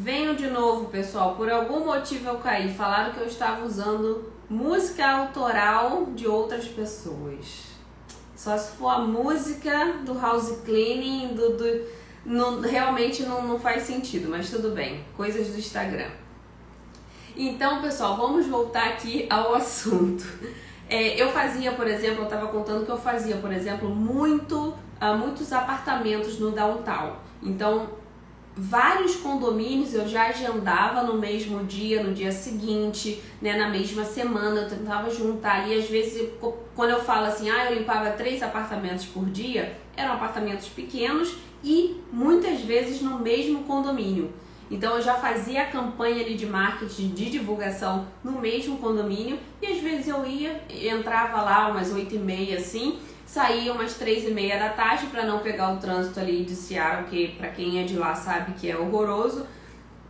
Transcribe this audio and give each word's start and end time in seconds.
Venho 0.00 0.36
de 0.36 0.46
novo, 0.46 0.84
pessoal. 0.90 1.34
Por 1.34 1.50
algum 1.50 1.84
motivo 1.84 2.28
eu 2.28 2.38
caí. 2.38 2.72
Falaram 2.72 3.12
que 3.12 3.18
eu 3.18 3.26
estava 3.26 3.66
usando 3.66 4.30
música 4.48 5.04
autoral 5.04 6.06
de 6.14 6.24
outras 6.24 6.68
pessoas. 6.68 7.64
Só 8.36 8.56
se 8.56 8.76
for 8.76 8.90
a 8.90 8.98
música 9.00 9.94
do 10.06 10.16
house 10.16 10.60
cleaning, 10.64 11.34
do, 11.34 11.56
do 11.56 12.60
realmente 12.60 13.24
não, 13.24 13.42
não 13.42 13.58
faz 13.58 13.82
sentido, 13.82 14.28
mas 14.30 14.48
tudo 14.48 14.70
bem. 14.70 15.04
Coisas 15.16 15.48
do 15.48 15.58
Instagram. 15.58 16.10
Então, 17.36 17.82
pessoal, 17.82 18.16
vamos 18.16 18.46
voltar 18.46 18.90
aqui 18.90 19.26
ao 19.28 19.52
assunto. 19.56 20.24
É, 20.88 21.20
eu 21.20 21.32
fazia, 21.32 21.72
por 21.72 21.88
exemplo, 21.88 22.20
eu 22.20 22.24
estava 22.24 22.46
contando 22.46 22.86
que 22.86 22.92
eu 22.92 22.98
fazia, 22.98 23.38
por 23.38 23.52
exemplo, 23.52 23.88
muito, 23.88 24.76
uh, 25.02 25.18
muitos 25.18 25.52
apartamentos 25.52 26.38
no 26.38 26.52
downtown. 26.52 27.16
Então, 27.42 27.97
vários 28.58 29.14
condomínios 29.14 29.94
eu 29.94 30.08
já 30.08 30.26
agendava 30.26 31.04
no 31.04 31.14
mesmo 31.14 31.64
dia, 31.64 32.02
no 32.02 32.12
dia 32.12 32.32
seguinte, 32.32 33.22
né, 33.40 33.56
na 33.56 33.68
mesma 33.68 34.04
semana, 34.04 34.62
eu 34.62 34.68
tentava 34.68 35.08
juntar 35.08 35.62
ali, 35.62 35.78
às 35.78 35.88
vezes 35.88 36.28
quando 36.74 36.90
eu 36.90 37.00
falo 37.00 37.26
assim, 37.26 37.48
ah, 37.48 37.70
eu 37.70 37.78
limpava 37.78 38.10
três 38.10 38.42
apartamentos 38.42 39.04
por 39.06 39.26
dia, 39.26 39.78
eram 39.96 40.14
apartamentos 40.14 40.66
pequenos 40.68 41.36
e 41.62 42.00
muitas 42.12 42.60
vezes 42.60 43.00
no 43.00 43.20
mesmo 43.20 43.62
condomínio. 43.62 44.32
Então 44.70 44.96
eu 44.96 45.02
já 45.02 45.14
fazia 45.14 45.62
a 45.62 45.66
campanha 45.66 46.22
ali 46.22 46.34
de 46.34 46.44
marketing, 46.44 47.10
de 47.10 47.30
divulgação 47.30 48.06
no 48.22 48.40
mesmo 48.40 48.76
condomínio 48.78 49.38
e 49.62 49.66
às 49.66 49.78
vezes 49.78 50.08
eu 50.08 50.26
ia, 50.26 50.62
entrava 50.68 51.40
lá 51.42 51.68
umas 51.68 51.92
oito 51.92 52.14
e 52.16 52.18
meia 52.18 52.58
assim, 52.58 52.98
saía 53.28 53.70
umas 53.74 53.92
três 53.92 54.26
e 54.26 54.30
meia 54.30 54.58
da 54.58 54.70
tarde 54.70 55.06
para 55.08 55.26
não 55.26 55.40
pegar 55.40 55.74
o 55.74 55.76
trânsito 55.76 56.18
ali 56.18 56.44
de 56.44 56.56
Seattle, 56.56 57.04
que 57.10 57.28
para 57.36 57.48
quem 57.48 57.78
é 57.78 57.84
de 57.84 57.94
lá 57.94 58.14
sabe 58.14 58.52
que 58.52 58.70
é 58.70 58.74
horroroso, 58.74 59.46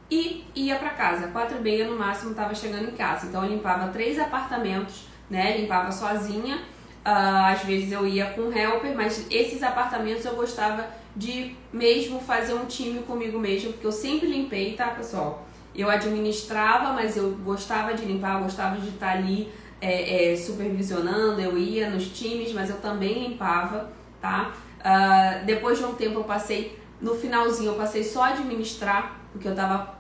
e 0.09 0.45
ia 0.55 0.77
para 0.77 0.91
casa. 0.91 1.27
Quatro 1.27 1.59
e 1.59 1.61
meia 1.61 1.85
no 1.89 1.99
máximo 1.99 2.31
estava 2.31 2.55
chegando 2.55 2.89
em 2.89 2.95
casa. 2.95 3.27
Então 3.27 3.43
eu 3.43 3.51
limpava 3.51 3.89
três 3.89 4.21
apartamentos, 4.21 5.09
né? 5.29 5.59
Limpava 5.59 5.91
sozinha. 5.91 6.59
Uh, 7.05 7.53
às 7.53 7.63
vezes 7.65 7.91
eu 7.91 8.07
ia 8.07 8.27
com 8.27 8.53
helper, 8.53 8.95
mas 8.95 9.27
esses 9.31 9.65
apartamentos 9.65 10.25
eu 10.25 10.37
gostava 10.37 10.87
de 11.17 11.57
mesmo 11.73 12.21
fazer 12.21 12.55
um 12.55 12.67
time 12.67 13.01
comigo 13.01 13.39
mesmo, 13.39 13.73
porque 13.73 13.87
eu 13.87 13.93
sempre 13.93 14.29
limpei, 14.29 14.75
tá, 14.75 14.89
pessoal? 14.89 15.45
Eu 15.75 15.91
administrava, 15.91 16.93
mas 16.93 17.17
eu 17.17 17.31
gostava 17.45 17.95
de 17.95 18.05
limpar, 18.05 18.37
eu 18.37 18.45
gostava 18.45 18.77
de 18.77 18.89
estar 18.89 19.11
ali 19.11 19.53
é, 19.81 20.33
é, 20.33 20.37
supervisionando, 20.37 21.41
eu 21.41 21.57
ia 21.57 21.91
nos 21.91 22.09
times, 22.09 22.53
mas 22.53 22.71
eu 22.71 22.77
também 22.77 23.29
limpava, 23.29 23.91
tá? 24.21 24.55
Uh, 24.79 25.45
depois 25.45 25.79
de 25.79 25.85
um 25.85 25.95
tempo 25.95 26.21
eu 26.21 26.25
passei, 26.25 26.79
no 27.01 27.15
finalzinho 27.15 27.73
eu 27.73 27.77
passei 27.77 28.05
só 28.05 28.23
a 28.23 28.29
administrar, 28.29 29.21
porque 29.33 29.49
eu 29.49 29.55
tava 29.55 29.97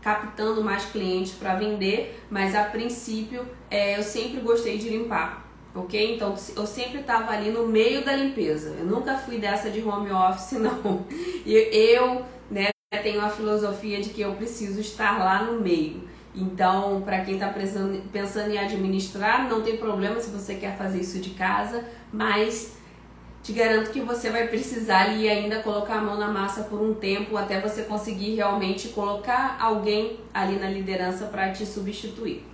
captando 0.00 0.62
mais 0.62 0.84
clientes 0.86 1.32
para 1.34 1.54
vender, 1.54 2.22
mas 2.28 2.54
a 2.54 2.64
princípio 2.64 3.46
é, 3.70 3.98
eu 3.98 4.02
sempre 4.02 4.40
gostei 4.40 4.76
de 4.78 4.88
limpar 4.88 5.42
ok? 5.74 6.14
Então 6.14 6.34
eu 6.56 6.66
sempre 6.66 7.00
estava 7.00 7.32
ali 7.32 7.50
no 7.50 7.66
meio 7.66 8.04
da 8.04 8.14
limpeza. 8.14 8.74
Eu 8.78 8.84
nunca 8.84 9.16
fui 9.16 9.38
dessa 9.38 9.70
de 9.70 9.80
home 9.82 10.10
office, 10.10 10.52
não. 10.60 11.04
E 11.44 11.54
eu, 11.54 12.24
né, 12.50 12.68
tenho 13.02 13.20
a 13.20 13.28
filosofia 13.28 14.00
de 14.00 14.10
que 14.10 14.20
eu 14.20 14.34
preciso 14.34 14.80
estar 14.80 15.18
lá 15.18 15.42
no 15.44 15.60
meio. 15.60 16.08
Então, 16.34 17.02
para 17.02 17.20
quem 17.20 17.34
está 17.34 17.48
pensando 17.48 18.50
em 18.50 18.58
administrar, 18.58 19.48
não 19.48 19.60
tem 19.60 19.76
problema 19.76 20.18
se 20.18 20.30
você 20.30 20.54
quer 20.54 20.76
fazer 20.78 21.00
isso 21.00 21.18
de 21.18 21.30
casa, 21.30 21.84
mas 22.10 22.74
te 23.42 23.52
garanto 23.52 23.90
que 23.90 24.00
você 24.00 24.30
vai 24.30 24.46
precisar 24.46 25.02
ali 25.02 25.28
ainda 25.28 25.60
colocar 25.60 25.96
a 25.96 26.00
mão 26.00 26.16
na 26.16 26.28
massa 26.28 26.62
por 26.64 26.80
um 26.80 26.94
tempo 26.94 27.36
até 27.36 27.60
você 27.60 27.82
conseguir 27.82 28.36
realmente 28.36 28.88
colocar 28.90 29.58
alguém 29.60 30.20
ali 30.32 30.56
na 30.58 30.70
liderança 30.70 31.26
para 31.26 31.50
te 31.50 31.66
substituir. 31.66 32.46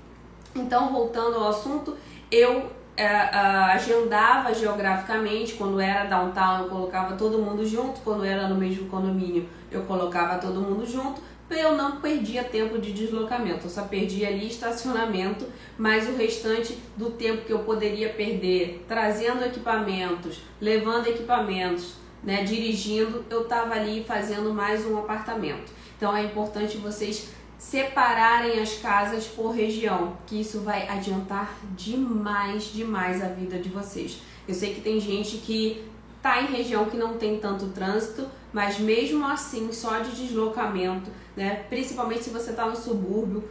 Então, 0.57 0.93
voltando 0.93 1.37
ao 1.37 1.49
assunto, 1.49 1.95
eu 2.33 2.73
é, 2.97 3.07
agendava 3.07 4.53
geograficamente, 4.53 5.55
quando 5.55 5.79
era 5.79 6.05
downtown 6.05 6.65
eu 6.65 6.69
colocava 6.69 7.15
todo 7.17 7.39
mundo 7.39 7.65
junto, 7.65 8.01
quando 8.01 8.25
era 8.25 8.49
no 8.49 8.57
mesmo 8.57 8.89
condomínio 8.89 9.47
eu 9.71 9.83
colocava 9.83 10.39
todo 10.39 10.61
mundo 10.61 10.85
junto, 10.85 11.21
eu 11.51 11.77
não 11.77 12.01
perdia 12.01 12.45
tempo 12.45 12.79
de 12.79 12.93
deslocamento, 12.93 13.67
eu 13.67 13.71
só 13.71 13.83
perdia 13.85 14.29
ali 14.29 14.47
estacionamento, 14.47 15.47
mas 15.79 16.09
o 16.09 16.17
restante 16.17 16.77
do 16.97 17.11
tempo 17.11 17.45
que 17.45 17.53
eu 17.53 17.61
poderia 17.61 18.11
perder 18.11 18.85
trazendo 18.87 19.45
equipamentos, 19.45 20.43
levando 20.61 21.07
equipamentos, 21.07 21.95
né, 22.23 22.43
dirigindo, 22.43 23.25
eu 23.31 23.43
estava 23.43 23.75
ali 23.75 24.05
fazendo 24.05 24.53
mais 24.53 24.85
um 24.85 24.99
apartamento. 24.99 25.73
Então 25.97 26.15
é 26.15 26.25
importante 26.25 26.77
vocês 26.77 27.29
separarem 27.57 28.61
as 28.61 28.75
casas 28.75 29.27
por 29.27 29.51
região, 29.51 30.17
que 30.27 30.41
isso 30.41 30.61
vai 30.61 30.87
adiantar 30.89 31.57
demais, 31.77 32.73
demais 32.73 33.23
a 33.23 33.29
vida 33.29 33.59
de 33.59 33.69
vocês. 33.69 34.19
Eu 34.47 34.55
sei 34.55 34.75
que 34.75 34.81
tem 34.81 35.01
gente 35.01 35.39
que 35.39 35.85
tá 36.23 36.41
em 36.41 36.47
região 36.47 36.87
que 36.87 36.97
não 36.97 37.15
tem 37.15 37.39
tanto 37.39 37.67
trânsito, 37.69 38.29
mas 38.53 38.79
mesmo 38.79 39.27
assim, 39.27 39.73
só 39.73 39.99
de 39.99 40.11
deslocamento, 40.11 41.11
né? 41.37 41.65
Principalmente 41.69 42.25
se 42.25 42.31
você 42.31 42.51
está 42.51 42.67
no 42.67 42.77
subúrbio, 42.77 43.49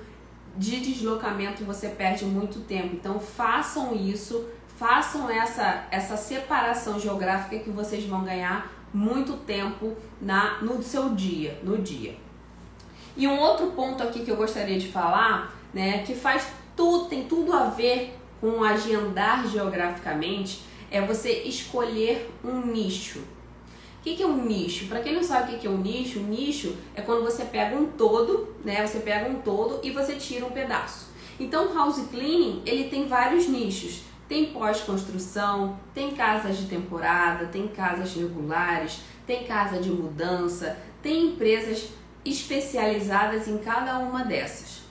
de 0.56 0.80
deslocamento 0.80 1.64
você 1.64 1.90
perde 1.90 2.26
muito 2.26 2.62
tempo. 2.62 2.96
Então 2.96 3.20
façam 3.20 3.96
isso, 3.96 4.48
façam 4.78 5.30
essa 5.30 5.86
essa 5.92 6.18
separação 6.18 7.00
geográfica 7.00 7.60
que 7.60 7.70
vocês 7.70 8.06
vão 8.06 8.24
ganhar 8.24 8.72
muito 8.94 9.34
tempo 9.38 9.96
na 10.20 10.60
no 10.62 10.82
seu 10.82 11.10
dia, 11.10 11.60
no 11.64 11.78
dia. 11.78 12.16
E 13.16 13.28
um 13.28 13.40
outro 13.40 13.68
ponto 13.72 14.04
aqui 14.04 14.24
que 14.24 14.32
eu 14.32 14.36
gostaria 14.36 14.80
de 14.80 14.88
falar, 14.88 15.56
né, 15.74 16.04
que 16.04 16.14
faz 16.14 16.48
tudo, 16.76 17.06
tem 17.06 17.24
tudo 17.24 17.52
a 17.52 17.66
ver 17.66 18.16
com 18.40 18.64
agendar 18.64 19.48
geograficamente, 19.48 20.62
é 20.92 21.02
você 21.02 21.44
escolher 21.44 22.32
um 22.44 22.62
nicho. 22.62 23.24
O 24.08 24.16
que, 24.16 24.24
é 24.24 24.26
um 24.26 24.46
nicho? 24.46 24.88
Para 24.88 25.02
quem 25.02 25.14
não 25.14 25.22
sabe 25.22 25.56
o 25.56 25.60
que, 25.60 25.68
é 25.68 25.70
um 25.70 25.78
nicho, 25.78 26.20
um 26.20 26.28
nicho 26.28 26.78
é 26.96 27.02
quando 27.02 27.24
você 27.24 27.44
pega 27.44 27.76
um 27.76 27.88
todo, 27.88 28.56
né? 28.64 28.88
Você 28.88 29.00
pega 29.00 29.30
um 29.30 29.42
todo 29.42 29.82
e 29.84 29.92
você 29.92 30.16
tira 30.16 30.46
um 30.46 30.52
pedaço. 30.52 31.08
Então, 31.38 31.74
house 31.74 32.02
cleaning 32.10 32.62
ele 32.66 32.86
tem 32.86 33.06
vários 33.06 33.50
nichos. 33.50 34.04
Tem 34.28 34.48
pós-construção, 34.48 35.78
tem 35.94 36.12
casas 36.12 36.58
de 36.58 36.68
temporada, 36.68 37.48
tem 37.48 37.68
casas 37.68 38.14
regulares, 38.14 39.02
tem 39.26 39.44
casa 39.44 39.80
de 39.80 39.90
mudança, 39.90 40.78
tem 41.02 41.28
empresas 41.28 41.90
especializadas 42.24 43.48
em 43.48 43.58
cada 43.58 44.00
uma 44.00 44.24
dessas. 44.24 44.84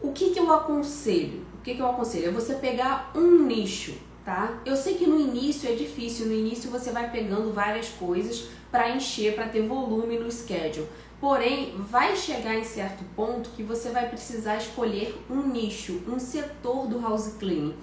O 0.00 0.12
que, 0.12 0.30
que 0.30 0.40
eu 0.40 0.52
aconselho? 0.52 1.46
O 1.58 1.62
que, 1.62 1.74
que 1.74 1.80
eu 1.80 1.88
aconselho? 1.88 2.28
É 2.28 2.32
você 2.32 2.54
pegar 2.54 3.12
um 3.14 3.42
nicho, 3.44 3.94
tá? 4.28 4.60
Eu 4.66 4.76
sei 4.76 4.96
que 4.96 5.06
no 5.06 5.18
início 5.18 5.70
é 5.70 5.74
difícil, 5.74 6.26
no 6.26 6.34
início 6.34 6.70
você 6.70 6.92
vai 6.92 7.10
pegando 7.10 7.50
várias 7.50 7.88
coisas 7.88 8.50
para 8.70 8.94
encher, 8.94 9.34
para 9.34 9.48
ter 9.48 9.62
volume 9.62 10.18
no 10.18 10.30
schedule. 10.30 10.86
Porém, 11.18 11.72
vai 11.78 12.14
chegar 12.14 12.54
em 12.54 12.62
certo 12.62 13.02
ponto 13.16 13.48
que 13.56 13.62
você 13.62 13.88
vai 13.88 14.06
precisar 14.06 14.56
escolher 14.56 15.18
um 15.30 15.46
nicho, 15.46 16.02
um 16.06 16.18
setor 16.18 16.86
do 16.86 17.00
house 17.00 17.36
cleaning. 17.38 17.74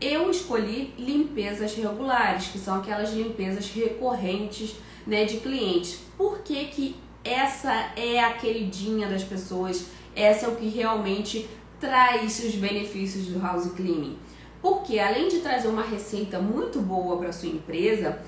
Eu 0.00 0.28
escolhi 0.28 0.92
limpezas 0.98 1.72
regulares, 1.76 2.48
que 2.48 2.58
são 2.58 2.80
aquelas 2.80 3.12
limpezas 3.12 3.70
recorrentes 3.70 4.74
né, 5.06 5.24
de 5.24 5.36
clientes. 5.36 6.00
Por 6.18 6.40
que, 6.40 6.64
que 6.64 6.96
essa 7.22 7.72
é 7.94 8.18
a 8.18 8.32
queridinha 8.32 9.06
das 9.06 9.22
pessoas, 9.22 9.86
essa 10.16 10.46
é 10.46 10.48
o 10.48 10.56
que 10.56 10.66
realmente 10.66 11.48
traz 11.78 12.42
os 12.44 12.56
benefícios 12.56 13.26
do 13.26 13.40
house 13.40 13.70
cleaning. 13.76 14.18
Porque 14.62 15.00
além 15.00 15.28
de 15.28 15.40
trazer 15.40 15.68
uma 15.68 15.82
receita 15.82 16.38
muito 16.38 16.80
boa 16.80 17.18
para 17.18 17.32
sua 17.32 17.48
empresa, 17.48 18.22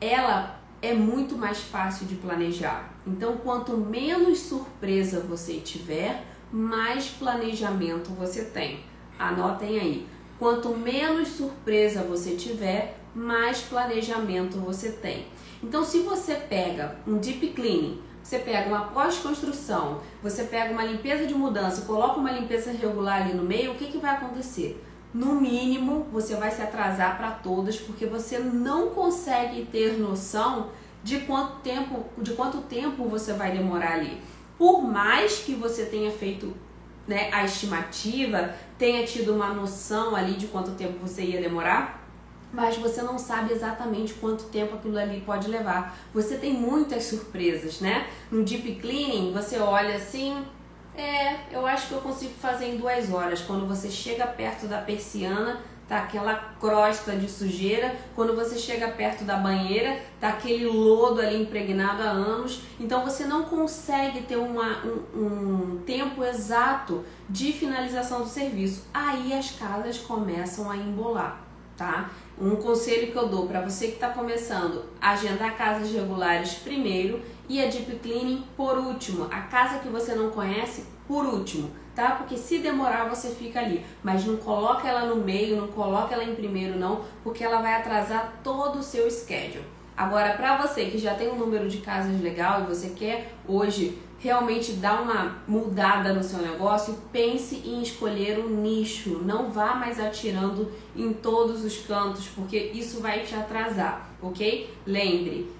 ela 0.00 0.60
é 0.80 0.94
muito 0.94 1.36
mais 1.36 1.58
fácil 1.58 2.06
de 2.06 2.14
planejar. 2.14 2.94
Então, 3.06 3.36
quanto 3.38 3.76
menos 3.76 4.38
surpresa 4.38 5.20
você 5.20 5.54
tiver, 5.54 6.24
mais 6.52 7.08
planejamento 7.08 8.10
você 8.10 8.44
tem. 8.44 8.80
Anotem 9.18 9.78
aí. 9.78 10.06
Quanto 10.38 10.70
menos 10.70 11.28
surpresa 11.28 12.02
você 12.02 12.36
tiver, 12.36 12.96
mais 13.14 13.60
planejamento 13.60 14.58
você 14.58 14.92
tem. 14.92 15.26
Então, 15.62 15.84
se 15.84 15.98
você 15.98 16.36
pega 16.36 16.96
um 17.06 17.18
deep 17.18 17.48
cleaning 17.48 18.00
você 18.22 18.38
pega 18.38 18.68
uma 18.68 18.84
pós-construção, 18.88 20.00
você 20.22 20.44
pega 20.44 20.72
uma 20.72 20.84
limpeza 20.84 21.26
de 21.26 21.34
mudança, 21.34 21.82
coloca 21.82 22.20
uma 22.20 22.30
limpeza 22.30 22.70
regular 22.70 23.22
ali 23.22 23.34
no 23.34 23.42
meio, 23.42 23.72
o 23.72 23.74
que, 23.74 23.86
que 23.86 23.98
vai 23.98 24.14
acontecer? 24.14 24.80
No 25.12 25.40
mínimo, 25.40 26.06
você 26.12 26.36
vai 26.36 26.50
se 26.50 26.62
atrasar 26.62 27.16
para 27.16 27.32
todas 27.32 27.76
porque 27.76 28.06
você 28.06 28.38
não 28.38 28.90
consegue 28.90 29.64
ter 29.66 29.98
noção 29.98 30.70
de 31.02 31.20
quanto 31.20 31.60
tempo, 31.62 32.04
de 32.18 32.32
quanto 32.32 32.58
tempo 32.62 33.08
você 33.08 33.32
vai 33.32 33.50
demorar 33.50 33.94
ali. 33.94 34.20
Por 34.56 34.82
mais 34.82 35.38
que 35.38 35.54
você 35.54 35.86
tenha 35.86 36.12
feito 36.12 36.54
né, 37.08 37.28
a 37.32 37.44
estimativa, 37.44 38.54
tenha 38.78 39.04
tido 39.04 39.34
uma 39.34 39.52
noção 39.52 40.14
ali 40.14 40.34
de 40.34 40.46
quanto 40.46 40.72
tempo 40.72 40.98
você 41.00 41.22
ia 41.22 41.40
demorar, 41.40 42.06
mas 42.52 42.76
você 42.76 43.02
não 43.02 43.18
sabe 43.18 43.52
exatamente 43.52 44.14
quanto 44.14 44.44
tempo 44.44 44.76
aquilo 44.76 44.98
ali 44.98 45.20
pode 45.22 45.48
levar. 45.48 45.98
Você 46.12 46.36
tem 46.36 46.52
muitas 46.52 47.04
surpresas, 47.04 47.80
né? 47.80 48.08
No 48.30 48.44
deep 48.44 48.76
cleaning, 48.76 49.32
você 49.32 49.58
olha 49.58 49.96
assim, 49.96 50.44
é, 51.00 51.46
eu 51.50 51.66
acho 51.66 51.88
que 51.88 51.94
eu 51.94 52.00
consigo 52.00 52.34
fazer 52.34 52.66
em 52.66 52.76
duas 52.76 53.10
horas. 53.10 53.40
Quando 53.40 53.66
você 53.66 53.90
chega 53.90 54.26
perto 54.26 54.66
da 54.66 54.78
persiana, 54.78 55.60
tá 55.88 55.98
aquela 55.98 56.34
crosta 56.60 57.16
de 57.16 57.28
sujeira. 57.28 57.96
Quando 58.14 58.36
você 58.36 58.56
chega 58.56 58.88
perto 58.88 59.24
da 59.24 59.36
banheira, 59.36 60.00
tá 60.20 60.28
aquele 60.28 60.66
lodo 60.66 61.20
ali 61.20 61.42
impregnado 61.42 62.02
há 62.02 62.10
anos. 62.10 62.62
Então 62.78 63.04
você 63.04 63.24
não 63.24 63.44
consegue 63.44 64.22
ter 64.22 64.36
uma, 64.36 64.84
um, 64.84 65.20
um 65.20 65.82
tempo 65.84 66.22
exato 66.22 67.04
de 67.28 67.52
finalização 67.52 68.20
do 68.20 68.28
serviço. 68.28 68.84
Aí 68.94 69.32
as 69.32 69.50
casas 69.50 69.98
começam 69.98 70.70
a 70.70 70.76
embolar, 70.76 71.40
tá? 71.80 72.10
Um 72.38 72.56
conselho 72.56 73.10
que 73.10 73.16
eu 73.16 73.26
dou 73.26 73.46
para 73.46 73.62
você 73.62 73.86
que 73.86 73.94
está 73.94 74.10
começando, 74.10 74.84
agendar 75.00 75.56
casas 75.56 75.90
regulares 75.90 76.56
primeiro 76.56 77.22
e 77.48 77.58
a 77.62 77.68
deep 77.68 77.98
cleaning 78.02 78.44
por 78.54 78.76
último. 78.76 79.26
A 79.30 79.40
casa 79.40 79.78
que 79.78 79.88
você 79.88 80.14
não 80.14 80.28
conhece 80.28 80.84
por 81.08 81.24
último 81.24 81.70
tá? 81.94 82.12
Porque 82.12 82.36
se 82.36 82.58
demorar 82.58 83.08
você 83.08 83.28
fica 83.28 83.60
ali, 83.60 83.84
mas 84.02 84.24
não 84.24 84.36
coloca 84.36 84.88
ela 84.88 85.06
no 85.06 85.16
meio, 85.16 85.56
não 85.56 85.68
coloca 85.68 86.14
ela 86.14 86.24
em 86.24 86.34
primeiro 86.34 86.78
não, 86.78 87.02
porque 87.22 87.44
ela 87.44 87.60
vai 87.60 87.74
atrasar 87.74 88.40
todo 88.42 88.78
o 88.78 88.82
seu 88.82 89.10
schedule. 89.10 89.64
Agora, 89.96 90.32
para 90.32 90.56
você 90.56 90.86
que 90.86 90.96
já 90.96 91.14
tem 91.14 91.28
um 91.28 91.36
número 91.36 91.68
de 91.68 91.78
casas 91.78 92.18
legal 92.22 92.62
e 92.62 92.64
você 92.64 92.90
quer 92.90 93.34
hoje 93.46 93.98
realmente 94.20 94.74
dar 94.74 95.02
uma 95.02 95.38
mudada 95.48 96.12
no 96.12 96.22
seu 96.22 96.40
negócio, 96.40 96.96
pense 97.10 97.56
em 97.56 97.82
escolher 97.82 98.38
um 98.38 98.48
nicho. 98.48 99.22
Não 99.24 99.50
vá 99.50 99.74
mais 99.74 99.98
atirando 99.98 100.70
em 100.94 101.12
todos 101.12 101.64
os 101.64 101.78
cantos, 101.78 102.28
porque 102.28 102.56
isso 102.74 103.00
vai 103.00 103.20
te 103.20 103.34
atrasar, 103.34 104.10
ok? 104.20 104.72
Lembre, 104.86 105.50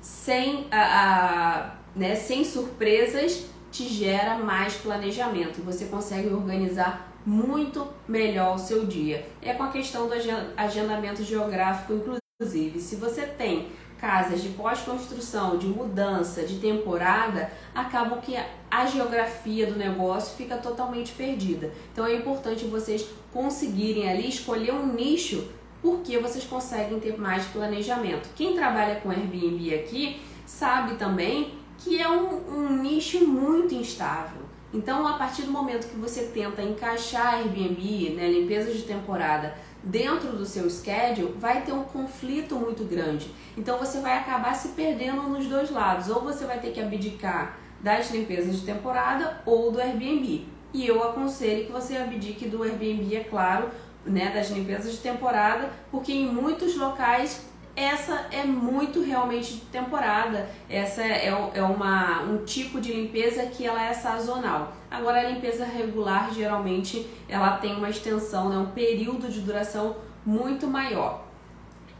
sem, 0.00 0.66
a, 0.70 0.80
a 0.80 1.74
né, 1.94 2.14
sem 2.14 2.44
surpresas 2.44 3.44
te 3.70 3.86
gera 3.86 4.36
mais 4.38 4.74
planejamento. 4.74 5.62
Você 5.62 5.84
consegue 5.84 6.28
organizar 6.28 7.12
muito 7.26 7.86
melhor 8.08 8.54
o 8.54 8.58
seu 8.58 8.86
dia. 8.86 9.26
É 9.42 9.52
com 9.52 9.64
a 9.64 9.70
questão 9.70 10.08
do 10.08 10.14
agendamento 10.56 11.22
geográfico, 11.22 11.92
inclusive. 11.92 12.80
Se 12.80 12.96
você 12.96 13.26
tem 13.26 13.68
casas 14.00 14.42
de 14.42 14.50
pós-construção, 14.50 15.58
de 15.58 15.66
mudança, 15.66 16.44
de 16.44 16.58
temporada, 16.58 17.50
acaba 17.74 18.18
que 18.18 18.36
a 18.70 18.86
geografia 18.86 19.66
do 19.66 19.76
negócio 19.76 20.36
fica 20.36 20.56
totalmente 20.56 21.12
perdida. 21.12 21.72
Então 21.92 22.06
é 22.06 22.14
importante 22.14 22.64
vocês 22.64 23.04
conseguirem 23.32 24.08
ali 24.08 24.28
escolher 24.28 24.72
um 24.72 24.86
nicho 24.86 25.48
porque 25.82 26.18
vocês 26.18 26.44
conseguem 26.44 26.98
ter 26.98 27.18
mais 27.18 27.44
planejamento. 27.46 28.28
Quem 28.34 28.54
trabalha 28.54 28.96
com 28.96 29.10
Airbnb 29.10 29.74
aqui 29.74 30.20
sabe 30.44 30.94
também 30.94 31.54
que 31.78 32.00
é 32.00 32.08
um, 32.08 32.50
um 32.50 32.82
nicho 32.82 33.24
muito 33.24 33.74
instável. 33.74 34.48
Então, 34.72 35.06
a 35.06 35.14
partir 35.14 35.42
do 35.42 35.50
momento 35.50 35.88
que 35.88 35.96
você 35.96 36.24
tenta 36.24 36.60
encaixar 36.60 37.34
Airbnb, 37.36 38.10
né, 38.10 38.28
limpeza 38.28 38.70
de 38.70 38.82
temporada, 38.82 39.54
dentro 39.82 40.32
do 40.36 40.44
seu 40.44 40.68
schedule, 40.68 41.34
vai 41.38 41.62
ter 41.62 41.72
um 41.72 41.84
conflito 41.84 42.56
muito 42.56 42.84
grande. 42.84 43.30
Então, 43.56 43.78
você 43.78 44.00
vai 44.00 44.18
acabar 44.18 44.54
se 44.54 44.68
perdendo 44.68 45.22
nos 45.22 45.46
dois 45.46 45.70
lados. 45.70 46.08
Ou 46.08 46.22
você 46.22 46.44
vai 46.44 46.58
ter 46.58 46.72
que 46.72 46.80
abdicar 46.80 47.58
das 47.80 48.10
limpezas 48.10 48.60
de 48.60 48.66
temporada 48.66 49.40
ou 49.46 49.70
do 49.70 49.80
Airbnb. 49.80 50.46
E 50.72 50.86
eu 50.86 51.02
aconselho 51.02 51.66
que 51.66 51.72
você 51.72 51.96
abdique 51.96 52.48
do 52.48 52.62
Airbnb, 52.62 53.16
é 53.16 53.24
claro, 53.24 53.70
né, 54.04 54.30
das 54.30 54.50
limpezas 54.50 54.92
de 54.92 54.98
temporada, 54.98 55.70
porque 55.90 56.12
em 56.12 56.26
muitos 56.26 56.76
locais 56.76 57.46
essa 57.78 58.26
é 58.32 58.42
muito 58.44 59.00
realmente 59.00 59.54
de 59.54 59.60
temporada. 59.66 60.50
Essa 60.68 61.02
é, 61.02 61.28
é 61.54 61.62
uma, 61.62 62.22
um 62.22 62.44
tipo 62.44 62.80
de 62.80 62.92
limpeza 62.92 63.46
que 63.46 63.64
ela 63.64 63.82
é 63.82 63.94
sazonal. 63.94 64.72
Agora 64.90 65.20
a 65.20 65.30
limpeza 65.30 65.64
regular 65.64 66.34
geralmente 66.34 67.08
ela 67.28 67.56
tem 67.58 67.76
uma 67.76 67.88
extensão, 67.88 68.48
né, 68.48 68.58
um 68.58 68.72
período 68.72 69.28
de 69.28 69.40
duração 69.40 69.96
muito 70.26 70.66
maior. 70.66 71.24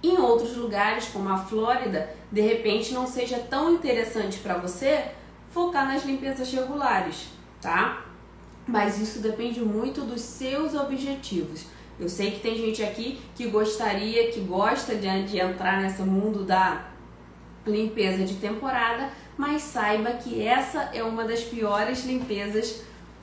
Em 0.03 0.19
outros 0.19 0.57
lugares, 0.57 1.09
como 1.09 1.29
a 1.29 1.39
Flórida, 1.39 2.11
de 2.31 2.41
repente 2.41 2.93
não 2.93 3.07
seja 3.07 3.39
tão 3.39 3.75
interessante 3.75 4.39
para 4.39 4.59
você 4.59 5.13
focar 5.51 5.87
nas 5.87 6.05
limpezas 6.05 6.53
regulares, 6.53 7.29
tá? 7.61 8.05
Mas 8.67 9.01
isso 9.01 9.21
depende 9.21 9.61
muito 9.61 10.03
dos 10.03 10.21
seus 10.21 10.75
objetivos. 10.75 11.67
Eu 11.99 12.09
sei 12.09 12.31
que 12.31 12.41
tem 12.41 12.57
gente 12.57 12.83
aqui 12.83 13.21
que 13.35 13.49
gostaria, 13.49 14.31
que 14.31 14.41
gosta 14.41 14.95
de, 14.95 15.25
de 15.25 15.39
entrar 15.39 15.83
nesse 15.83 16.03
mundo 16.03 16.45
da 16.45 16.87
limpeza 17.67 18.25
de 18.25 18.35
temporada, 18.35 19.11
mas 19.37 19.63
saiba 19.63 20.13
que 20.13 20.43
essa 20.43 20.91
é 20.95 21.03
uma 21.03 21.25
das 21.25 21.41
piores 21.43 22.05
limpezas 22.05 22.83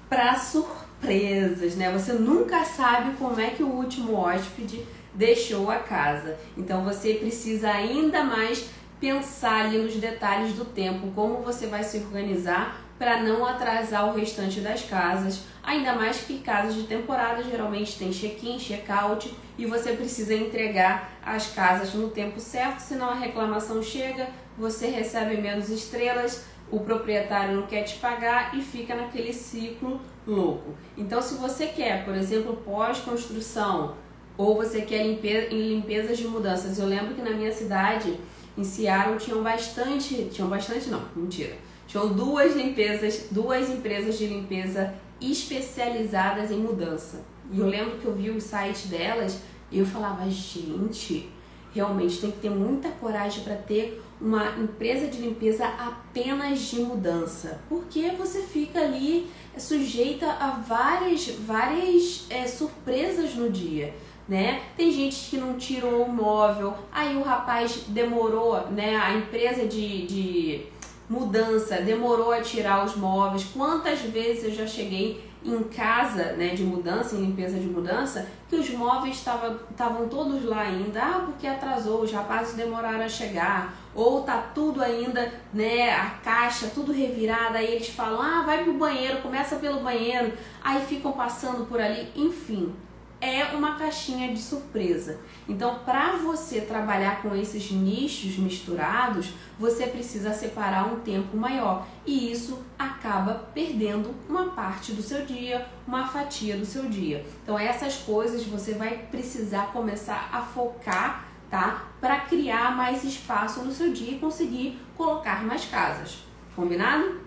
para 0.09 0.35
surpresas, 0.35 1.75
né? 1.75 1.91
Você 1.91 2.13
nunca 2.13 2.63
sabe 2.63 3.15
como 3.17 3.39
é 3.39 3.49
que 3.49 3.63
o 3.63 3.69
último 3.69 4.13
hóspede 4.15 4.85
deixou 5.13 5.71
a 5.71 5.77
casa. 5.77 6.37
Então 6.57 6.83
você 6.83 7.15
precisa 7.15 7.69
ainda 7.69 8.23
mais 8.23 8.69
pensar 8.99 9.65
ali 9.65 9.77
nos 9.77 9.95
detalhes 9.95 10.53
do 10.53 10.65
tempo, 10.65 11.11
como 11.13 11.41
você 11.41 11.67
vai 11.67 11.83
se 11.83 11.97
organizar 11.97 12.84
para 12.97 13.21
não 13.21 13.45
atrasar 13.45 14.07
o 14.07 14.17
restante 14.17 14.61
das 14.61 14.83
casas, 14.83 15.41
ainda 15.61 15.93
mais 15.93 16.19
que 16.19 16.39
casas 16.39 16.75
de 16.75 16.83
temporada 16.83 17.43
geralmente 17.43 17.97
tem 17.97 18.11
check-in, 18.11 18.57
check-out 18.57 19.33
e 19.57 19.65
você 19.65 19.93
precisa 19.93 20.33
entregar 20.33 21.11
as 21.25 21.47
casas 21.47 21.93
no 21.93 22.09
tempo 22.09 22.39
certo, 22.39 22.79
senão 22.79 23.09
a 23.09 23.15
reclamação 23.15 23.83
chega, 23.83 24.29
você 24.57 24.87
recebe 24.87 25.37
menos 25.37 25.69
estrelas, 25.69 26.45
o 26.71 26.79
proprietário 26.79 27.57
não 27.57 27.67
quer 27.67 27.83
te 27.83 27.97
pagar 27.97 28.55
e 28.57 28.61
fica 28.61 28.95
naquele 28.95 29.33
ciclo 29.33 29.99
louco. 30.25 30.73
Então, 30.97 31.21
se 31.21 31.35
você 31.35 31.67
quer, 31.67 32.05
por 32.05 32.15
exemplo, 32.15 32.55
pós-construção 32.65 33.95
ou 34.37 34.55
você 34.55 34.81
quer 34.81 35.05
limpeza, 35.05 35.53
em 35.53 35.75
limpezas 35.75 36.17
de 36.17 36.27
mudanças, 36.27 36.79
eu 36.79 36.87
lembro 36.87 37.13
que 37.13 37.21
na 37.21 37.31
minha 37.31 37.51
cidade, 37.51 38.17
em 38.57 38.63
Seattle, 38.63 39.17
tinham 39.17 39.43
bastante, 39.43 40.29
tinham 40.31 40.49
bastante 40.49 40.89
não, 40.89 41.03
mentira 41.15 41.55
tinham 41.87 42.13
duas 42.13 42.55
limpezas, 42.55 43.27
duas 43.31 43.69
empresas 43.69 44.17
de 44.17 44.27
limpeza 44.27 44.93
especializadas 45.21 46.51
em 46.51 46.57
mudança. 46.57 47.23
E 47.51 47.59
eu 47.59 47.67
lembro 47.67 47.97
que 47.97 48.05
eu 48.05 48.13
vi 48.13 48.29
o 48.29 48.41
site 48.41 48.87
delas 48.87 49.39
e 49.71 49.79
eu 49.79 49.85
falava, 49.85 50.29
gente, 50.29 51.29
realmente 51.73 52.19
tem 52.19 52.31
que 52.31 52.39
ter 52.39 52.49
muita 52.49 52.89
coragem 52.89 53.43
para 53.43 53.55
ter 53.55 54.01
uma 54.19 54.57
empresa 54.57 55.07
de 55.07 55.19
limpeza 55.19 55.65
apenas 55.65 56.59
de 56.59 56.79
mudança, 56.79 57.59
porque 57.67 58.11
você 58.11 58.41
fica 58.43 58.79
ali 58.79 59.27
sujeita 59.57 60.25
a 60.25 60.51
várias, 60.51 61.27
várias 61.27 62.25
é, 62.29 62.47
surpresas 62.47 63.35
no 63.35 63.49
dia. 63.49 63.93
Né? 64.27 64.63
Tem 64.75 64.91
gente 64.91 65.29
que 65.29 65.37
não 65.37 65.55
tirou 65.55 66.03
o 66.03 66.11
móvel, 66.11 66.73
aí 66.91 67.15
o 67.15 67.21
rapaz 67.21 67.83
demorou, 67.89 68.71
né? 68.71 68.95
A 68.95 69.13
empresa 69.13 69.67
de, 69.67 70.07
de 70.07 70.65
mudança, 71.09 71.81
demorou 71.81 72.31
a 72.31 72.41
tirar 72.41 72.85
os 72.85 72.95
móveis. 72.95 73.43
Quantas 73.43 73.99
vezes 74.01 74.43
eu 74.45 74.51
já 74.51 74.67
cheguei 74.67 75.23
em 75.43 75.61
casa, 75.63 76.33
né, 76.33 76.49
de 76.55 76.63
mudança, 76.63 77.15
em 77.15 77.21
limpeza 77.21 77.59
de 77.59 77.67
mudança, 77.67 78.27
que 78.49 78.55
os 78.55 78.67
móveis 78.71 79.17
estavam 79.17 80.09
todos 80.09 80.43
lá 80.43 80.61
ainda, 80.61 80.99
ah, 80.99 81.23
porque 81.23 81.45
atrasou, 81.45 82.01
os 82.01 82.11
rapazes 82.11 82.55
demoraram 82.55 83.05
a 83.05 83.09
chegar, 83.09 83.75
ou 83.93 84.23
tá 84.23 84.41
tudo 84.55 84.81
ainda, 84.81 85.31
né, 85.53 85.91
a 85.91 86.09
caixa 86.23 86.71
tudo 86.73 86.91
revirada, 86.91 87.59
aí 87.59 87.75
eles 87.75 87.89
falam, 87.89 88.19
ah, 88.19 88.41
vai 88.43 88.63
pro 88.63 88.73
banheiro, 88.73 89.21
começa 89.21 89.57
pelo 89.57 89.81
banheiro, 89.81 90.33
aí 90.63 90.83
ficam 90.83 91.11
passando 91.11 91.67
por 91.67 91.79
ali, 91.79 92.09
enfim 92.15 92.73
é 93.21 93.43
uma 93.55 93.75
caixinha 93.75 94.33
de 94.33 94.39
surpresa. 94.39 95.19
Então, 95.47 95.79
para 95.85 96.17
você 96.17 96.61
trabalhar 96.61 97.21
com 97.21 97.35
esses 97.35 97.71
nichos 97.71 98.37
misturados, 98.37 99.29
você 99.57 99.87
precisa 99.87 100.33
separar 100.33 100.91
um 100.91 100.99
tempo 100.99 101.35
maior 101.37 101.87
e 102.05 102.31
isso 102.31 102.63
acaba 102.77 103.49
perdendo 103.53 104.13
uma 104.29 104.51
parte 104.51 104.91
do 104.91 105.01
seu 105.01 105.25
dia, 105.25 105.65
uma 105.87 106.07
fatia 106.07 106.57
do 106.57 106.65
seu 106.65 106.83
dia. 106.89 107.25
Então, 107.43 107.57
essas 107.57 107.97
coisas 107.97 108.43
você 108.43 108.73
vai 108.73 108.97
precisar 109.09 109.71
começar 109.71 110.29
a 110.31 110.41
focar, 110.41 111.25
tá? 111.49 111.85
Para 112.01 112.21
criar 112.21 112.75
mais 112.75 113.03
espaço 113.03 113.63
no 113.63 113.71
seu 113.71 113.91
dia 113.91 114.11
e 114.11 114.19
conseguir 114.19 114.79
colocar 114.97 115.43
mais 115.43 115.65
casas. 115.65 116.19
Combinado? 116.55 117.21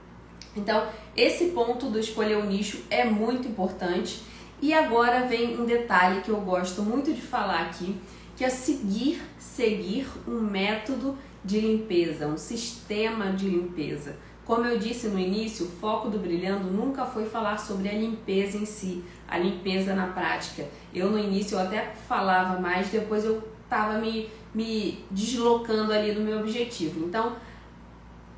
Então, 0.57 0.89
esse 1.17 1.47
ponto 1.47 1.87
do 1.87 1.99
escolher 1.99 2.37
o 2.37 2.45
nicho 2.45 2.83
é 2.91 3.05
muito 3.05 3.47
importante 3.47 4.23
e 4.61 4.75
agora 4.75 5.27
vem 5.27 5.61
um 5.61 5.65
detalhe 5.65 6.21
que 6.21 6.31
eu 6.31 6.41
gosto 6.41 6.83
muito 6.83 7.13
de 7.13 7.21
falar 7.21 7.63
aqui, 7.63 7.97
que 8.37 8.45
é 8.45 8.49
seguir, 8.49 9.23
seguir 9.39 10.07
um 10.27 10.41
método 10.41 11.17
de 11.45 11.61
limpeza, 11.61 12.27
um 12.27 12.37
sistema 12.37 13.33
de 13.33 13.49
limpeza. 13.49 14.17
Como 14.45 14.65
eu 14.65 14.79
disse 14.79 15.09
no 15.09 15.19
início, 15.19 15.67
o 15.67 15.69
foco 15.69 16.09
do 16.09 16.19
Brilhando 16.19 16.71
nunca 16.71 17.05
foi 17.05 17.27
falar 17.27 17.59
sobre 17.59 17.89
a 17.89 17.93
limpeza 17.93 18.57
em 18.57 18.65
si, 18.65 19.05
a 19.29 19.37
limpeza 19.37 19.95
na 19.95 20.07
prática. 20.07 20.67
Eu 20.95 21.11
no 21.11 21.19
início 21.19 21.57
eu 21.57 21.61
até 21.61 21.93
falava 22.09 22.59
mais, 22.59 22.89
depois 22.89 23.25
eu 23.25 23.43
estava 23.63 23.99
me, 23.99 24.31
me 24.55 25.05
deslocando 25.11 25.93
ali 25.93 26.13
do 26.13 26.23
meu 26.23 26.39
objetivo. 26.41 27.05
Então, 27.05 27.37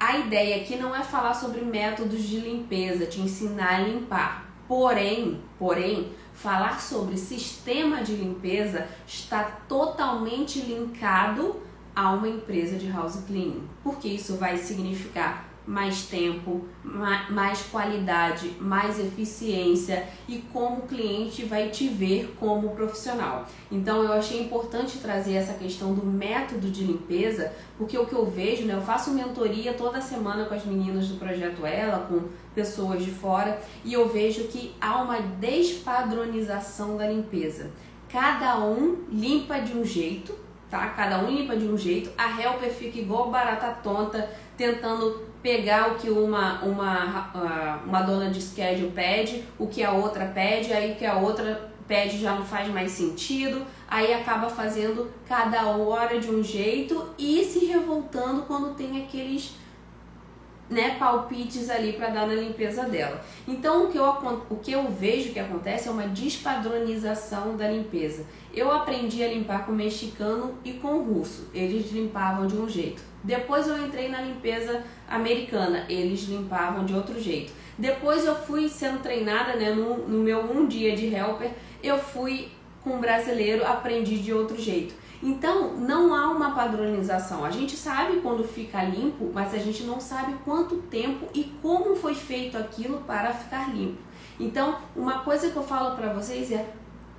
a 0.01 0.19
ideia 0.19 0.57
aqui 0.57 0.77
não 0.77 0.97
é 0.97 1.03
falar 1.05 1.35
sobre 1.35 1.61
métodos 1.61 2.23
de 2.25 2.41
limpeza, 2.41 3.07
te 3.07 3.21
ensinar 3.21 3.77
a 3.77 3.83
limpar. 3.83 4.50
Porém, 4.71 5.41
porém, 5.59 6.13
falar 6.33 6.81
sobre 6.81 7.17
sistema 7.17 8.05
de 8.05 8.13
limpeza 8.13 8.87
está 9.05 9.43
totalmente 9.43 10.61
linkado 10.61 11.57
a 11.93 12.13
uma 12.13 12.29
empresa 12.29 12.79
de 12.79 12.89
house 12.89 13.17
cleaning, 13.27 13.69
porque 13.83 14.07
isso 14.07 14.37
vai 14.37 14.57
significar 14.57 15.50
mais 15.67 16.03
tempo, 16.03 16.65
mais 17.31 17.63
qualidade, 17.63 18.57
mais 18.61 18.99
eficiência 18.99 20.07
e 20.29 20.39
como 20.53 20.79
o 20.79 20.87
cliente 20.87 21.45
vai 21.45 21.69
te 21.69 21.89
ver 21.89 22.35
como 22.41 22.71
profissional. 22.71 23.47
Então 23.71 24.03
eu 24.03 24.13
achei 24.13 24.41
importante 24.41 24.99
trazer 24.99 25.35
essa 25.35 25.55
questão 25.55 25.95
do 25.95 26.05
método 26.05 26.71
de 26.71 26.85
limpeza, 26.85 27.53
porque 27.79 27.97
o 27.97 28.07
que 28.07 28.15
eu 28.15 28.27
vejo, 28.27 28.65
né, 28.65 28.75
eu 28.75 28.83
faço 28.83 29.13
mentoria 29.13 29.75
toda 29.75 30.01
semana 30.01 30.45
com 30.47 30.55
as 30.55 30.65
meninas 30.65 31.09
do 31.09 31.19
projeto 31.19 31.65
Ela, 31.65 32.07
com 32.07 32.29
pessoas 32.55 33.05
de 33.05 33.11
fora, 33.11 33.61
e 33.85 33.93
eu 33.93 34.09
vejo 34.09 34.45
que 34.45 34.75
há 34.81 35.01
uma 35.03 35.21
despadronização 35.21 36.97
da 36.97 37.07
limpeza. 37.07 37.71
Cada 38.09 38.59
um 38.59 39.05
limpa 39.09 39.61
de 39.61 39.73
um 39.73 39.85
jeito, 39.85 40.35
tá? 40.69 40.89
Cada 40.91 41.19
um 41.19 41.31
limpa 41.31 41.57
de 41.57 41.67
um 41.67 41.79
jeito. 41.79 42.11
A 42.19 42.41
helper 42.41 42.71
fica 42.71 42.99
igual 42.99 43.31
barata 43.31 43.69
tonta, 43.83 44.29
tentando 44.61 45.23
pegar 45.43 45.93
o 45.93 45.95
que 45.95 46.11
uma, 46.11 46.63
uma, 46.63 47.81
uma 47.87 48.03
dona 48.03 48.29
de 48.29 48.43
schedule 48.43 48.91
pede, 48.91 49.43
o 49.59 49.67
que 49.67 49.83
a 49.83 49.91
outra 49.91 50.27
pede, 50.27 50.71
aí 50.71 50.93
o 50.93 50.97
que 50.97 51.07
a 51.07 51.17
outra 51.17 51.71
pede 51.89 52.21
já 52.21 52.35
não 52.35 52.45
faz 52.45 52.69
mais 52.69 52.93
sentido, 52.93 53.67
aí 53.89 54.13
acaba 54.13 54.51
fazendo 54.51 55.11
cada 55.27 55.67
hora 55.67 56.21
de 56.21 56.31
um 56.31 56.45
jeito 56.45 57.09
e 57.19 57.43
se 57.43 57.65
revoltando 57.65 58.43
quando 58.43 58.77
tem 58.77 59.03
aqueles 59.03 59.55
né, 60.71 60.97
palpites 60.99 61.69
ali 61.69 61.95
para 61.95 62.09
dar 62.11 62.27
na 62.29 62.35
limpeza 62.35 62.85
dela. 62.85 63.23
Então 63.47 63.85
o 63.85 63.91
que, 63.91 63.99
eu, 63.99 64.07
o 64.49 64.57
que 64.57 64.71
eu 64.71 64.89
vejo 64.89 65.33
que 65.33 65.41
acontece 65.41 65.89
é 65.89 65.91
uma 65.91 66.07
despadronização 66.07 67.57
da 67.57 67.69
limpeza. 67.69 68.25
Eu 68.55 68.71
aprendi 68.71 69.23
a 69.25 69.29
limpar 69.29 69.67
com 69.67 69.73
o 69.73 69.75
mexicano 69.75 70.55
e 70.65 70.75
com 70.75 70.95
o 70.95 71.03
russo. 71.03 71.49
Eles 71.53 71.91
limpavam 71.91 72.47
de 72.47 72.57
um 72.57 72.69
jeito. 72.69 73.03
Depois 73.23 73.67
eu 73.67 73.85
entrei 73.85 74.09
na 74.09 74.23
limpeza 74.23 74.85
americana. 75.09 75.85
Eles 75.89 76.23
limpavam 76.23 76.85
de 76.85 76.95
outro 76.95 77.21
jeito. 77.21 77.53
Depois 77.77 78.25
eu 78.25 78.35
fui 78.35 78.69
sendo 78.69 79.03
treinada, 79.03 79.57
né, 79.57 79.71
no, 79.71 80.07
no 80.07 80.23
meu 80.23 80.41
um 80.41 80.67
dia 80.67 80.95
de 80.95 81.15
helper, 81.15 81.51
eu 81.83 81.99
fui 81.99 82.49
com 82.83 82.97
um 82.97 83.01
brasileiro, 83.01 83.67
aprendi 83.67 84.19
de 84.19 84.33
outro 84.33 84.59
jeito. 84.61 84.95
Então, 85.23 85.75
não 85.75 86.15
há 86.15 86.31
uma 86.31 86.55
padronização. 86.55 87.45
A 87.45 87.51
gente 87.51 87.77
sabe 87.77 88.21
quando 88.21 88.43
fica 88.43 88.83
limpo, 88.83 89.31
mas 89.35 89.53
a 89.53 89.59
gente 89.59 89.83
não 89.83 90.01
sabe 90.01 90.35
quanto 90.45 90.77
tempo 90.77 91.27
e 91.35 91.45
como 91.61 91.95
foi 91.95 92.15
feito 92.15 92.57
aquilo 92.57 93.03
para 93.03 93.33
ficar 93.35 93.75
limpo. 93.75 93.99
Então, 94.39 94.79
uma 94.97 95.19
coisa 95.19 95.51
que 95.51 95.57
eu 95.57 95.63
falo 95.63 95.95
para 95.95 96.15
vocês 96.15 96.51
é 96.51 96.73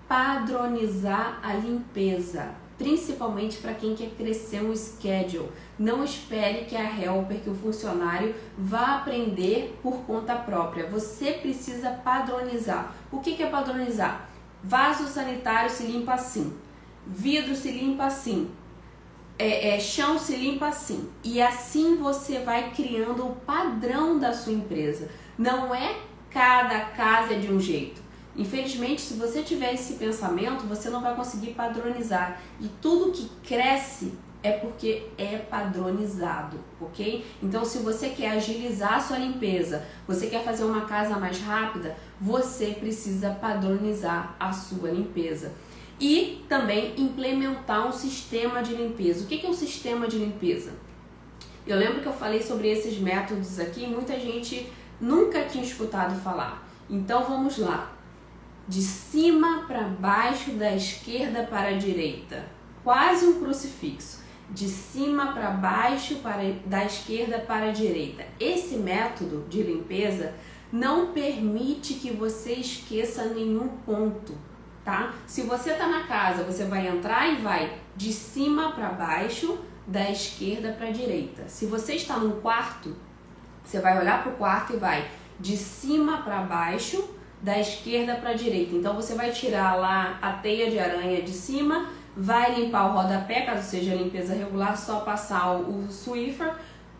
padronizar 0.07 1.39
a 1.43 1.53
limpeza, 1.53 2.49
principalmente 2.75 3.57
para 3.57 3.75
quem 3.75 3.93
quer 3.93 4.09
crescer 4.17 4.63
um 4.63 4.75
schedule. 4.75 5.51
Não 5.77 6.03
espere 6.03 6.65
que 6.65 6.75
a 6.75 6.99
helper, 6.99 7.39
que 7.41 7.51
o 7.51 7.55
funcionário 7.55 8.33
vá 8.57 8.95
aprender 8.95 9.79
por 9.83 9.97
conta 10.07 10.33
própria. 10.35 10.89
Você 10.89 11.33
precisa 11.33 11.91
padronizar. 11.91 12.95
O 13.11 13.19
que 13.19 13.41
é 13.41 13.45
padronizar? 13.45 14.27
Vaso 14.63 15.05
sanitário 15.05 15.69
se 15.69 15.83
limpa 15.83 16.15
assim 16.15 16.51
vidro 17.05 17.55
se 17.55 17.71
limpa 17.71 18.05
assim, 18.05 18.49
é, 19.41 19.75
é, 19.75 19.79
chão 19.79 20.19
se 20.19 20.35
limpa 20.35 20.67
assim. 20.67 21.09
E 21.23 21.41
assim 21.41 21.97
você 21.97 22.39
vai 22.39 22.71
criando 22.71 23.25
o 23.25 23.35
padrão 23.35 24.19
da 24.19 24.33
sua 24.33 24.53
empresa. 24.53 25.09
Não 25.37 25.73
é 25.73 25.95
cada 26.29 26.79
casa 26.81 27.35
de 27.35 27.51
um 27.51 27.59
jeito. 27.59 28.01
Infelizmente, 28.35 29.01
se 29.01 29.15
você 29.15 29.41
tiver 29.41 29.73
esse 29.73 29.93
pensamento, 29.93 30.65
você 30.67 30.89
não 30.89 31.01
vai 31.01 31.15
conseguir 31.15 31.55
padronizar. 31.55 32.39
E 32.59 32.67
tudo 32.79 33.11
que 33.11 33.29
cresce 33.43 34.13
é 34.43 34.51
porque 34.51 35.07
é 35.17 35.37
padronizado, 35.37 36.59
ok? 36.79 37.25
Então, 37.43 37.65
se 37.65 37.79
você 37.79 38.09
quer 38.09 38.31
agilizar 38.31 38.95
a 38.95 38.99
sua 38.99 39.17
limpeza, 39.17 39.85
você 40.07 40.27
quer 40.27 40.43
fazer 40.43 40.63
uma 40.63 40.85
casa 40.85 41.17
mais 41.17 41.39
rápida, 41.41 41.95
você 42.19 42.67
precisa 42.79 43.31
padronizar 43.31 44.35
a 44.39 44.51
sua 44.53 44.89
limpeza 44.89 45.51
e 46.01 46.43
também 46.49 46.95
implementar 46.97 47.87
um 47.87 47.91
sistema 47.91 48.63
de 48.63 48.73
limpeza. 48.73 49.23
O 49.23 49.27
que 49.27 49.45
é 49.45 49.49
um 49.49 49.53
sistema 49.53 50.07
de 50.07 50.17
limpeza? 50.17 50.73
Eu 51.65 51.77
lembro 51.77 52.01
que 52.01 52.07
eu 52.07 52.13
falei 52.13 52.41
sobre 52.41 52.67
esses 52.69 52.97
métodos 52.97 53.59
aqui, 53.59 53.85
muita 53.85 54.19
gente 54.19 54.67
nunca 54.99 55.43
tinha 55.43 55.63
escutado 55.63 56.19
falar. 56.19 56.67
Então 56.89 57.23
vamos 57.23 57.59
lá. 57.59 57.93
De 58.67 58.81
cima 58.81 59.65
para 59.67 59.83
baixo, 59.83 60.51
da 60.53 60.75
esquerda 60.75 61.43
para 61.43 61.69
a 61.69 61.77
direita. 61.77 62.47
Quase 62.83 63.27
um 63.27 63.39
crucifixo. 63.39 64.21
De 64.49 64.67
cima 64.67 65.33
para 65.33 65.51
baixo, 65.51 66.15
para, 66.15 66.41
da 66.65 66.83
esquerda 66.83 67.37
para 67.39 67.67
a 67.67 67.71
direita. 67.71 68.25
Esse 68.39 68.75
método 68.75 69.45
de 69.47 69.61
limpeza 69.61 70.33
não 70.71 71.13
permite 71.13 71.93
que 71.95 72.09
você 72.09 72.53
esqueça 72.53 73.25
nenhum 73.25 73.67
ponto 73.85 74.50
tá? 74.83 75.13
Se 75.25 75.43
você 75.43 75.73
tá 75.73 75.87
na 75.87 76.03
casa, 76.03 76.43
você 76.43 76.65
vai 76.65 76.87
entrar 76.87 77.27
e 77.27 77.35
vai 77.37 77.77
de 77.95 78.11
cima 78.11 78.71
para 78.71 78.89
baixo, 78.89 79.59
da 79.85 80.09
esquerda 80.09 80.73
para 80.73 80.91
direita. 80.91 81.47
Se 81.47 81.65
você 81.65 81.95
está 81.95 82.17
num 82.17 82.39
quarto, 82.41 82.95
você 83.63 83.79
vai 83.79 83.99
olhar 83.99 84.23
para 84.23 84.31
o 84.31 84.35
quarto 84.35 84.73
e 84.73 84.77
vai 84.77 85.09
de 85.39 85.57
cima 85.57 86.21
para 86.21 86.41
baixo, 86.41 87.15
da 87.41 87.59
esquerda 87.59 88.15
para 88.15 88.33
direita. 88.33 88.75
Então 88.75 88.95
você 88.95 89.15
vai 89.15 89.31
tirar 89.31 89.75
lá 89.75 90.19
a 90.21 90.33
teia 90.33 90.69
de 90.69 90.79
aranha 90.79 91.21
de 91.21 91.31
cima, 91.31 91.89
vai 92.15 92.53
limpar 92.53 92.91
o 92.91 92.93
rodapé, 92.93 93.41
caso 93.41 93.67
seja 93.67 93.95
limpeza 93.95 94.35
regular, 94.35 94.77
só 94.77 94.99
passar 94.99 95.55
o 95.55 95.87
Swiffer, 95.89 96.53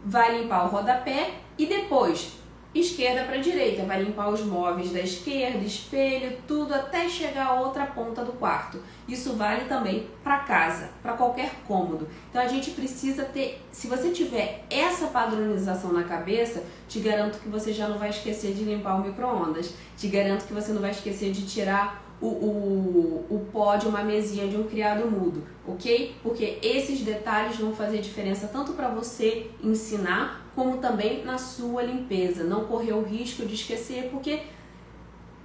vai 0.03 0.41
limpar 0.41 0.65
o 0.65 0.69
rodapé 0.69 1.35
e 1.57 1.67
depois 1.67 2.40
esquerda 2.73 3.25
para 3.25 3.37
direita, 3.37 3.83
vai 3.83 4.01
limpar 4.01 4.29
os 4.29 4.41
móveis 4.41 4.91
da 4.91 5.01
esquerda, 5.01 5.59
espelho, 5.59 6.37
tudo 6.47 6.73
até 6.73 7.09
chegar 7.09 7.47
à 7.47 7.59
outra 7.59 7.85
ponta 7.85 8.23
do 8.23 8.31
quarto. 8.33 8.79
Isso 9.07 9.33
vale 9.33 9.65
também 9.65 10.07
para 10.23 10.39
casa, 10.39 10.89
para 11.01 11.13
qualquer 11.13 11.51
cômodo. 11.67 12.07
Então 12.29 12.41
a 12.41 12.47
gente 12.47 12.71
precisa 12.71 13.25
ter, 13.25 13.61
se 13.71 13.87
você 13.87 14.11
tiver 14.11 14.65
essa 14.69 15.07
padronização 15.07 15.91
na 15.91 16.03
cabeça, 16.03 16.63
te 16.87 16.99
garanto 16.99 17.39
que 17.39 17.49
você 17.49 17.73
já 17.73 17.89
não 17.89 17.97
vai 17.97 18.09
esquecer 18.09 18.53
de 18.53 18.63
limpar 18.63 18.95
o 18.95 19.03
micro-ondas, 19.03 19.73
te 19.97 20.07
garanto 20.07 20.45
que 20.45 20.53
você 20.53 20.71
não 20.71 20.81
vai 20.81 20.91
esquecer 20.91 21.31
de 21.31 21.45
tirar 21.45 22.01
o, 22.21 22.27
o, 22.27 23.25
o 23.29 23.47
pó 23.51 23.75
de 23.75 23.87
uma 23.87 24.03
mesinha 24.03 24.47
de 24.47 24.55
um 24.55 24.63
criado 24.63 25.09
mudo, 25.09 25.43
ok? 25.67 26.15
Porque 26.21 26.59
esses 26.61 27.01
detalhes 27.01 27.57
vão 27.57 27.73
fazer 27.73 27.97
diferença 27.97 28.47
tanto 28.47 28.73
para 28.73 28.87
você 28.89 29.49
ensinar 29.61 30.40
como 30.55 30.77
também 30.77 31.23
na 31.23 31.37
sua 31.37 31.83
limpeza. 31.83 32.43
Não 32.43 32.65
correr 32.65 32.93
o 32.93 33.03
risco 33.03 33.45
de 33.45 33.55
esquecer, 33.55 34.09
porque 34.11 34.43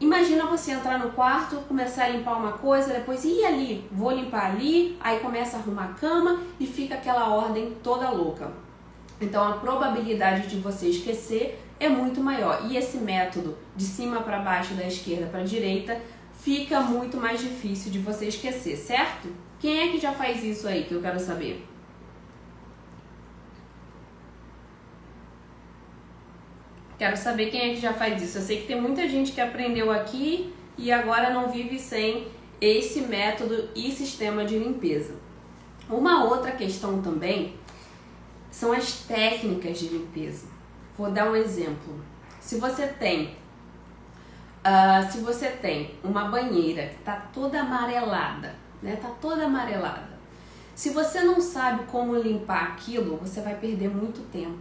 imagina 0.01 0.47
você 0.47 0.73
entrar 0.73 0.99
no 0.99 1.11
quarto, 1.11 1.57
começar 1.69 2.05
a 2.05 2.09
limpar 2.09 2.37
uma 2.37 2.53
coisa, 2.53 2.93
depois 2.93 3.25
ir 3.25 3.45
ali, 3.45 3.89
vou 3.91 4.11
limpar 4.11 4.53
ali, 4.53 4.97
aí 5.01 5.21
começa 5.21 5.57
a 5.57 5.61
arrumar 5.61 5.85
a 5.85 5.95
cama 5.95 6.43
e 6.59 6.67
fica 6.67 6.95
aquela 6.95 7.29
ordem 7.35 7.77
toda 7.83 8.11
louca. 8.11 8.51
Então 9.21 9.47
a 9.47 9.55
probabilidade 9.55 10.49
de 10.49 10.57
você 10.57 10.89
esquecer 10.89 11.63
é 11.79 11.89
muito 11.89 12.21
maior. 12.21 12.67
E 12.69 12.77
esse 12.77 12.99
método 12.99 13.57
de 13.75 13.85
cima 13.85 14.21
para 14.21 14.41
baixo, 14.41 14.75
da 14.75 14.87
esquerda 14.87 15.27
para 15.27 15.41
a 15.41 15.45
direita, 15.45 16.01
fica 16.41 16.81
muito 16.81 17.17
mais 17.17 17.41
difícil 17.41 17.91
de 17.91 17.99
você 17.99 18.27
esquecer, 18.27 18.77
certo? 18.77 19.29
Quem 19.59 19.81
é 19.81 19.93
que 19.93 19.99
já 19.99 20.13
faz 20.13 20.45
isso 20.45 20.69
aí 20.69 20.85
que 20.85 20.93
eu 20.93 21.01
quero 21.01 21.19
saber? 21.19 21.67
Quero 26.99 27.17
saber 27.17 27.51
quem 27.51 27.71
é 27.71 27.75
que 27.75 27.81
já 27.81 27.93
faz 27.93 28.23
isso. 28.23 28.39
Eu 28.39 28.43
sei 28.43 28.61
que 28.61 28.67
tem 28.67 28.81
muita 28.81 29.09
gente 29.09 29.33
que 29.33 29.41
aprendeu 29.41 29.91
aqui 29.91 30.55
e 30.79 30.91
agora 30.91 31.31
não 31.31 31.49
vive 31.49 31.79
sem 31.79 32.29
esse 32.61 33.03
método 33.03 33.69
e 33.75 33.93
sistema 33.93 34.45
de 34.45 34.59
limpeza. 34.59 35.15
Uma 35.89 36.25
outra 36.25 36.53
questão 36.53 37.03
também 37.03 37.55
são 38.51 38.73
as 38.73 39.01
técnicas 39.01 39.79
de 39.79 39.89
limpeza. 39.89 40.47
Vou 40.97 41.11
dar 41.11 41.31
um 41.31 41.37
exemplo. 41.37 42.01
Se 42.41 42.59
você 42.59 42.87
tem, 42.87 43.37
uh, 44.65 45.13
se 45.13 45.19
você 45.19 45.49
tem 45.49 45.95
uma 46.03 46.25
banheira 46.25 46.87
que 46.87 46.97
está 47.01 47.17
toda 47.33 47.61
amarelada, 47.61 48.55
né? 48.83 48.97
Tá 48.97 49.11
toda 49.21 49.45
amarelada. 49.45 50.17
Se 50.75 50.91
você 50.91 51.21
não 51.23 51.41
sabe 51.41 51.85
como 51.85 52.17
limpar 52.17 52.73
aquilo, 52.73 53.17
você 53.17 53.41
vai 53.41 53.55
perder 53.55 53.89
muito 53.89 54.21
tempo. 54.31 54.59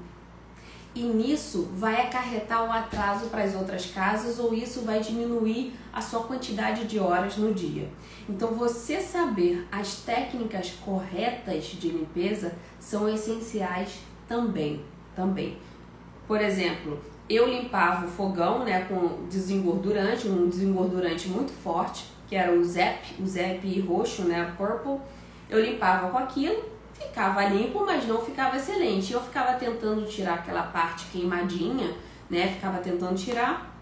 E 0.96 1.04
nisso 1.04 1.68
vai 1.74 2.02
acarretar 2.02 2.66
o 2.66 2.72
atraso 2.72 3.28
para 3.28 3.44
as 3.44 3.54
outras 3.54 3.86
casas 3.88 4.40
ou 4.40 4.54
isso 4.54 4.82
vai 4.82 5.02
diminuir 5.02 5.74
a 5.92 6.02
sua 6.02 6.24
quantidade 6.24 6.86
de 6.86 6.98
horas 6.98 7.36
no 7.36 7.54
dia. 7.54 7.90
Então, 8.30 8.54
você 8.54 9.02
saber 9.02 9.68
as 9.70 9.98
técnicas 9.98 10.72
corretas 10.86 11.66
de 11.66 11.90
limpeza 11.90 12.54
são 12.80 13.10
essenciais 13.10 14.00
também, 14.26 14.82
também. 15.14 15.58
Por 16.26 16.42
exemplo, 16.42 17.00
eu 17.30 17.48
limpava 17.48 18.06
o 18.06 18.10
fogão, 18.10 18.64
né, 18.64 18.86
com 18.86 19.28
desengordurante, 19.28 20.28
um 20.28 20.48
desengordurante 20.48 21.28
muito 21.28 21.52
forte, 21.52 22.06
que 22.28 22.36
era 22.36 22.52
o 22.52 22.64
Zep, 22.64 23.22
o 23.22 23.28
Zep 23.28 23.80
roxo, 23.82 24.24
né, 24.24 24.54
purple. 24.58 25.00
Eu 25.50 25.62
limpava 25.62 26.10
com 26.10 26.18
aquilo 26.18 26.75
ficava 27.00 27.46
limpo, 27.46 27.86
mas 27.86 28.06
não 28.08 28.22
ficava 28.22 28.58
excelente. 28.58 29.14
Eu 29.14 29.22
ficava 29.22 29.54
tentando 29.54 30.06
tirar 30.06 30.36
aquela 30.36 30.64
parte 30.64 31.06
queimadinha, 31.12 31.96
né? 32.30 32.48
Ficava 32.48 32.80
tentando 32.80 33.16
tirar 33.16 33.76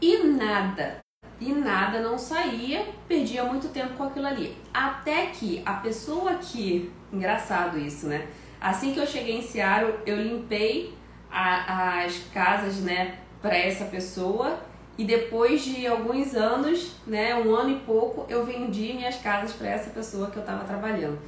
e 0.00 0.18
nada, 0.18 0.98
e 1.40 1.52
nada 1.52 2.00
não 2.00 2.18
saía, 2.18 2.86
perdia 3.08 3.44
muito 3.44 3.68
tempo 3.68 3.94
com 3.94 4.04
aquilo 4.04 4.26
ali. 4.26 4.56
Até 4.72 5.26
que 5.26 5.62
a 5.64 5.74
pessoa 5.74 6.34
que, 6.34 6.92
engraçado 7.12 7.78
isso, 7.78 8.06
né? 8.06 8.26
Assim 8.60 8.92
que 8.92 9.00
eu 9.00 9.06
cheguei 9.06 9.38
em 9.38 9.42
Seattle, 9.42 9.94
eu 10.04 10.16
limpei 10.16 10.94
a, 11.30 12.04
as 12.04 12.18
casas, 12.32 12.76
né, 12.76 13.18
para 13.42 13.56
essa 13.56 13.84
pessoa 13.84 14.58
e 14.98 15.04
depois 15.04 15.62
de 15.62 15.86
alguns 15.86 16.34
anos, 16.34 16.96
né, 17.06 17.34
um 17.34 17.54
ano 17.54 17.70
e 17.70 17.80
pouco, 17.80 18.24
eu 18.28 18.44
vendi 18.46 18.94
minhas 18.94 19.16
casas 19.16 19.52
para 19.52 19.68
essa 19.68 19.90
pessoa 19.90 20.30
que 20.30 20.36
eu 20.36 20.40
estava 20.40 20.64
trabalhando. 20.64 21.18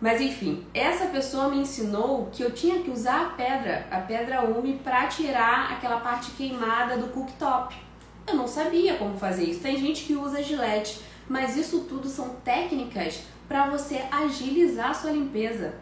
Mas 0.00 0.20
enfim, 0.20 0.64
essa 0.74 1.06
pessoa 1.06 1.48
me 1.48 1.58
ensinou 1.58 2.28
que 2.30 2.42
eu 2.42 2.52
tinha 2.52 2.82
que 2.82 2.90
usar 2.90 3.22
a 3.22 3.28
pedra, 3.30 3.86
a 3.90 3.98
pedra 3.98 4.42
ume, 4.42 4.74
para 4.84 5.06
tirar 5.06 5.72
aquela 5.72 6.00
parte 6.00 6.32
queimada 6.32 6.98
do 6.98 7.08
cooktop. 7.08 7.74
Eu 8.26 8.34
não 8.34 8.46
sabia 8.46 8.96
como 8.96 9.16
fazer 9.16 9.44
isso. 9.44 9.60
Tem 9.60 9.78
gente 9.78 10.04
que 10.04 10.14
usa 10.14 10.42
gilete, 10.42 11.00
mas 11.28 11.56
isso 11.56 11.86
tudo 11.88 12.08
são 12.08 12.30
técnicas 12.44 13.22
para 13.48 13.70
você 13.70 14.04
agilizar 14.10 14.90
a 14.90 14.94
sua 14.94 15.12
limpeza. 15.12 15.74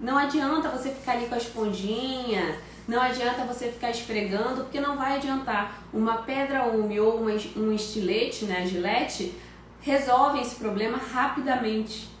Não 0.00 0.18
adianta 0.18 0.68
você 0.70 0.90
ficar 0.90 1.12
ali 1.12 1.26
com 1.26 1.34
a 1.34 1.38
esponjinha, 1.38 2.58
não 2.88 3.00
adianta 3.00 3.44
você 3.44 3.68
ficar 3.68 3.90
esfregando, 3.90 4.62
porque 4.62 4.80
não 4.80 4.96
vai 4.96 5.16
adiantar. 5.16 5.84
Uma 5.92 6.18
pedra 6.18 6.64
ume 6.64 6.98
ou 6.98 7.20
um 7.22 7.72
estilete, 7.72 8.46
né, 8.46 8.66
gilete, 8.66 9.32
resolve 9.80 10.40
esse 10.40 10.56
problema 10.56 10.98
rapidamente. 10.98 12.13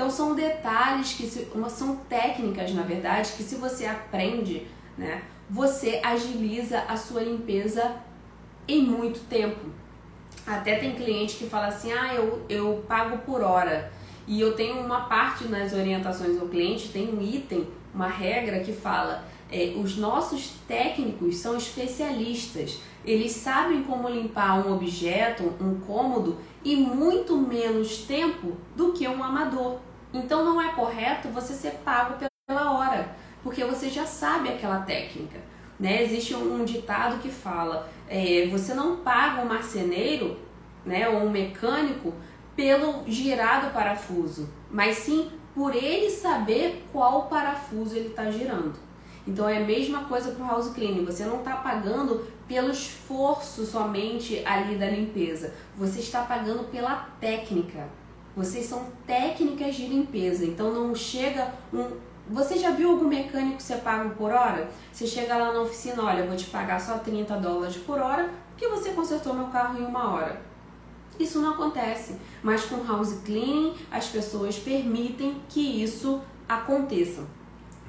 Então 0.00 0.10
são 0.10 0.34
detalhes 0.34 1.12
que 1.12 1.26
se, 1.26 1.46
são 1.68 1.96
técnicas, 2.08 2.72
na 2.72 2.80
verdade, 2.80 3.32
que 3.36 3.42
se 3.42 3.56
você 3.56 3.84
aprende, 3.84 4.66
né, 4.96 5.20
você 5.50 6.00
agiliza 6.02 6.78
a 6.88 6.96
sua 6.96 7.20
limpeza 7.20 7.96
em 8.66 8.82
muito 8.82 9.20
tempo. 9.28 9.60
Até 10.46 10.76
tem 10.76 10.94
cliente 10.94 11.36
que 11.36 11.44
fala 11.44 11.66
assim: 11.66 11.92
"Ah, 11.92 12.14
eu, 12.14 12.46
eu 12.48 12.82
pago 12.88 13.18
por 13.26 13.42
hora". 13.42 13.92
E 14.26 14.40
eu 14.40 14.56
tenho 14.56 14.80
uma 14.80 15.02
parte 15.02 15.44
nas 15.48 15.74
orientações 15.74 16.40
ao 16.40 16.48
cliente, 16.48 16.88
tem 16.88 17.12
um 17.14 17.20
item, 17.20 17.68
uma 17.94 18.08
regra 18.08 18.60
que 18.60 18.72
fala: 18.72 19.22
é, 19.52 19.74
os 19.76 19.98
nossos 19.98 20.54
técnicos 20.66 21.36
são 21.36 21.58
especialistas. 21.58 22.78
Eles 23.04 23.32
sabem 23.32 23.82
como 23.82 24.08
limpar 24.08 24.66
um 24.66 24.72
objeto, 24.72 25.52
um 25.60 25.78
cômodo, 25.80 26.38
em 26.64 26.76
muito 26.76 27.36
menos 27.36 27.98
tempo 27.98 28.56
do 28.74 28.92
que 28.94 29.06
um 29.06 29.22
amador. 29.22 29.78
Então 30.12 30.44
não 30.44 30.60
é 30.60 30.72
correto 30.72 31.28
você 31.28 31.52
ser 31.54 31.72
pago 31.84 32.14
pela 32.46 32.72
hora, 32.72 33.14
porque 33.42 33.64
você 33.64 33.88
já 33.88 34.04
sabe 34.04 34.48
aquela 34.48 34.80
técnica. 34.80 35.38
Né? 35.78 36.02
Existe 36.02 36.34
um 36.34 36.64
ditado 36.64 37.20
que 37.20 37.30
fala: 37.30 37.88
é, 38.08 38.46
você 38.50 38.74
não 38.74 38.96
paga 38.96 39.42
um 39.42 39.46
marceneiro 39.46 40.38
né, 40.84 41.08
ou 41.08 41.24
um 41.24 41.30
mecânico 41.30 42.12
pelo 42.56 43.04
girar 43.06 43.66
do 43.66 43.72
parafuso, 43.72 44.48
mas 44.70 44.98
sim 44.98 45.30
por 45.54 45.74
ele 45.74 46.10
saber 46.10 46.84
qual 46.92 47.26
parafuso 47.26 47.96
ele 47.96 48.08
está 48.08 48.30
girando. 48.30 48.74
Então 49.26 49.48
é 49.48 49.58
a 49.58 49.66
mesma 49.66 50.04
coisa 50.04 50.32
para 50.32 50.44
o 50.44 50.48
house 50.48 50.70
cleaning. 50.70 51.04
Você 51.04 51.24
não 51.24 51.38
está 51.38 51.56
pagando 51.56 52.26
pelo 52.48 52.70
esforço 52.70 53.64
somente 53.64 54.42
ali 54.44 54.76
da 54.76 54.86
limpeza. 54.86 55.54
Você 55.76 56.00
está 56.00 56.22
pagando 56.22 56.64
pela 56.64 57.08
técnica. 57.20 57.88
Vocês 58.36 58.66
são 58.66 58.86
técnicas 59.06 59.74
de 59.74 59.86
limpeza, 59.86 60.44
então 60.44 60.72
não 60.72 60.94
chega 60.94 61.52
um. 61.72 61.90
Você 62.28 62.56
já 62.58 62.70
viu 62.70 62.90
algum 62.90 63.08
mecânico 63.08 63.60
ser 63.60 63.78
pago 63.78 64.10
por 64.10 64.30
hora? 64.30 64.70
Você 64.92 65.06
chega 65.06 65.36
lá 65.36 65.52
na 65.52 65.60
oficina, 65.60 66.04
olha, 66.04 66.26
vou 66.26 66.36
te 66.36 66.46
pagar 66.46 66.80
só 66.80 66.98
30 66.98 67.36
dólares 67.38 67.76
por 67.76 67.98
hora, 67.98 68.30
porque 68.50 68.68
você 68.68 68.90
consertou 68.90 69.34
meu 69.34 69.46
carro 69.46 69.80
em 69.80 69.84
uma 69.84 70.12
hora. 70.12 70.40
Isso 71.18 71.40
não 71.40 71.50
acontece, 71.50 72.16
mas 72.42 72.64
com 72.64 72.86
house 72.86 73.20
cleaning 73.24 73.74
as 73.90 74.06
pessoas 74.06 74.58
permitem 74.58 75.42
que 75.48 75.82
isso 75.82 76.22
aconteça. 76.48 77.24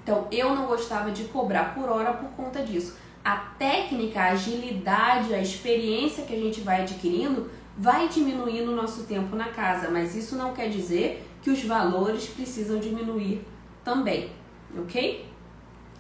Então 0.04 0.28
eu 0.32 0.56
não 0.56 0.66
gostava 0.66 1.12
de 1.12 1.26
cobrar 1.26 1.76
por 1.76 1.88
hora 1.88 2.14
por 2.14 2.30
conta 2.32 2.64
disso. 2.64 2.98
A 3.24 3.38
técnica, 3.38 4.20
a 4.20 4.32
agilidade, 4.32 5.34
a 5.34 5.40
experiência 5.40 6.26
que 6.26 6.34
a 6.34 6.40
gente 6.40 6.62
vai 6.62 6.82
adquirindo 6.82 7.50
vai 7.78 8.08
diminuindo 8.10 8.72
o 8.72 8.76
nosso 8.76 9.04
tempo 9.04 9.36
na 9.36 9.50
casa, 9.50 9.90
mas 9.90 10.16
isso 10.16 10.36
não 10.36 10.54
quer 10.54 10.70
dizer 10.70 11.28
que 11.42 11.50
os 11.50 11.64
valores 11.64 12.28
precisam 12.28 12.80
diminuir 12.80 13.46
também, 13.84 14.30
ok? 14.78 15.26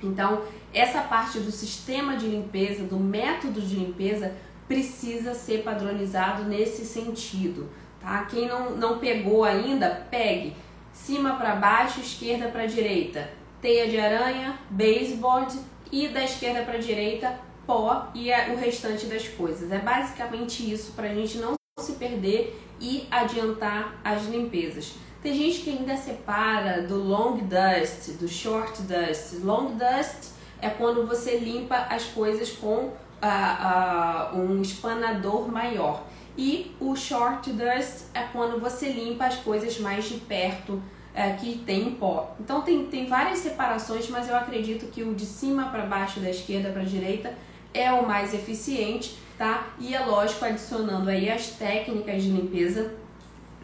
Então, 0.04 0.44
essa 0.74 1.02
parte 1.02 1.40
do 1.40 1.52
sistema 1.52 2.16
de 2.16 2.28
limpeza, 2.28 2.84
do 2.84 2.98
método 2.98 3.62
de 3.62 3.76
limpeza, 3.76 4.34
precisa 4.68 5.34
ser 5.34 5.64
padronizado 5.64 6.44
nesse 6.44 6.86
sentido, 6.86 7.70
tá? 8.00 8.26
Quem 8.26 8.48
não, 8.48 8.72
não 8.72 9.00
pegou 9.00 9.44
ainda, 9.44 10.08
pegue 10.10 10.56
cima 10.94 11.36
para 11.36 11.56
baixo, 11.56 12.00
esquerda 12.00 12.48
para 12.50 12.66
direita, 12.66 13.30
teia 13.62 13.88
de 13.88 14.00
aranha, 14.00 14.60
baseboard 14.70 15.58
e 15.92 16.08
da 16.08 16.24
esquerda 16.24 16.64
para 16.64 16.78
direita, 16.78 17.40
pó 17.66 18.10
e 18.14 18.32
o 18.52 18.58
restante 18.58 19.06
das 19.06 19.28
coisas. 19.28 19.72
É 19.72 19.80
basicamente 19.80 20.72
isso 20.72 20.94
para 20.94 21.10
a 21.10 21.14
gente 21.14 21.38
não 21.38 21.61
se 21.82 21.94
perder 21.94 22.60
e 22.80 23.08
adiantar 23.12 24.00
as 24.04 24.26
limpezas. 24.26 24.96
Tem 25.22 25.36
gente 25.36 25.60
que 25.62 25.70
ainda 25.70 25.96
separa 25.96 26.82
do 26.82 26.96
long 26.96 27.38
dust, 27.38 28.13
do 28.20 28.28
short 28.28 28.82
dust. 28.82 29.44
Long 29.44 29.76
dust 29.76 30.32
é 30.60 30.70
quando 30.70 31.06
você 31.06 31.38
limpa 31.38 31.76
as 31.89 32.06
coisas 32.06 32.52
com 32.52 32.86
uh, 32.86 34.36
uh, 34.36 34.39
um 34.39 34.62
espanador 34.62 35.48
maior. 35.52 36.04
E 36.36 36.76
o 36.80 36.96
short 36.96 37.52
dust 37.52 38.06
é 38.15 38.24
quando 38.32 38.60
você 38.60 38.89
limpa 38.89 39.26
as 39.26 39.36
coisas 39.36 39.80
mais 39.80 40.06
de 40.06 40.15
perto 40.15 40.74
uh, 40.74 41.38
que 41.39 41.60
tem 41.60 41.91
pó. 41.91 42.36
Então 42.39 42.62
tem, 42.62 42.88
tem 42.88 43.06
várias 43.06 43.39
separações, 43.39 44.10
mas 44.10 44.28
eu 44.28 44.36
acredito 44.36 44.88
que 44.88 45.04
o 45.04 45.13
de 45.13 45.26
cima 45.26 45.65
para 45.65 45.86
baixo, 45.86 46.20
da 46.20 46.32
esquerda 46.32 46.72
para 46.72 46.84
direita, 46.84 47.32
é 47.74 47.91
o 47.91 48.08
mais 48.08 48.34
eficiente 48.34 49.17
tá? 49.41 49.69
E 49.80 49.95
é 49.95 49.99
lógico, 50.06 50.45
adicionando 50.45 51.10
aí 51.10 51.27
as 51.27 51.47
técnicas 51.47 52.21
de 52.21 52.30
limpeza, 52.30 52.93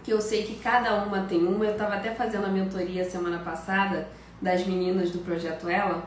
que 0.03 0.09
eu 0.09 0.19
sei 0.19 0.41
que 0.41 0.55
cada 0.55 1.03
uma 1.03 1.21
tem 1.25 1.45
uma. 1.45 1.63
Eu 1.63 1.73
estava 1.73 1.93
até 1.93 2.15
fazendo 2.15 2.45
a 2.45 2.49
mentoria 2.49 3.07
semana 3.07 3.37
passada 3.37 4.07
das 4.41 4.65
meninas 4.65 5.11
do 5.11 5.19
Projeto 5.19 5.69
Ela, 5.69 6.03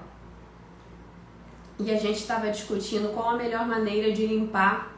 e 1.78 1.88
a 1.88 1.96
gente 1.96 2.16
estava 2.16 2.50
discutindo 2.50 3.14
qual 3.14 3.30
a 3.30 3.37
melhor 3.37 3.64
maneira 3.64 4.11
de 4.11 4.26
limpar 4.26 4.92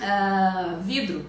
uh, 0.00 0.80
vidro, 0.80 1.26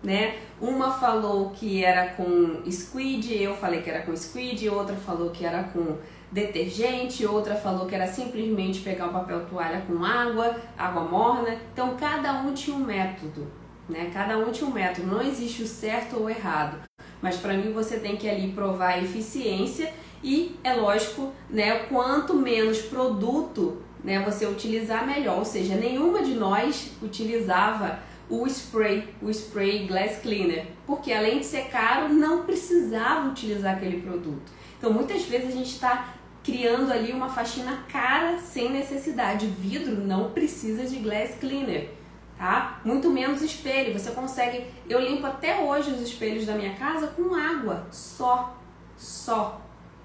né? 0.00 0.38
Uma 0.60 0.92
falou 0.92 1.50
que 1.50 1.84
era 1.84 2.10
com 2.10 2.62
squid, 2.70 3.42
eu 3.42 3.56
falei 3.56 3.82
que 3.82 3.90
era 3.90 4.02
com 4.02 4.16
squid, 4.16 4.68
outra 4.68 4.94
falou 4.94 5.30
que 5.30 5.44
era 5.44 5.64
com 5.64 5.96
detergente, 6.30 7.26
outra 7.26 7.56
falou 7.56 7.86
que 7.86 7.94
era 7.94 8.06
simplesmente 8.06 8.80
pegar 8.80 9.06
um 9.06 9.12
papel 9.12 9.46
toalha 9.46 9.82
com 9.86 10.04
água, 10.04 10.56
água 10.78 11.02
morna. 11.02 11.56
Então 11.72 11.96
cada 11.96 12.32
um 12.42 12.54
tinha 12.54 12.76
um 12.76 12.84
método, 12.84 13.46
né? 13.88 14.10
Cada 14.12 14.38
um 14.38 14.50
tinha 14.52 14.68
um 14.68 14.72
método, 14.72 15.06
não 15.06 15.22
existe 15.22 15.62
o 15.62 15.66
certo 15.66 16.16
ou 16.16 16.24
o 16.24 16.30
errado. 16.30 16.78
Mas 17.20 17.36
para 17.36 17.54
mim 17.54 17.72
você 17.72 17.98
tem 17.98 18.16
que 18.16 18.28
ali 18.28 18.52
provar 18.52 18.94
a 18.94 18.98
eficiência 18.98 19.92
e 20.22 20.56
é 20.62 20.74
lógico, 20.74 21.32
né, 21.48 21.80
quanto 21.84 22.34
menos 22.34 22.82
produto, 22.82 23.82
né, 24.04 24.18
você 24.20 24.46
utilizar 24.46 25.06
melhor, 25.06 25.38
ou 25.38 25.44
seja, 25.44 25.74
nenhuma 25.74 26.22
de 26.22 26.34
nós 26.34 26.92
utilizava 27.02 27.98
o 28.28 28.46
spray, 28.46 29.08
o 29.20 29.30
spray 29.30 29.86
glass 29.86 30.18
cleaner, 30.18 30.66
porque 30.86 31.12
além 31.12 31.40
de 31.40 31.46
ser 31.46 31.64
caro, 31.68 32.08
não 32.08 32.44
precisava 32.44 33.28
utilizar 33.28 33.76
aquele 33.76 34.00
produto. 34.00 34.52
Então 34.78 34.92
muitas 34.92 35.24
vezes 35.24 35.48
a 35.48 35.56
gente 35.56 35.72
está 35.72 36.14
criando 36.42 36.92
ali 36.92 37.12
uma 37.12 37.28
faxina 37.28 37.84
cara 37.88 38.38
sem 38.38 38.70
necessidade. 38.70 39.46
Vidro 39.46 39.96
não 39.96 40.30
precisa 40.30 40.84
de 40.84 40.96
glass 40.96 41.34
cleaner, 41.38 41.90
tá? 42.38 42.80
Muito 42.84 43.10
menos 43.10 43.42
espelho. 43.42 43.92
Você 43.92 44.10
consegue. 44.12 44.64
Eu 44.88 45.00
limpo 45.00 45.26
até 45.26 45.60
hoje 45.60 45.90
os 45.90 46.00
espelhos 46.00 46.46
da 46.46 46.54
minha 46.54 46.74
casa 46.74 47.08
com 47.08 47.34
água, 47.34 47.86
só, 47.90 48.56
só, 48.96 49.60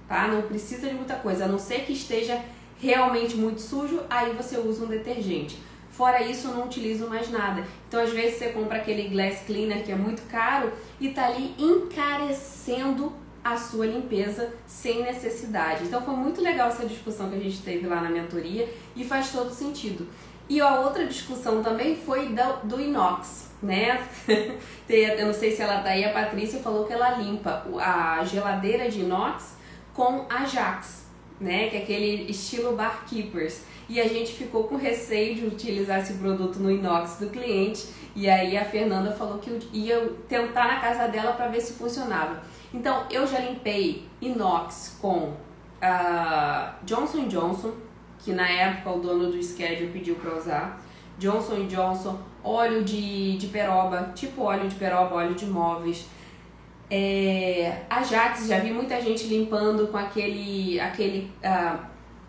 tá? 0.07 0.27
Não 0.27 0.41
precisa 0.43 0.87
de 0.87 0.93
muita 0.93 1.15
coisa, 1.15 1.45
a 1.45 1.47
não 1.47 1.59
ser 1.59 1.85
que 1.85 1.93
esteja 1.93 2.41
realmente 2.79 3.35
muito 3.35 3.61
sujo, 3.61 4.01
aí 4.09 4.33
você 4.33 4.57
usa 4.57 4.85
um 4.85 4.87
detergente. 4.87 5.57
Fora 5.89 6.21
isso, 6.21 6.49
não 6.49 6.65
utilizo 6.65 7.07
mais 7.07 7.29
nada. 7.31 7.65
Então, 7.87 8.01
às 8.01 8.11
vezes, 8.11 8.37
você 8.37 8.49
compra 8.49 8.79
aquele 8.79 9.07
glass 9.07 9.43
cleaner 9.45 9.81
que 9.81 9.93
é 9.93 9.95
muito 9.95 10.23
caro 10.29 10.73
e 10.99 11.09
tá 11.09 11.27
ali 11.27 11.55
encarecendo 11.57 13.13
a 13.45 13.57
sua 13.57 13.85
limpeza 13.85 14.51
sem 14.65 15.03
necessidade. 15.03 15.83
Então, 15.83 16.01
foi 16.01 16.15
muito 16.15 16.41
legal 16.41 16.69
essa 16.69 16.83
discussão 16.83 17.29
que 17.29 17.35
a 17.35 17.39
gente 17.39 17.61
teve 17.61 17.85
lá 17.85 18.01
na 18.01 18.09
mentoria 18.09 18.67
e 18.95 19.05
faz 19.05 19.31
todo 19.31 19.51
sentido. 19.51 20.07
E 20.49 20.59
a 20.59 20.79
outra 20.79 21.05
discussão 21.05 21.61
também 21.61 21.95
foi 21.95 22.29
do, 22.29 22.67
do 22.67 22.81
inox, 22.81 23.51
né? 23.61 24.03
eu 24.89 25.27
não 25.27 25.33
sei 25.33 25.55
se 25.55 25.61
ela 25.61 25.79
tá 25.81 25.89
aí, 25.89 26.03
a 26.03 26.11
Patrícia 26.11 26.59
falou 26.59 26.85
que 26.85 26.93
ela 26.93 27.19
limpa 27.19 27.67
a 27.79 28.23
geladeira 28.25 28.89
de 28.89 29.01
inox 29.01 29.55
com 29.93 30.25
Ajax, 30.27 31.05
né? 31.39 31.69
Que 31.69 31.77
é 31.77 31.83
aquele 31.83 32.31
estilo 32.31 32.75
barkeepers. 32.75 33.61
E 33.87 34.01
a 34.01 34.07
gente 34.07 34.33
ficou 34.33 34.63
com 34.63 34.75
receio 34.75 35.35
de 35.35 35.45
utilizar 35.45 35.99
esse 35.99 36.13
produto 36.13 36.57
no 36.57 36.71
inox 36.71 37.17
do 37.19 37.29
cliente. 37.29 37.85
E 38.15 38.27
aí 38.27 38.57
a 38.57 38.65
Fernanda 38.65 39.11
falou 39.11 39.37
que 39.37 39.59
ia 39.71 40.13
tentar 40.27 40.67
na 40.67 40.79
casa 40.79 41.07
dela 41.07 41.33
para 41.33 41.47
ver 41.47 41.61
se 41.61 41.73
funcionava. 41.73 42.41
Então 42.75 43.05
eu 43.09 43.25
já 43.25 43.39
limpei 43.39 44.05
inox 44.21 44.97
com 45.01 45.33
a 45.81 46.75
Johnson 46.83 47.27
Johnson, 47.27 47.71
que 48.19 48.33
na 48.33 48.47
época 48.47 48.91
o 48.91 48.99
dono 48.99 49.31
do 49.31 49.41
schedule 49.41 49.91
pediu 49.91 50.15
para 50.15 50.35
usar. 50.35 50.81
Johnson 51.17 51.67
Johnson, 51.67 52.19
óleo 52.43 52.83
de, 52.83 53.37
de 53.37 53.47
peroba, 53.47 54.11
tipo 54.13 54.41
óleo 54.41 54.67
de 54.67 54.75
peroba, 54.75 55.15
óleo 55.15 55.33
de 55.33 55.45
móveis. 55.45 56.05
É, 56.91 57.83
Ajax, 57.89 58.47
já 58.47 58.59
vi 58.59 58.71
muita 58.71 59.01
gente 59.01 59.25
limpando 59.25 59.87
com 59.87 59.97
aquele, 59.97 60.77
aquele 60.77 61.31
uh, 61.41 61.79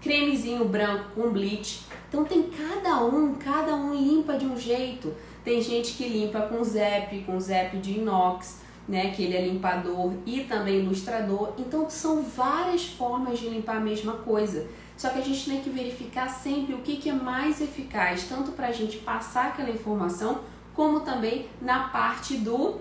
cremezinho 0.01 0.65
branco 0.67 1.11
com 1.17 1.31
bleach. 1.31 1.87
Então 2.09 2.25
tem 2.25 2.45
cada 2.45 3.05
um, 3.05 3.35
cada 3.35 3.75
um 3.75 3.93
limpa 3.93 4.39
de 4.39 4.47
um 4.47 4.57
jeito. 4.57 5.13
Tem 5.45 5.61
gente 5.61 5.95
que 5.95 6.09
limpa 6.09 6.43
com 6.43 6.63
Zep, 6.63 7.25
com 7.25 7.39
Zep 7.41 7.79
de 7.79 7.99
inox, 7.99 8.61
né, 8.89 9.11
que 9.11 9.23
ele 9.23 9.37
é 9.37 9.47
limpador 9.47 10.13
e 10.25 10.41
também 10.43 10.81
ilustrador. 10.81 11.53
Então 11.59 11.89
são 11.91 12.23
várias 12.23 12.87
formas 12.87 13.39
de 13.39 13.49
limpar 13.49 13.77
a 13.77 13.81
mesma 13.81 14.15
coisa. 14.15 14.67
Só 14.97 15.11
que 15.11 15.19
a 15.19 15.23
gente 15.23 15.49
tem 15.49 15.61
que 15.61 15.71
verificar 15.71 16.29
sempre 16.29 16.75
o 16.75 16.79
que, 16.79 16.97
que 16.97 17.11
é 17.11 17.13
mais 17.13 17.61
eficaz, 17.61 18.25
tanto 18.29 18.53
para 18.53 18.69
a 18.69 18.73
gente 18.73 18.99
passar 18.99 19.49
aquela 19.49 19.71
informação, 19.71 20.41
como 20.73 21.01
também 21.01 21.49
na 21.61 21.89
parte 21.89 22.37
do 22.39 22.81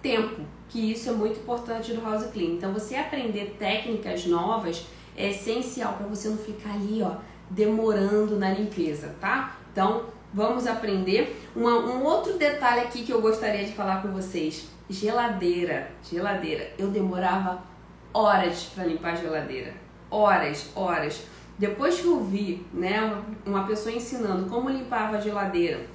tempo, 0.00 0.42
que 0.68 0.92
isso 0.92 1.08
é 1.08 1.12
muito 1.12 1.40
importante 1.40 1.92
do 1.92 2.02
House 2.02 2.26
Clean. 2.26 2.50
Então, 2.50 2.72
você 2.72 2.94
aprender 2.94 3.56
técnicas 3.58 4.26
novas 4.26 4.86
é 5.16 5.30
essencial 5.30 5.94
para 5.94 6.06
você 6.06 6.28
não 6.28 6.36
ficar 6.36 6.74
ali, 6.74 7.02
ó, 7.02 7.16
demorando 7.50 8.36
na 8.36 8.50
limpeza, 8.50 9.14
tá? 9.20 9.56
Então, 9.72 10.04
vamos 10.32 10.66
aprender. 10.66 11.40
Uma, 11.54 11.78
um 11.78 12.04
outro 12.04 12.34
detalhe 12.34 12.80
aqui 12.80 13.04
que 13.04 13.12
eu 13.12 13.20
gostaria 13.20 13.64
de 13.64 13.72
falar 13.72 14.02
com 14.02 14.08
vocês: 14.08 14.68
geladeira. 14.88 15.90
Geladeira. 16.02 16.72
Eu 16.78 16.88
demorava 16.88 17.62
horas 18.12 18.64
para 18.74 18.84
limpar 18.84 19.12
a 19.12 19.16
geladeira 19.16 19.84
horas, 20.14 20.70
horas. 20.74 21.22
Depois 21.58 22.00
que 22.00 22.06
eu 22.06 22.22
vi, 22.22 22.64
né, 22.72 23.22
uma 23.44 23.64
pessoa 23.66 23.94
ensinando 23.94 24.48
como 24.48 24.68
limpava 24.68 25.16
a 25.16 25.20
geladeira 25.20 25.86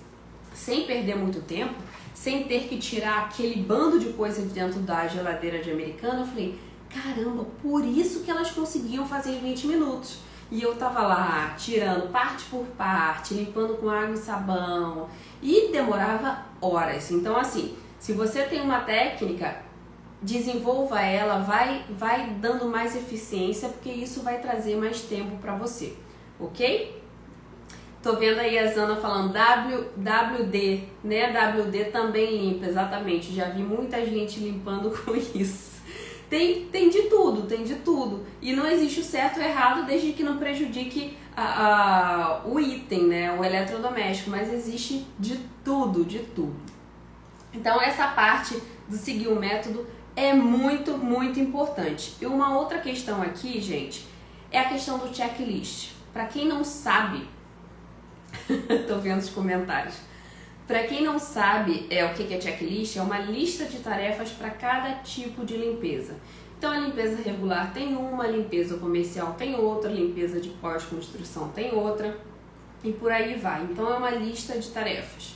sem 0.53 0.85
perder 0.85 1.15
muito 1.15 1.41
tempo, 1.41 1.75
sem 2.13 2.43
ter 2.43 2.67
que 2.67 2.77
tirar 2.77 3.25
aquele 3.25 3.61
bando 3.61 3.99
de 3.99 4.11
coisa 4.13 4.41
de 4.41 4.49
dentro 4.49 4.79
da 4.81 5.07
geladeira 5.07 5.59
de 5.59 5.71
americana, 5.71 6.21
eu 6.21 6.27
falei, 6.27 6.59
caramba, 6.89 7.45
por 7.61 7.85
isso 7.85 8.21
que 8.23 8.31
elas 8.31 8.51
conseguiam 8.51 9.05
fazer 9.07 9.31
em 9.31 9.39
20 9.39 9.67
minutos. 9.67 10.19
E 10.51 10.61
eu 10.61 10.75
tava 10.75 11.01
lá 11.01 11.53
tirando 11.57 12.11
parte 12.11 12.45
por 12.45 12.65
parte, 12.69 13.35
limpando 13.35 13.77
com 13.77 13.89
água 13.89 14.15
e 14.15 14.17
sabão, 14.17 15.07
e 15.41 15.71
demorava 15.71 16.43
horas. 16.59 17.11
Então 17.11 17.37
assim, 17.37 17.77
se 17.99 18.13
você 18.13 18.43
tem 18.43 18.61
uma 18.61 18.79
técnica, 18.79 19.57
desenvolva 20.21 21.01
ela, 21.01 21.39
vai, 21.39 21.85
vai 21.89 22.29
dando 22.31 22.65
mais 22.65 22.95
eficiência, 22.95 23.69
porque 23.69 23.89
isso 23.89 24.21
vai 24.21 24.39
trazer 24.39 24.75
mais 24.77 25.01
tempo 25.01 25.37
para 25.37 25.55
você, 25.55 25.93
ok? 26.39 26.99
Tô 28.01 28.15
vendo 28.15 28.39
aí 28.39 28.57
a 28.57 28.67
Zana 28.67 28.95
falando 28.95 29.33
w, 29.33 29.89
WD, 29.97 30.83
né? 31.03 31.33
WD 31.33 31.85
também 31.85 32.37
limpa, 32.37 32.65
exatamente. 32.65 33.33
Já 33.33 33.49
vi 33.49 33.61
muita 33.61 34.05
gente 34.05 34.39
limpando 34.39 34.89
com 35.03 35.13
isso. 35.13 35.81
Tem, 36.29 36.65
tem 36.65 36.89
de 36.89 37.03
tudo, 37.03 37.41
tem 37.41 37.63
de 37.63 37.75
tudo. 37.75 38.25
E 38.41 38.53
não 38.53 38.65
existe 38.65 39.01
o 39.01 39.03
certo 39.03 39.39
ou 39.39 39.45
errado 39.45 39.85
desde 39.85 40.13
que 40.13 40.23
não 40.23 40.37
prejudique 40.37 41.17
a, 41.35 41.65
a, 41.65 42.47
o 42.47 42.57
item, 42.57 43.07
né? 43.07 43.37
O 43.37 43.43
eletrodoméstico, 43.43 44.29
mas 44.29 44.53
existe 44.53 45.05
de 45.17 45.37
tudo, 45.65 46.05
de 46.05 46.19
tudo. 46.19 46.78
Então 47.53 47.81
essa 47.81 48.07
parte 48.07 48.61
do 48.87 48.95
seguir 48.95 49.27
o 49.27 49.39
método 49.39 49.85
é 50.15 50.33
muito, 50.33 50.97
muito 50.97 51.39
importante. 51.39 52.15
E 52.19 52.25
uma 52.25 52.57
outra 52.57 52.79
questão 52.79 53.21
aqui, 53.21 53.59
gente, 53.61 54.07
é 54.51 54.59
a 54.59 54.69
questão 54.69 54.97
do 54.97 55.15
checklist. 55.15 55.91
Para 56.11 56.25
quem 56.25 56.47
não 56.47 56.63
sabe, 56.63 57.27
tô 58.87 58.97
vendo 58.99 59.19
os 59.19 59.29
comentários. 59.29 59.95
Para 60.67 60.83
quem 60.83 61.03
não 61.03 61.17
sabe 61.17 61.87
é 61.89 62.05
o 62.05 62.13
que 62.13 62.31
é 62.31 62.39
checklist, 62.39 62.97
é 62.97 63.01
uma 63.01 63.17
lista 63.17 63.65
de 63.65 63.79
tarefas 63.79 64.29
para 64.29 64.51
cada 64.51 64.95
tipo 64.95 65.45
de 65.45 65.57
limpeza. 65.57 66.15
Então 66.57 66.71
a 66.71 66.79
limpeza 66.79 67.21
regular 67.23 67.73
tem 67.73 67.95
uma, 67.95 68.25
a 68.25 68.27
limpeza 68.27 68.77
comercial 68.77 69.33
tem 69.33 69.55
outra, 69.55 69.89
a 69.89 69.93
limpeza 69.93 70.41
de 70.41 70.49
pós-construção 70.49 71.47
tem 71.49 71.73
outra 71.73 72.19
e 72.83 72.91
por 72.91 73.11
aí 73.11 73.35
vai. 73.35 73.63
Então 73.63 73.91
é 73.91 73.97
uma 73.97 74.11
lista 74.11 74.59
de 74.59 74.69
tarefas. 74.69 75.35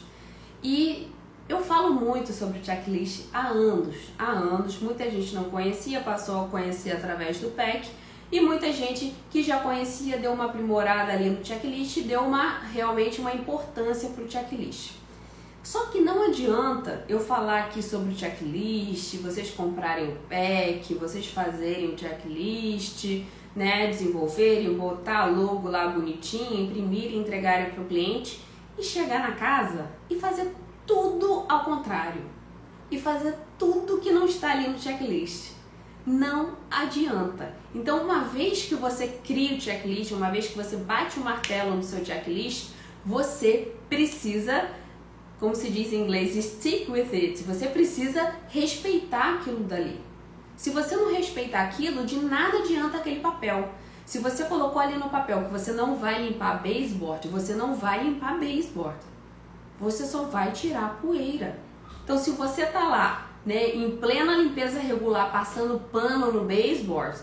E 0.61 1.09
eu 1.47 1.59
falo 1.59 1.93
muito 1.93 2.31
sobre 2.31 2.63
checklist 2.63 3.25
há 3.33 3.47
anos, 3.47 3.95
há 4.17 4.31
anos. 4.31 4.79
Muita 4.79 5.09
gente 5.09 5.35
não 5.35 5.45
conhecia, 5.45 5.99
passou 5.99 6.45
a 6.45 6.47
conhecer 6.47 6.91
através 6.91 7.39
do 7.39 7.49
PEC. 7.49 7.89
E 8.31 8.39
muita 8.39 8.71
gente 8.71 9.13
que 9.29 9.43
já 9.43 9.59
conhecia 9.59 10.17
deu 10.17 10.33
uma 10.33 10.45
aprimorada 10.45 11.11
ali 11.11 11.29
no 11.29 11.45
checklist 11.45 11.97
e 11.97 12.01
deu 12.01 12.21
uma, 12.21 12.59
realmente 12.59 13.21
uma 13.21 13.33
importância 13.33 14.09
para 14.09 14.23
o 14.23 14.31
checklist. 14.31 14.93
Só 15.61 15.85
que 15.85 16.01
não 16.01 16.25
adianta 16.25 17.05
eu 17.07 17.19
falar 17.19 17.65
aqui 17.65 17.83
sobre 17.83 18.15
checklist, 18.15 19.17
vocês 19.17 19.51
comprarem 19.51 20.09
o 20.09 20.15
PEC, 20.27 20.95
vocês 20.95 21.27
fazerem 21.27 21.93
o 21.93 21.97
checklist, 21.97 23.23
né, 23.55 23.87
desenvolverem, 23.87 24.73
botar 24.73 25.25
logo 25.25 25.69
lá 25.69 25.87
bonitinho, 25.87 26.65
imprimir 26.65 27.11
e 27.11 27.17
entregarem 27.17 27.71
para 27.71 27.83
o 27.83 27.85
cliente 27.85 28.41
e 28.77 28.83
chegar 28.83 29.19
na 29.19 29.35
casa 29.35 29.87
e 30.09 30.19
fazer 30.19 30.51
tudo 30.85 31.45
ao 31.47 31.63
contrário 31.63 32.23
e 32.89 32.99
fazer 32.99 33.35
tudo 33.57 33.99
que 33.99 34.11
não 34.11 34.25
está 34.25 34.51
ali 34.51 34.67
no 34.67 34.79
checklist. 34.79 35.51
Não 36.05 36.57
adianta. 36.69 37.55
Então, 37.73 38.03
uma 38.03 38.25
vez 38.25 38.63
que 38.63 38.75
você 38.75 39.07
cria 39.23 39.57
o 39.57 39.61
checklist, 39.61 40.11
uma 40.11 40.29
vez 40.29 40.47
que 40.47 40.57
você 40.57 40.75
bate 40.75 41.19
o 41.19 41.23
martelo 41.23 41.75
no 41.75 41.83
seu 41.83 42.03
checklist, 42.03 42.71
você 43.05 43.73
precisa, 43.87 44.69
como 45.39 45.55
se 45.55 45.69
diz 45.69 45.93
em 45.93 46.01
inglês, 46.01 46.35
stick 46.43 46.89
with 46.89 47.07
it. 47.13 47.41
Você 47.43 47.67
precisa 47.67 48.35
respeitar 48.49 49.35
aquilo 49.35 49.63
dali. 49.63 50.01
Se 50.57 50.69
você 50.69 50.95
não 50.95 51.13
respeitar 51.13 51.63
aquilo, 51.63 52.05
de 52.05 52.17
nada 52.17 52.59
adianta 52.59 52.97
aquele 52.97 53.21
papel. 53.21 53.69
Se 54.05 54.19
você 54.19 54.43
colocou 54.43 54.81
ali 54.81 54.97
no 54.97 55.09
papel 55.09 55.45
que 55.45 55.51
você 55.51 55.71
não 55.71 55.95
vai 55.95 56.21
limpar 56.21 56.61
baseboard, 56.61 57.27
você 57.29 57.53
não 57.53 57.73
vai 57.73 58.03
limpar 58.03 58.37
baseboard 58.37 59.12
você 59.79 60.05
só 60.05 60.23
vai 60.23 60.51
tirar 60.51 60.85
a 60.85 60.89
poeira. 60.89 61.59
Então, 62.03 62.17
se 62.17 62.31
você 62.31 62.65
tá 62.65 62.87
lá, 62.87 63.29
né, 63.45 63.69
em 63.69 63.97
plena 63.97 64.35
limpeza 64.35 64.79
regular, 64.79 65.31
passando 65.31 65.79
pano 65.91 66.31
no 66.31 66.45
baseboard, 66.45 67.19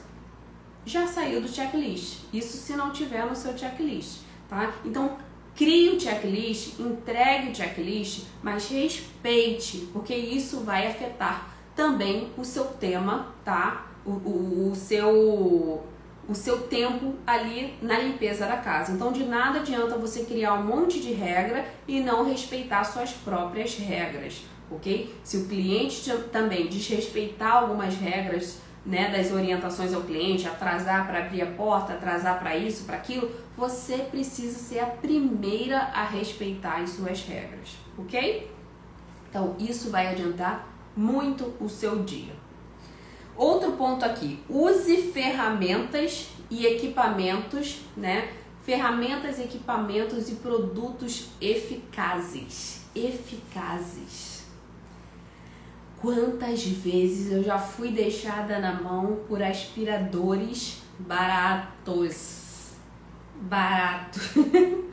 já 0.85 1.07
saiu 1.07 1.41
do 1.41 1.49
checklist. 1.49 2.21
Isso 2.33 2.57
se 2.57 2.75
não 2.75 2.91
tiver 2.91 3.27
no 3.27 3.37
seu 3.37 3.57
checklist, 3.57 4.21
tá? 4.49 4.73
Então, 4.85 5.19
crie 5.55 5.91
o 5.91 6.01
checklist, 6.01 6.79
entregue 6.79 7.51
o 7.51 7.55
checklist, 7.55 8.25
mas 8.43 8.69
respeite, 8.69 9.89
porque 9.93 10.15
isso 10.15 10.61
vai 10.61 10.87
afetar 10.87 11.55
também 11.77 12.33
o 12.37 12.45
seu 12.45 12.65
tema, 12.65 13.35
tá? 13.45 13.87
O, 14.05 14.11
o, 14.11 14.71
o 14.73 14.75
seu 14.75 15.85
o 16.31 16.35
seu 16.35 16.61
tempo 16.69 17.17
ali 17.27 17.75
na 17.83 17.99
limpeza 17.99 18.47
da 18.47 18.57
casa. 18.57 18.93
Então, 18.93 19.11
de 19.11 19.25
nada 19.25 19.59
adianta 19.59 19.99
você 19.99 20.23
criar 20.23 20.55
um 20.55 20.63
monte 20.63 21.01
de 21.01 21.13
regra 21.13 21.67
e 21.89 22.01
não 22.01 22.25
respeitar 22.25 22.85
suas 22.85 23.11
próprias 23.11 23.77
regras, 23.77 24.45
ok? 24.71 25.13
Se 25.25 25.39
o 25.39 25.49
cliente 25.49 26.09
também 26.31 26.69
desrespeitar 26.69 27.57
algumas 27.57 27.97
regras, 27.97 28.61
né, 28.87 29.11
das 29.11 29.33
orientações 29.33 29.93
ao 29.93 30.03
cliente, 30.03 30.47
atrasar 30.47 31.05
para 31.05 31.19
abrir 31.19 31.43
a 31.43 31.47
porta, 31.47 31.95
atrasar 31.95 32.39
para 32.39 32.57
isso, 32.57 32.85
para 32.85 32.97
aquilo, 32.97 33.29
você 33.57 33.99
precisa 33.99 34.57
ser 34.57 34.79
a 34.79 34.87
primeira 34.87 35.79
a 35.79 36.05
respeitar 36.05 36.77
as 36.81 36.91
suas 36.91 37.25
regras, 37.25 37.71
ok? 37.99 38.49
Então, 39.29 39.57
isso 39.59 39.91
vai 39.91 40.07
adiantar 40.07 40.69
muito 40.97 41.53
o 41.61 41.69
seu 41.69 42.05
dia. 42.05 42.40
Outro 43.41 43.73
ponto 43.73 44.05
aqui, 44.05 44.39
use 44.51 45.11
ferramentas 45.15 46.29
e 46.51 46.67
equipamentos, 46.67 47.81
né? 47.97 48.35
Ferramentas, 48.63 49.41
equipamentos 49.41 50.29
e 50.29 50.35
produtos 50.35 51.31
eficazes. 51.41 52.83
Eficazes. 52.95 54.45
Quantas 56.03 56.63
vezes 56.65 57.33
eu 57.33 57.43
já 57.43 57.59
fui 57.59 57.91
deixada 57.91 58.59
na 58.59 58.75
mão 58.75 59.21
por 59.27 59.43
aspiradores 59.43 60.83
baratos? 60.99 62.73
Barato. 63.37 64.21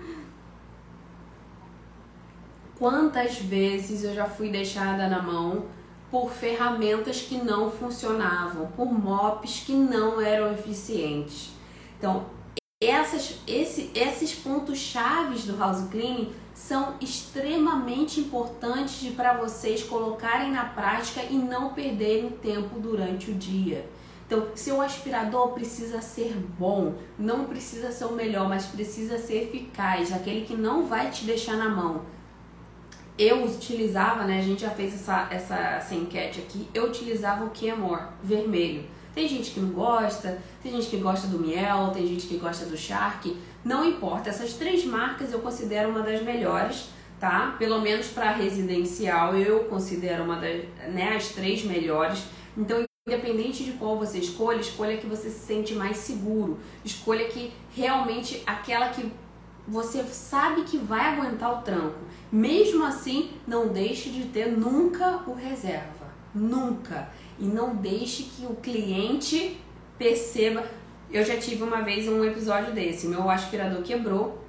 Quantas 2.80 3.40
vezes 3.40 4.06
eu 4.06 4.16
já 4.16 4.26
fui 4.26 4.48
deixada 4.50 5.10
na 5.10 5.22
mão 5.22 5.66
por 6.10 6.32
ferramentas 6.32 7.22
que 7.22 7.38
não 7.38 7.70
funcionavam, 7.70 8.68
por 8.68 8.86
mops 8.86 9.64
que 9.66 9.74
não 9.74 10.22
eram 10.22 10.54
eficientes. 10.54 11.52
Então, 11.98 12.26
essas, 12.82 13.40
esse, 13.48 13.92
esses 13.94 14.34
pontos 14.36 14.78
chaves 14.78 15.46
do 15.46 15.58
house 15.58 15.90
cleaning 15.90 16.32
são 16.54 16.96
extremamente 17.02 18.20
importantes 18.20 19.12
para 19.14 19.34
vocês 19.34 19.84
colocarem 19.84 20.52
na 20.52 20.66
prática 20.66 21.24
e 21.24 21.36
não 21.36 21.74
perderem 21.74 22.30
tempo 22.30 22.80
durante 22.80 23.32
o 23.32 23.34
dia. 23.34 23.88
Então, 24.26 24.48
seu 24.56 24.82
aspirador 24.82 25.54
precisa 25.54 26.02
ser 26.02 26.36
bom, 26.60 26.96
não 27.18 27.46
precisa 27.46 27.92
ser 27.92 28.06
o 28.06 28.12
melhor, 28.12 28.50
mas 28.50 28.66
precisa 28.66 29.18
ser 29.18 29.44
eficaz, 29.44 30.12
aquele 30.12 30.46
que 30.46 30.56
não 30.56 30.86
vai 30.86 31.10
te 31.10 31.24
deixar 31.24 31.56
na 31.56 31.70
mão 31.70 32.02
eu 33.18 33.46
utilizava, 33.46 34.24
né? 34.26 34.40
A 34.40 34.42
gente 34.42 34.62
já 34.62 34.70
fez 34.70 34.94
essa, 34.94 35.28
essa, 35.32 35.56
essa 35.56 35.96
enquete 35.96 36.40
aqui. 36.40 36.68
Eu 36.74 36.86
utilizava 36.86 37.46
o 37.46 37.50
Kenmore 37.50 38.04
vermelho. 38.24 38.84
Tem 39.16 39.28
gente 39.28 39.50
que 39.52 39.60
não 39.60 39.70
gosta, 39.70 40.38
tem 40.62 40.72
gente 40.72 40.88
que 40.88 40.98
gosta 40.98 41.28
do 41.28 41.40
Miel, 41.40 41.90
tem 41.92 42.06
gente 42.06 42.28
que 42.28 42.38
gosta 42.38 42.66
do 42.66 42.78
Shark. 42.78 43.36
Não 43.66 43.84
importa, 43.84 44.30
essas 44.30 44.54
três 44.54 44.86
marcas 44.86 45.32
eu 45.34 45.40
considero 45.40 45.90
uma 45.90 46.02
das 46.02 46.22
melhores, 46.22 46.90
tá? 47.20 47.56
Pelo 47.58 47.82
menos 47.82 48.08
para 48.08 48.32
residencial 48.32 49.36
eu 49.36 49.62
considero 49.66 50.24
uma 50.24 50.36
das, 50.36 50.64
né, 50.94 51.16
as 51.16 51.30
três 51.30 51.64
melhores. 51.64 52.26
Então, 52.56 52.84
independente 53.08 53.64
de 53.64 53.72
qual 53.72 53.98
você 53.98 54.20
escolha, 54.20 54.60
escolha 54.60 54.98
que 54.98 55.08
você 55.08 55.32
se 55.32 55.40
sente 55.40 55.74
mais 55.74 55.98
seguro. 55.98 56.60
Escolha 56.86 57.26
que 57.26 57.52
realmente 57.74 58.44
aquela 58.46 58.90
que 58.90 59.12
você 59.68 60.04
sabe 60.04 60.64
que 60.64 60.78
vai 60.78 61.14
aguentar 61.14 61.60
o 61.60 61.62
tranco. 61.62 62.00
Mesmo 62.32 62.86
assim, 62.86 63.32
não 63.46 63.68
deixe 63.68 64.10
de 64.10 64.26
ter 64.26 64.48
nunca 64.48 65.24
o 65.28 65.34
reserva. 65.34 66.08
Nunca. 66.34 67.10
E 67.38 67.46
não 67.46 67.76
deixe 67.76 68.24
que 68.24 68.46
o 68.46 68.56
cliente 68.56 69.60
perceba. 69.98 70.64
Eu 71.12 71.24
já 71.24 71.38
tive 71.38 71.64
uma 71.64 71.82
vez 71.82 72.08
um 72.08 72.24
episódio 72.24 72.74
desse. 72.74 73.08
Meu 73.08 73.30
aspirador 73.30 73.82
quebrou 73.82 74.42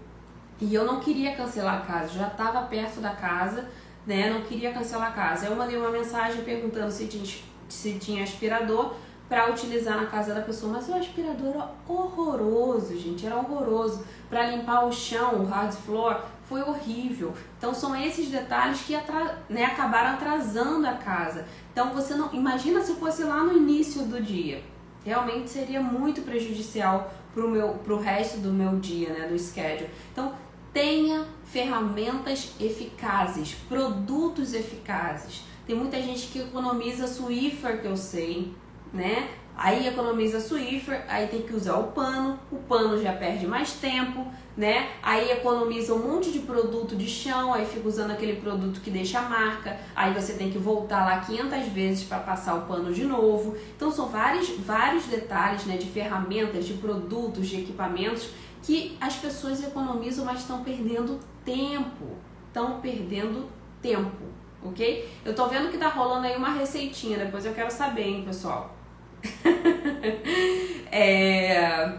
e 0.60 0.74
eu 0.74 0.84
não 0.84 1.00
queria 1.00 1.34
cancelar 1.34 1.78
a 1.78 1.86
casa. 1.86 2.18
Já 2.18 2.28
estava 2.28 2.62
perto 2.62 3.00
da 3.00 3.10
casa, 3.10 3.68
né? 4.06 4.30
Não 4.30 4.42
queria 4.42 4.72
cancelar 4.72 5.08
a 5.08 5.12
casa. 5.12 5.46
Eu 5.46 5.56
mandei 5.56 5.76
uma 5.76 5.90
mensagem 5.90 6.42
perguntando 6.42 6.90
se 6.92 7.06
tinha, 7.06 7.24
se 7.68 7.94
tinha 7.94 8.22
aspirador 8.22 8.94
para 9.28 9.50
utilizar 9.50 9.96
na 9.96 10.06
casa 10.06 10.34
da 10.34 10.40
pessoa. 10.40 10.72
Mas 10.72 10.88
o 10.88 10.94
aspirador 10.94 11.48
era 11.48 11.70
horroroso, 11.86 12.98
gente. 12.98 13.26
Era 13.26 13.36
horroroso. 13.36 14.04
Para 14.28 14.50
limpar 14.50 14.86
o 14.86 14.92
chão, 14.92 15.42
o 15.42 15.44
hard 15.44 15.72
floor, 15.72 16.20
foi 16.48 16.62
horrível. 16.62 17.34
Então 17.58 17.74
são 17.74 17.94
esses 17.94 18.28
detalhes 18.28 18.80
que 18.80 18.94
atra, 18.94 19.38
né, 19.48 19.64
acabaram 19.64 20.14
atrasando 20.14 20.86
a 20.86 20.94
casa. 20.94 21.46
Então 21.72 21.92
você 21.92 22.14
não 22.14 22.32
imagina 22.32 22.80
se 22.80 22.94
fosse 22.94 23.22
lá 23.22 23.44
no 23.44 23.52
início 23.52 24.02
do 24.04 24.20
dia. 24.20 24.62
Realmente 25.04 25.50
seria 25.50 25.80
muito 25.80 26.22
prejudicial 26.22 27.12
para 27.34 27.44
o 27.44 27.50
meu 27.50 27.74
pro 27.84 27.98
resto 27.98 28.38
do 28.38 28.50
meu 28.50 28.76
dia, 28.78 29.10
né, 29.10 29.28
do 29.28 29.38
schedule. 29.38 29.90
Então 30.12 30.32
tenha 30.72 31.26
ferramentas 31.44 32.54
eficazes, 32.58 33.54
produtos 33.68 34.54
eficazes. 34.54 35.44
Tem 35.66 35.76
muita 35.76 36.00
gente 36.00 36.28
que 36.28 36.38
economiza 36.38 37.06
Swiffer, 37.06 37.80
que 37.80 37.86
eu 37.86 37.96
sei, 37.96 38.54
né? 38.92 39.28
Aí 39.58 39.88
economiza 39.88 40.38
Swiffer, 40.38 41.04
aí 41.08 41.26
tem 41.26 41.42
que 41.42 41.52
usar 41.52 41.74
o 41.78 41.88
pano, 41.88 42.38
o 42.50 42.58
pano 42.58 42.96
já 43.02 43.12
perde 43.12 43.44
mais 43.44 43.72
tempo, 43.72 44.24
né? 44.56 44.90
Aí 45.02 45.32
economiza 45.32 45.94
um 45.94 45.98
monte 45.98 46.30
de 46.30 46.38
produto 46.38 46.94
de 46.94 47.08
chão, 47.08 47.52
aí 47.52 47.66
fica 47.66 47.88
usando 47.88 48.12
aquele 48.12 48.40
produto 48.40 48.80
que 48.80 48.88
deixa 48.88 49.18
a 49.18 49.22
marca, 49.22 49.76
aí 49.96 50.14
você 50.14 50.34
tem 50.34 50.48
que 50.48 50.58
voltar 50.58 51.04
lá 51.04 51.18
500 51.18 51.72
vezes 51.72 52.04
para 52.04 52.20
passar 52.20 52.54
o 52.54 52.66
pano 52.66 52.94
de 52.94 53.02
novo. 53.04 53.56
Então 53.74 53.90
são 53.90 54.08
vários, 54.08 54.48
vários 54.50 55.06
detalhes, 55.06 55.66
né, 55.66 55.76
de 55.76 55.86
ferramentas, 55.86 56.64
de 56.64 56.74
produtos, 56.74 57.48
de 57.48 57.60
equipamentos 57.60 58.30
que 58.62 58.96
as 59.00 59.16
pessoas 59.16 59.60
economizam, 59.60 60.24
mas 60.24 60.38
estão 60.38 60.62
perdendo 60.62 61.18
tempo. 61.44 62.16
Estão 62.46 62.80
perdendo 62.80 63.48
tempo, 63.82 64.22
ok? 64.62 65.08
Eu 65.24 65.34
tô 65.34 65.48
vendo 65.48 65.68
que 65.68 65.78
tá 65.78 65.88
rolando 65.88 66.28
aí 66.28 66.36
uma 66.36 66.50
receitinha, 66.50 67.18
depois 67.18 67.44
eu 67.44 67.52
quero 67.52 67.72
saber, 67.72 68.02
hein, 68.02 68.22
pessoal. 68.24 68.77
é, 70.92 71.98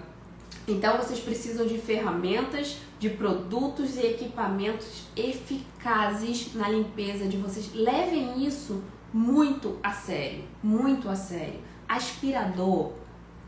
então 0.68 0.98
vocês 0.98 1.20
precisam 1.20 1.66
de 1.66 1.78
ferramentas, 1.78 2.78
de 3.00 3.10
produtos 3.10 3.98
e 3.98 4.06
equipamentos 4.06 5.04
eficazes 5.16 6.54
na 6.54 6.70
limpeza 6.70 7.28
de 7.28 7.38
vocês. 7.38 7.74
Levem 7.74 8.46
isso 8.46 8.84
muito 9.12 9.80
a 9.82 9.92
sério, 9.92 10.44
muito 10.62 11.10
a 11.10 11.16
sério. 11.16 11.60
Aspirador, 11.88 12.92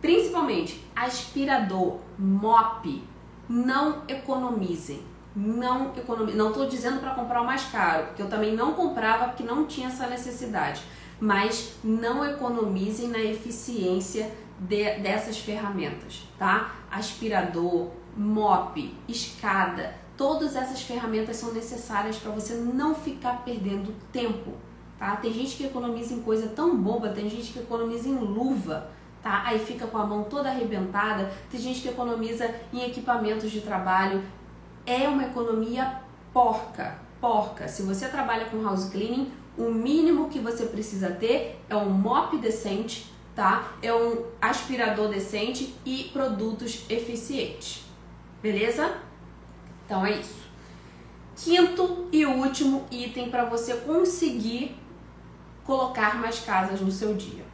principalmente 0.02 0.84
aspirador, 0.96 2.00
mop, 2.18 3.04
não 3.48 4.04
economizem. 4.08 5.04
Não 5.36 5.94
economizem. 5.96 6.38
Não 6.38 6.50
estou 6.50 6.68
dizendo 6.68 7.00
para 7.00 7.12
comprar 7.12 7.42
o 7.42 7.46
mais 7.46 7.64
caro, 7.66 8.08
porque 8.08 8.22
eu 8.22 8.30
também 8.30 8.56
não 8.56 8.74
comprava 8.74 9.28
porque 9.28 9.44
não 9.44 9.66
tinha 9.66 9.88
essa 9.88 10.08
necessidade 10.08 10.82
mas 11.22 11.76
não 11.84 12.26
economizem 12.26 13.08
na 13.10 13.20
eficiência 13.20 14.32
de, 14.60 14.98
dessas 15.00 15.38
ferramentas, 15.38 16.28
tá? 16.38 16.74
Aspirador, 16.90 17.92
mop, 18.18 18.98
escada, 19.08 19.94
todas 20.18 20.56
essas 20.56 20.82
ferramentas 20.82 21.38
são 21.38 21.54
necessárias 21.54 22.18
para 22.18 22.32
você 22.32 22.56
não 22.56 22.96
ficar 22.96 23.44
perdendo 23.46 23.94
tempo, 24.12 24.54
tá? 24.98 25.16
Tem 25.16 25.32
gente 25.32 25.56
que 25.56 25.66
economiza 25.66 26.16
em 26.16 26.24
coisa 26.24 26.48
tão 26.48 26.76
boba, 26.76 27.10
tem 27.10 27.30
gente 27.30 27.54
que 27.54 27.60
economiza 27.60 28.10
em 28.10 28.18
luva, 28.18 28.90
tá? 29.22 29.44
Aí 29.46 29.60
fica 29.60 29.86
com 29.86 30.00
a 30.00 30.06
mão 30.06 30.24
toda 30.24 30.50
arrebentada, 30.50 31.32
tem 31.52 31.60
gente 31.60 31.82
que 31.82 31.90
economiza 31.90 32.52
em 32.74 32.84
equipamentos 32.84 33.52
de 33.52 33.62
trabalho, 33.62 34.24
é 34.88 35.08
uma 35.08 35.26
economia 35.26 36.02
porca, 36.34 36.98
porca. 37.20 37.68
Se 37.68 37.84
você 37.84 38.08
trabalha 38.08 38.46
com 38.46 38.64
house 38.64 38.90
cleaning, 38.90 39.32
o 39.62 39.72
mínimo 39.72 40.30
que 40.30 40.40
você 40.40 40.66
precisa 40.66 41.12
ter 41.12 41.60
é 41.70 41.76
um 41.76 41.90
mop 41.90 42.36
decente, 42.38 43.12
tá? 43.36 43.74
É 43.82 43.94
um 43.94 44.26
aspirador 44.42 45.10
decente 45.10 45.76
e 45.86 46.10
produtos 46.12 46.86
eficientes. 46.90 47.84
Beleza? 48.42 48.98
Então 49.86 50.06
é 50.06 50.20
isso. 50.20 50.42
Quinto 51.36 52.08
e 52.12 52.26
último 52.26 52.86
item 52.90 53.30
para 53.30 53.46
você 53.46 53.76
conseguir 53.76 54.76
colocar 55.64 56.20
mais 56.20 56.40
casas 56.40 56.82
no 56.82 56.92
seu 56.92 57.14
dia. 57.14 57.46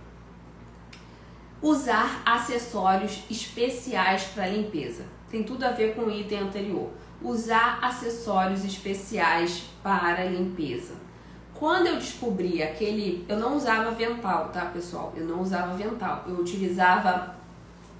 Usar 1.62 2.22
acessórios 2.26 3.24
especiais 3.30 4.24
para 4.26 4.48
limpeza. 4.48 5.06
Tem 5.30 5.43
tudo 5.43 5.63
a 5.63 5.72
ver 5.72 5.96
com 5.96 6.04
o 6.04 6.12
item 6.12 6.39
anterior. 6.39 6.89
Usar 7.22 7.80
acessórios 7.82 8.63
especiais 8.63 9.63
para 9.84 10.24
limpeza. 10.26 11.07
Quando 11.60 11.88
eu 11.88 11.96
descobri 11.96 12.62
aquele. 12.62 13.26
Eu 13.28 13.39
não 13.39 13.56
usava 13.56 13.91
vental, 13.91 14.50
tá, 14.50 14.65
pessoal? 14.65 15.12
Eu 15.15 15.26
não 15.26 15.41
usava 15.41 15.76
vental. 15.76 16.24
Eu 16.28 16.36
utilizava 16.36 17.36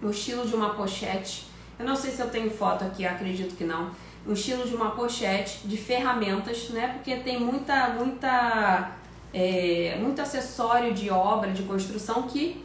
o 0.02 0.10
estilo 0.12 0.46
de 0.46 0.56
uma 0.56 0.76
pochete. 0.76 1.48
Eu 1.80 1.86
não 1.86 1.96
sei 1.96 2.12
se 2.12 2.22
eu 2.22 2.30
tenho 2.30 2.52
foto 2.52 2.84
aqui, 2.84 3.06
acredito 3.06 3.56
que 3.56 3.63
não. 3.63 3.91
O 4.26 4.34
estilo 4.34 4.67
de 4.67 4.76
uma 4.76 4.91
pochete 4.91 5.67
de 5.67 5.76
ferramentas, 5.76 6.70
né? 6.70 6.89
Porque 6.93 7.15
tem 7.17 7.39
muita, 7.39 7.89
muita, 7.89 8.91
é, 9.34 9.98
muito 10.00 10.22
acessório 10.22 10.93
de 10.93 11.10
obra, 11.10 11.52
de 11.52 11.63
construção 11.63 12.24
que 12.24 12.63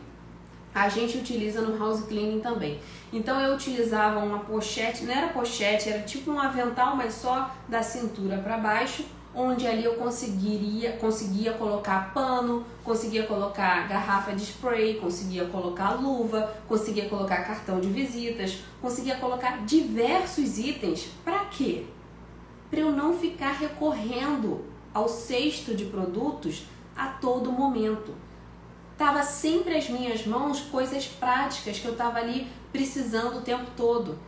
a 0.75 0.89
gente 0.89 1.17
utiliza 1.17 1.63
no 1.63 1.79
house 1.79 2.05
cleaning 2.05 2.41
também. 2.41 2.81
Então 3.13 3.41
eu 3.41 3.55
utilizava 3.55 4.19
uma 4.19 4.41
pochete, 4.41 5.05
não 5.05 5.15
era 5.15 5.29
pochete, 5.29 5.89
era 5.89 6.03
tipo 6.03 6.31
um 6.31 6.41
avental, 6.41 6.97
mas 6.97 7.15
só 7.15 7.51
da 7.69 7.83
cintura 7.83 8.39
para 8.39 8.59
baixo 8.59 9.05
onde 9.35 9.67
ali 9.67 9.85
eu 9.85 9.95
conseguiria, 9.95 10.93
conseguia 10.93 11.53
colocar 11.55 12.13
pano, 12.13 12.65
conseguia 12.85 13.25
colocar 13.27 13.89
garrafa 13.89 14.33
de 14.33 14.43
spray, 14.43 14.95
conseguia 14.95 15.47
colocar 15.47 15.93
luva, 15.93 16.55
conseguia 16.69 17.09
colocar 17.09 17.45
cartão 17.45 17.81
de 17.81 17.89
visitas, 17.89 18.59
conseguia 18.81 19.17
colocar 19.17 19.65
diversos 19.65 20.59
itens. 20.59 21.09
Para 21.25 21.47
quê? 21.47 21.87
Para 22.71 22.81
eu 22.81 22.93
não 22.93 23.17
ficar 23.17 23.53
recorrendo 23.53 24.65
ao 24.93 25.09
cesto 25.09 25.75
de 25.75 25.87
produtos 25.87 26.65
a 26.97 27.09
todo 27.09 27.51
momento. 27.51 28.15
Tava 28.99 29.23
sempre 29.23 29.77
às 29.77 29.89
minhas 29.89 30.27
mãos 30.27 30.61
coisas 30.61 31.07
práticas 31.07 31.79
que 31.79 31.87
eu 31.87 31.97
tava 31.97 32.19
ali 32.19 32.47
precisando 32.71 33.39
o 33.39 33.43
tempo 33.43 33.71
todo. 33.77 34.19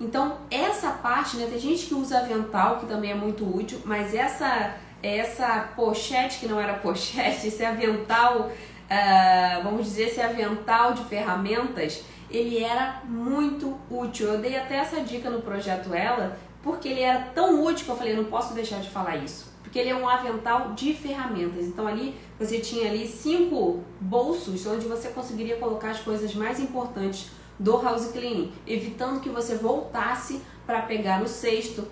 Então, 0.00 0.38
essa 0.50 0.90
parte, 0.90 1.36
né, 1.36 1.46
tem 1.48 1.58
gente 1.58 1.86
que 1.86 1.94
usa 1.94 2.18
avental, 2.18 2.80
que 2.80 2.86
também 2.86 3.12
é 3.12 3.14
muito 3.14 3.44
útil, 3.44 3.80
mas 3.84 4.14
essa 4.14 4.74
essa 5.02 5.72
pochete, 5.74 6.38
que 6.38 6.46
não 6.46 6.60
era 6.60 6.74
pochete, 6.74 7.48
esse 7.48 7.64
avental, 7.64 8.48
uh, 8.48 9.62
vamos 9.64 9.86
dizer, 9.86 10.04
esse 10.04 10.20
avental 10.20 10.94
de 10.94 11.02
ferramentas, 11.04 12.04
ele 12.30 12.62
era 12.62 13.02
muito 13.04 13.76
útil. 13.90 14.28
Eu 14.28 14.38
dei 14.38 14.56
até 14.56 14.76
essa 14.76 15.00
dica 15.00 15.28
no 15.28 15.42
projeto 15.42 15.92
Ela, 15.92 16.38
porque 16.62 16.88
ele 16.88 17.00
era 17.00 17.20
tão 17.34 17.62
útil 17.64 17.84
que 17.84 17.90
eu 17.90 17.96
falei, 17.96 18.14
não 18.14 18.24
posso 18.24 18.54
deixar 18.54 18.80
de 18.80 18.88
falar 18.88 19.16
isso. 19.16 19.50
Porque 19.62 19.78
ele 19.78 19.90
é 19.90 19.94
um 19.94 20.08
avental 20.08 20.72
de 20.72 20.94
ferramentas. 20.94 21.64
Então 21.64 21.86
ali 21.86 22.14
você 22.38 22.58
tinha 22.58 22.88
ali 22.88 23.06
cinco 23.06 23.82
bolsos 24.00 24.66
onde 24.66 24.86
você 24.86 25.08
conseguiria 25.08 25.56
colocar 25.56 25.90
as 25.90 26.00
coisas 26.00 26.34
mais 26.34 26.60
importantes 26.60 27.30
do 27.62 27.80
house 27.80 28.10
cleaning, 28.10 28.52
evitando 28.66 29.20
que 29.20 29.28
você 29.28 29.54
voltasse 29.54 30.42
para 30.66 30.82
pegar 30.82 31.20
no 31.20 31.28
cesto, 31.28 31.86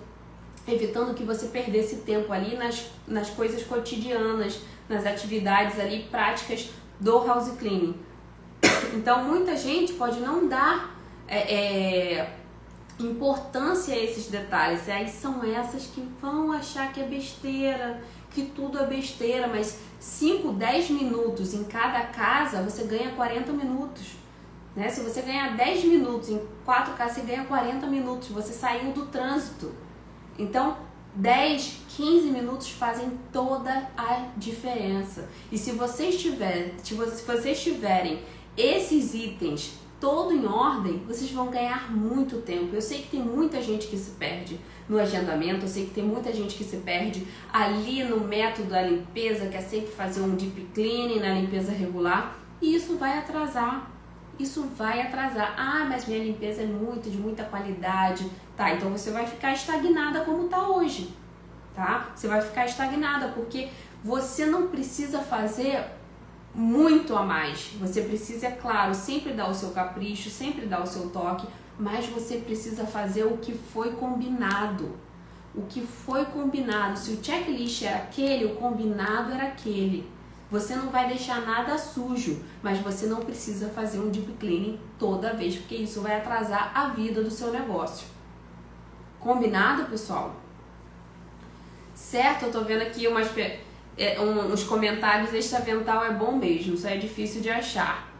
evitando 0.67 1.13
que 1.13 1.23
você 1.23 1.47
perdesse 1.47 1.97
tempo 1.97 2.31
ali 2.33 2.57
nas, 2.57 2.87
nas 3.07 3.29
coisas 3.29 3.63
cotidianas, 3.63 4.59
nas 4.89 5.05
atividades 5.05 5.79
ali 5.79 6.03
práticas 6.11 6.69
do 6.99 7.25
house 7.25 7.51
cleaning. 7.57 7.95
Então 8.93 9.23
muita 9.23 9.55
gente 9.55 9.93
pode 9.93 10.19
não 10.19 10.49
dar 10.49 10.93
é, 11.25 12.17
é, 12.19 12.35
importância 12.99 13.93
a 13.93 13.97
esses 13.97 14.27
detalhes. 14.27 14.87
E 14.87 14.91
aí 14.91 15.07
são 15.07 15.41
essas 15.43 15.85
que 15.85 16.01
vão 16.21 16.51
achar 16.51 16.91
que 16.91 16.99
é 16.99 17.05
besteira, 17.05 18.01
que 18.31 18.43
tudo 18.47 18.77
é 18.77 18.85
besteira, 18.85 19.47
mas 19.47 19.79
5, 19.99 20.51
10 20.51 20.89
minutos 20.89 21.53
em 21.53 21.63
cada 21.63 22.01
casa 22.07 22.61
você 22.61 22.83
ganha 22.83 23.11
40 23.11 23.53
minutos. 23.53 24.20
Né? 24.75 24.89
Se 24.89 25.01
você 25.01 25.21
ganhar 25.21 25.55
10 25.55 25.85
minutos 25.85 26.29
em 26.29 26.41
4 26.63 26.93
casas, 26.93 27.17
você 27.17 27.21
ganha 27.21 27.45
40 27.45 27.87
minutos. 27.87 28.29
Você 28.29 28.53
saiu 28.53 28.91
do 28.93 29.07
trânsito. 29.07 29.71
Então, 30.37 30.77
10, 31.13 31.81
15 31.89 32.27
minutos 32.29 32.69
fazem 32.71 33.11
toda 33.33 33.89
a 33.97 34.27
diferença. 34.37 35.27
E 35.51 35.57
se 35.57 35.71
vocês 35.71 36.19
tiverem, 36.21 36.73
se 36.81 36.93
vocês 36.93 37.61
tiverem 37.61 38.21
esses 38.55 39.13
itens 39.13 39.73
todo 39.99 40.33
em 40.33 40.45
ordem, 40.47 41.03
vocês 41.05 41.29
vão 41.31 41.51
ganhar 41.51 41.91
muito 41.91 42.37
tempo. 42.37 42.73
Eu 42.73 42.81
sei 42.81 43.03
que 43.03 43.09
tem 43.09 43.19
muita 43.21 43.61
gente 43.61 43.87
que 43.87 43.97
se 43.97 44.11
perde 44.11 44.59
no 44.89 44.97
agendamento, 44.97 45.65
eu 45.65 45.69
sei 45.69 45.85
que 45.85 45.91
tem 45.91 46.03
muita 46.03 46.33
gente 46.33 46.55
que 46.55 46.63
se 46.63 46.77
perde 46.77 47.27
ali 47.53 48.03
no 48.03 48.21
método 48.21 48.69
da 48.69 48.81
limpeza, 48.81 49.45
que 49.47 49.55
é 49.55 49.61
sempre 49.61 49.91
fazer 49.91 50.21
um 50.21 50.35
deep 50.35 50.69
cleaning 50.73 51.19
na 51.19 51.33
limpeza 51.33 51.71
regular, 51.71 52.35
e 52.61 52.73
isso 52.73 52.97
vai 52.97 53.17
atrasar. 53.17 53.90
Isso 54.41 54.63
vai 54.75 55.01
atrasar. 55.01 55.53
Ah, 55.55 55.85
mas 55.87 56.07
minha 56.07 56.23
limpeza 56.23 56.63
é 56.63 56.65
muito 56.65 57.09
de 57.09 57.17
muita 57.17 57.43
qualidade. 57.43 58.27
Tá, 58.57 58.73
então 58.73 58.89
você 58.89 59.11
vai 59.11 59.27
ficar 59.27 59.53
estagnada 59.53 60.21
como 60.21 60.47
tá 60.47 60.67
hoje. 60.67 61.13
Tá? 61.75 62.09
Você 62.15 62.27
vai 62.27 62.41
ficar 62.41 62.65
estagnada 62.65 63.29
porque 63.29 63.69
você 64.03 64.45
não 64.45 64.67
precisa 64.67 65.19
fazer 65.19 65.85
muito 66.53 67.15
a 67.15 67.23
mais. 67.23 67.71
Você 67.79 68.01
precisa, 68.01 68.47
é 68.47 68.51
claro, 68.51 68.95
sempre 68.95 69.33
dar 69.33 69.49
o 69.49 69.53
seu 69.53 69.69
capricho, 69.69 70.29
sempre 70.29 70.65
dar 70.65 70.81
o 70.81 70.87
seu 70.87 71.09
toque, 71.09 71.47
mas 71.79 72.07
você 72.07 72.37
precisa 72.37 72.85
fazer 72.85 73.25
o 73.25 73.37
que 73.37 73.53
foi 73.53 73.93
combinado. 73.93 74.91
O 75.53 75.63
que 75.63 75.81
foi 75.81 76.25
combinado. 76.25 76.97
Se 76.97 77.11
o 77.11 77.23
checklist 77.23 77.83
era 77.83 77.97
aquele, 77.97 78.45
o 78.45 78.55
combinado 78.55 79.33
era 79.33 79.47
aquele. 79.47 80.09
Você 80.51 80.75
não 80.75 80.89
vai 80.89 81.07
deixar 81.07 81.41
nada 81.41 81.77
sujo, 81.77 82.43
mas 82.61 82.77
você 82.79 83.05
não 83.05 83.21
precisa 83.21 83.69
fazer 83.69 83.99
um 83.99 84.09
deep 84.09 84.33
cleaning 84.33 84.77
toda 84.99 85.33
vez, 85.33 85.55
porque 85.55 85.75
isso 85.75 86.01
vai 86.01 86.17
atrasar 86.17 86.71
a 86.75 86.89
vida 86.89 87.23
do 87.23 87.31
seu 87.31 87.51
negócio. 87.51 88.05
Combinado, 89.17 89.85
pessoal? 89.85 90.35
Certo? 91.95 92.43
Eu 92.45 92.51
tô 92.51 92.61
vendo 92.61 92.81
aqui 92.81 93.07
umas 93.07 93.29
é, 93.97 94.19
um, 94.19 94.51
uns 94.51 94.63
comentários, 94.63 95.33
este 95.33 95.55
avental 95.55 96.03
é 96.03 96.11
bom 96.11 96.33
mesmo, 96.33 96.73
isso 96.73 96.87
é 96.87 96.97
difícil 96.97 97.41
de 97.41 97.49
achar. 97.49 98.11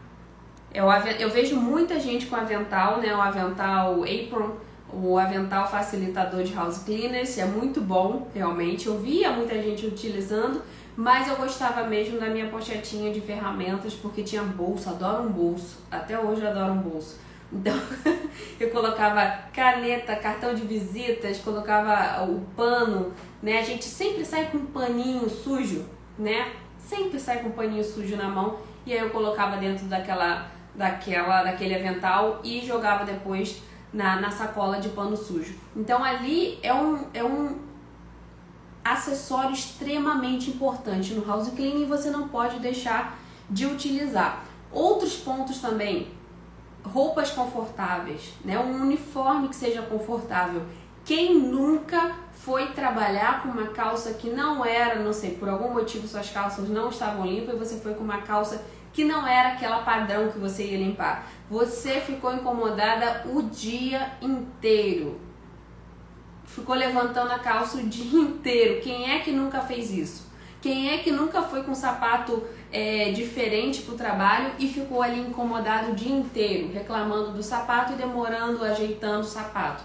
Eu, 0.72 0.90
eu 1.18 1.28
vejo 1.28 1.56
muita 1.56 2.00
gente 2.00 2.26
com 2.26 2.36
avental, 2.36 2.98
né? 2.98 3.14
O 3.14 3.20
avental 3.20 4.04
apron, 4.04 4.56
o 4.90 5.18
avental 5.18 5.70
facilitador 5.70 6.44
de 6.44 6.54
house 6.54 6.78
cleaners, 6.78 7.36
é 7.36 7.44
muito 7.44 7.80
bom, 7.80 8.28
realmente. 8.34 8.86
Eu 8.86 8.98
via 8.98 9.30
muita 9.32 9.60
gente 9.60 9.86
utilizando, 9.86 10.62
mas 10.96 11.28
eu 11.28 11.36
gostava 11.36 11.84
mesmo 11.84 12.20
da 12.20 12.26
minha 12.26 12.48
pochetinha 12.48 13.12
de 13.12 13.20
ferramentas 13.20 13.94
porque 13.94 14.22
tinha 14.22 14.42
bolso, 14.42 14.90
adoro 14.90 15.24
um 15.24 15.32
bolso. 15.32 15.78
Até 15.90 16.18
hoje 16.18 16.42
eu 16.42 16.50
adoro 16.50 16.72
um 16.72 16.78
bolso. 16.78 17.18
Então, 17.52 17.74
eu 18.58 18.70
colocava 18.70 19.44
caneta, 19.52 20.16
cartão 20.16 20.54
de 20.54 20.62
visitas, 20.62 21.38
colocava 21.38 22.24
o 22.24 22.40
pano, 22.56 23.12
né? 23.42 23.58
A 23.58 23.62
gente 23.62 23.84
sempre 23.84 24.24
sai 24.24 24.50
com 24.50 24.58
um 24.58 24.66
paninho 24.66 25.28
sujo, 25.28 25.84
né? 26.18 26.52
Sempre 26.78 27.20
sai 27.20 27.40
com 27.40 27.48
um 27.48 27.52
paninho 27.52 27.84
sujo 27.84 28.16
na 28.16 28.28
mão 28.28 28.58
e 28.84 28.92
aí 28.92 28.98
eu 28.98 29.10
colocava 29.10 29.56
dentro 29.56 29.86
daquela, 29.86 30.50
daquela, 30.74 31.42
daquele 31.42 31.74
avental 31.74 32.40
e 32.42 32.60
jogava 32.60 33.04
depois 33.04 33.62
na, 33.92 34.20
na 34.20 34.30
sacola 34.30 34.78
de 34.78 34.88
pano 34.90 35.16
sujo. 35.16 35.54
Então 35.76 36.02
ali 36.02 36.58
é 36.62 36.72
um, 36.72 37.06
é 37.12 37.22
um 37.22 37.58
acessório 38.84 39.52
extremamente 39.52 40.50
importante 40.50 41.14
no 41.14 41.26
house 41.26 41.48
cleaning 41.50 41.82
e 41.82 41.86
você 41.86 42.10
não 42.10 42.28
pode 42.28 42.58
deixar 42.58 43.18
de 43.48 43.66
utilizar. 43.66 44.44
Outros 44.70 45.14
pontos 45.16 45.58
também 45.58 46.08
roupas 46.84 47.30
confortáveis, 47.30 48.32
né? 48.44 48.58
Um 48.58 48.82
uniforme 48.82 49.48
que 49.48 49.56
seja 49.56 49.82
confortável. 49.82 50.62
Quem 51.04 51.38
nunca 51.38 52.16
foi 52.32 52.68
trabalhar 52.72 53.42
com 53.42 53.48
uma 53.48 53.68
calça 53.68 54.14
que 54.14 54.30
não 54.30 54.64
era, 54.64 55.00
não 55.00 55.12
sei, 55.12 55.32
por 55.32 55.48
algum 55.48 55.72
motivo 55.72 56.06
suas 56.06 56.30
calças 56.30 56.68
não 56.68 56.88
estavam 56.88 57.26
limpas 57.26 57.54
e 57.54 57.58
você 57.58 57.76
foi 57.80 57.94
com 57.94 58.04
uma 58.04 58.22
calça 58.22 58.64
que 58.92 59.04
não 59.04 59.26
era 59.26 59.50
aquela 59.50 59.82
padrão 59.82 60.30
que 60.30 60.38
você 60.38 60.64
ia 60.64 60.78
limpar. 60.78 61.26
Você 61.50 62.00
ficou 62.00 62.32
incomodada 62.32 63.26
o 63.32 63.42
dia 63.42 64.12
inteiro. 64.20 65.20
Ficou 66.54 66.74
levantando 66.74 67.32
a 67.32 67.38
calça 67.38 67.78
o 67.78 67.86
dia 67.86 68.20
inteiro. 68.20 68.80
Quem 68.82 69.10
é 69.10 69.20
que 69.20 69.32
nunca 69.32 69.60
fez 69.60 69.90
isso? 69.90 70.30
Quem 70.60 70.90
é 70.90 70.98
que 70.98 71.10
nunca 71.10 71.42
foi 71.42 71.62
com 71.62 71.72
um 71.72 71.74
sapato 71.74 72.44
é, 72.70 73.10
diferente 73.10 73.82
para 73.82 73.94
o 73.94 73.96
trabalho 73.96 74.52
e 74.58 74.68
ficou 74.68 75.02
ali 75.02 75.18
incomodado 75.18 75.90
o 75.90 75.94
dia 75.94 76.14
inteiro, 76.14 76.70
reclamando 76.72 77.32
do 77.32 77.42
sapato 77.42 77.94
e 77.94 77.96
demorando 77.96 78.62
ajeitando 78.64 79.22
o 79.22 79.28
sapato? 79.28 79.82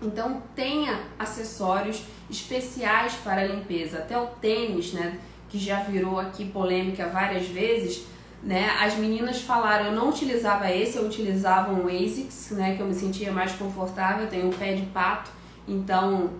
Então 0.00 0.42
tenha 0.54 1.00
acessórios 1.18 2.02
especiais 2.30 3.14
para 3.14 3.40
a 3.40 3.46
limpeza. 3.46 3.98
Até 3.98 4.18
o 4.18 4.26
tênis, 4.26 4.92
né, 4.92 5.18
que 5.48 5.58
já 5.58 5.80
virou 5.80 6.20
aqui 6.20 6.44
polêmica 6.44 7.08
várias 7.08 7.46
vezes, 7.46 8.06
né? 8.42 8.76
As 8.80 8.94
meninas 8.96 9.40
falaram, 9.40 9.86
eu 9.86 9.92
não 9.92 10.10
utilizava 10.10 10.70
esse, 10.70 10.98
eu 10.98 11.04
utilizava 11.06 11.72
um 11.72 11.88
ASICS, 11.88 12.50
né, 12.50 12.76
que 12.76 12.82
eu 12.82 12.86
me 12.86 12.94
sentia 12.94 13.32
mais 13.32 13.52
confortável, 13.52 14.28
tenho 14.28 14.48
um 14.48 14.52
pé 14.52 14.74
de 14.74 14.86
pato, 14.86 15.30
então 15.66 16.30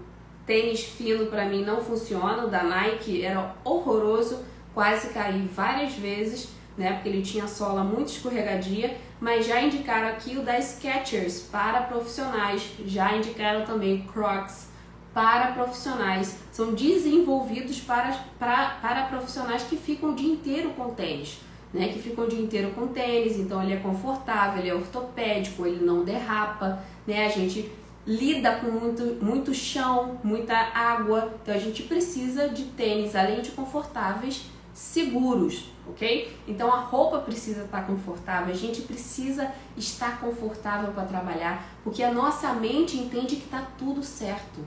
Tênis 0.47 0.85
fino 0.85 1.27
para 1.27 1.45
mim 1.47 1.65
não 1.65 1.81
funciona, 1.81 2.45
o 2.45 2.49
da 2.49 2.63
Nike 2.63 3.25
era 3.25 3.57
horroroso, 3.65 4.45
quase 4.73 5.09
caí 5.09 5.49
várias 5.53 5.95
vezes, 5.95 6.51
né? 6.79 6.93
Porque 6.93 7.09
ele 7.09 7.23
tinha 7.23 7.49
sola 7.49 7.83
muito 7.83 8.09
escorregadia, 8.09 8.97
mas 9.21 9.45
já 9.45 9.61
indicaram 9.61 10.07
aqui 10.07 10.37
o 10.37 10.43
da 10.43 10.61
Skechers 10.61 11.43
para 11.51 11.83
profissionais, 11.83 12.63
já 12.85 13.17
indicaram 13.17 13.65
também 13.67 14.07
Crocs 14.07 14.69
para 15.13 15.53
profissionais. 15.53 16.37
São 16.53 16.75
desenvolvidos 16.75 17.81
para, 17.81 18.17
para, 18.39 18.77
para 18.81 19.07
profissionais 19.07 19.65
que 19.65 19.77
ficam 19.77 20.11
o 20.11 20.15
dia 20.15 20.33
inteiro 20.33 20.71
com 20.71 20.95
tênis. 20.95 21.41
Né, 21.75 21.89
que 21.89 21.99
ficam 21.99 22.25
o 22.25 22.29
dia 22.29 22.41
inteiro 22.41 22.71
com 22.71 22.87
tênis, 22.87 23.37
então 23.37 23.63
ele 23.63 23.75
é 23.75 23.77
confortável, 23.77 24.61
ele 24.61 24.71
é 24.71 24.75
ortopédico, 24.75 25.67
ele 25.67 25.85
não 25.85 26.05
derrapa, 26.05 26.79
né? 27.07 27.27
A 27.27 27.29
gente 27.29 27.71
lida 28.07 28.57
com 28.57 28.71
muito, 28.71 29.25
muito 29.25 29.53
chão, 29.53 30.19
muita 30.23 30.55
água. 30.55 31.35
Então 31.43 31.55
a 31.55 31.59
gente 31.59 31.83
precisa 31.83 32.49
de 32.49 32.65
tênis, 32.65 33.17
além 33.17 33.43
de 33.43 33.51
confortáveis, 33.51 34.47
seguros, 34.73 35.73
ok? 35.89 36.37
Então 36.47 36.71
a 36.73 36.77
roupa 36.77 37.19
precisa 37.19 37.63
estar 37.65 37.87
confortável, 37.87 38.53
a 38.53 38.57
gente 38.57 38.83
precisa 38.83 39.51
estar 39.77 40.21
confortável 40.21 40.93
para 40.93 41.05
trabalhar, 41.05 41.67
porque 41.83 42.03
a 42.03 42.13
nossa 42.13 42.53
mente 42.53 42.97
entende 42.97 43.37
que 43.37 43.45
está 43.45 43.67
tudo 43.79 44.03
certo. 44.05 44.61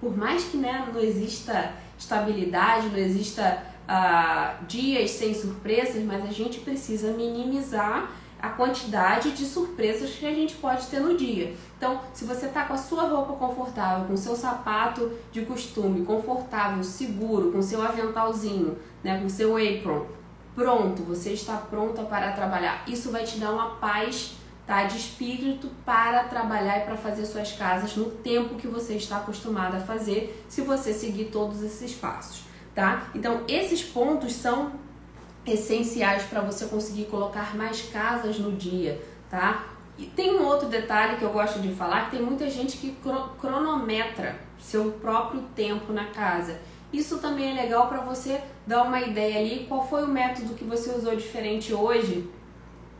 Por 0.00 0.16
mais 0.16 0.44
que 0.44 0.56
né, 0.56 0.88
não 0.92 1.00
exista 1.00 1.74
estabilidade, 1.98 2.88
não 2.88 2.96
exista 2.96 3.62
uh, 3.86 4.64
dias 4.64 5.10
sem 5.10 5.34
surpresas, 5.34 6.02
mas 6.04 6.24
a 6.24 6.32
gente 6.32 6.60
precisa 6.60 7.12
minimizar 7.12 8.10
a 8.40 8.48
quantidade 8.50 9.32
de 9.32 9.44
surpresas 9.44 10.10
que 10.10 10.26
a 10.26 10.34
gente 10.34 10.54
pode 10.56 10.86
ter 10.86 11.00
no 11.00 11.16
dia. 11.16 11.54
Então, 11.76 12.00
se 12.12 12.24
você 12.24 12.46
está 12.46 12.64
com 12.64 12.74
a 12.74 12.78
sua 12.78 13.04
roupa 13.04 13.34
confortável, 13.34 14.06
com 14.06 14.14
o 14.14 14.18
seu 14.18 14.34
sapato 14.34 15.12
de 15.30 15.42
costume 15.42 16.04
confortável, 16.04 16.82
seguro, 16.82 17.52
com 17.52 17.62
seu 17.62 17.82
aventalzinho, 17.82 18.78
né, 19.02 19.20
com 19.20 19.28
seu 19.28 19.56
apron, 19.56 20.06
pronto, 20.54 21.02
você 21.02 21.32
está 21.32 21.56
pronta 21.56 22.02
para 22.02 22.32
trabalhar. 22.32 22.84
Isso 22.86 23.10
vai 23.10 23.24
te 23.24 23.38
dar 23.38 23.52
uma 23.52 23.76
paz, 23.76 24.34
tá? 24.66 24.84
De 24.84 24.96
espírito 24.96 25.68
para 25.84 26.24
trabalhar 26.24 26.78
e 26.78 26.84
para 26.84 26.96
fazer 26.96 27.26
suas 27.26 27.52
casas 27.52 27.96
no 27.96 28.06
tempo 28.10 28.56
que 28.56 28.66
você 28.66 28.94
está 28.94 29.18
acostumado 29.18 29.76
a 29.76 29.80
fazer, 29.80 30.44
se 30.48 30.60
você 30.62 30.92
seguir 30.92 31.26
todos 31.26 31.62
esses 31.62 31.94
passos, 31.94 32.42
tá? 32.74 33.08
Então, 33.14 33.42
esses 33.48 33.82
pontos 33.82 34.32
são 34.32 34.72
essenciais 35.46 36.24
para 36.24 36.40
você 36.40 36.66
conseguir 36.66 37.04
colocar 37.06 37.56
mais 37.56 37.82
casas 37.82 38.38
no 38.38 38.52
dia, 38.52 39.00
tá? 39.30 39.66
E 39.98 40.06
tem 40.06 40.38
um 40.38 40.44
outro 40.44 40.68
detalhe 40.68 41.16
que 41.16 41.22
eu 41.22 41.30
gosto 41.30 41.60
de 41.60 41.74
falar, 41.74 42.06
que 42.06 42.16
tem 42.16 42.22
muita 42.22 42.48
gente 42.48 42.78
que 42.78 42.96
cronometra 43.38 44.36
seu 44.58 44.92
próprio 44.92 45.42
tempo 45.54 45.92
na 45.92 46.06
casa. 46.06 46.58
Isso 46.92 47.18
também 47.18 47.50
é 47.50 47.62
legal 47.62 47.86
para 47.86 48.00
você 48.00 48.40
dar 48.66 48.82
uma 48.82 49.00
ideia 49.00 49.38
ali 49.38 49.66
qual 49.68 49.86
foi 49.86 50.02
o 50.02 50.08
método 50.08 50.54
que 50.54 50.64
você 50.64 50.90
usou 50.90 51.14
diferente 51.14 51.72
hoje, 51.72 52.28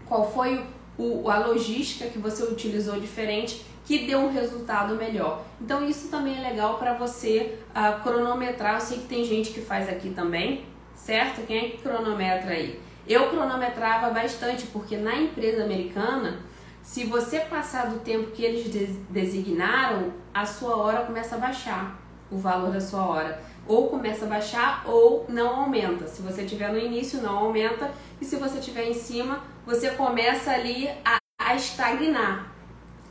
qual 0.06 0.30
foi 0.30 0.64
o, 0.98 1.28
a 1.28 1.38
logística 1.38 2.08
que 2.08 2.18
você 2.18 2.42
utilizou 2.44 3.00
diferente 3.00 3.64
que 3.84 4.06
deu 4.06 4.20
um 4.20 4.32
resultado 4.32 4.94
melhor. 4.94 5.42
Então 5.60 5.88
isso 5.88 6.08
também 6.08 6.36
é 6.38 6.48
legal 6.48 6.78
para 6.78 6.94
você 6.94 7.58
uh, 7.70 8.00
cronometrar. 8.02 8.74
Eu 8.74 8.80
sei 8.80 8.98
que 8.98 9.06
tem 9.06 9.24
gente 9.24 9.50
que 9.50 9.60
faz 9.60 9.88
aqui 9.88 10.10
também, 10.10 10.64
certo? 11.04 11.46
Quem 11.46 11.58
é 11.58 11.68
que 11.70 11.78
cronometra 11.78 12.50
aí? 12.50 12.80
Eu 13.06 13.30
cronometrava 13.30 14.10
bastante 14.10 14.66
porque 14.66 14.96
na 14.96 15.16
empresa 15.16 15.64
americana, 15.64 16.40
se 16.82 17.04
você 17.04 17.40
passar 17.40 17.86
do 17.88 18.00
tempo 18.00 18.30
que 18.30 18.44
eles 18.44 18.96
designaram, 19.08 20.12
a 20.32 20.46
sua 20.46 20.76
hora 20.76 21.04
começa 21.04 21.34
a 21.34 21.38
baixar 21.38 21.98
o 22.30 22.38
valor 22.38 22.72
da 22.72 22.80
sua 22.80 23.04
hora. 23.06 23.42
Ou 23.66 23.88
começa 23.88 24.24
a 24.24 24.28
baixar 24.28 24.84
ou 24.86 25.26
não 25.28 25.62
aumenta. 25.62 26.06
Se 26.06 26.22
você 26.22 26.42
estiver 26.42 26.72
no 26.72 26.78
início, 26.78 27.20
não 27.20 27.38
aumenta. 27.38 27.90
E 28.20 28.24
se 28.24 28.36
você 28.36 28.58
estiver 28.58 28.88
em 28.88 28.94
cima, 28.94 29.42
você 29.66 29.90
começa 29.90 30.50
ali 30.52 30.88
a, 31.04 31.18
a 31.38 31.54
estagnar. 31.54 32.52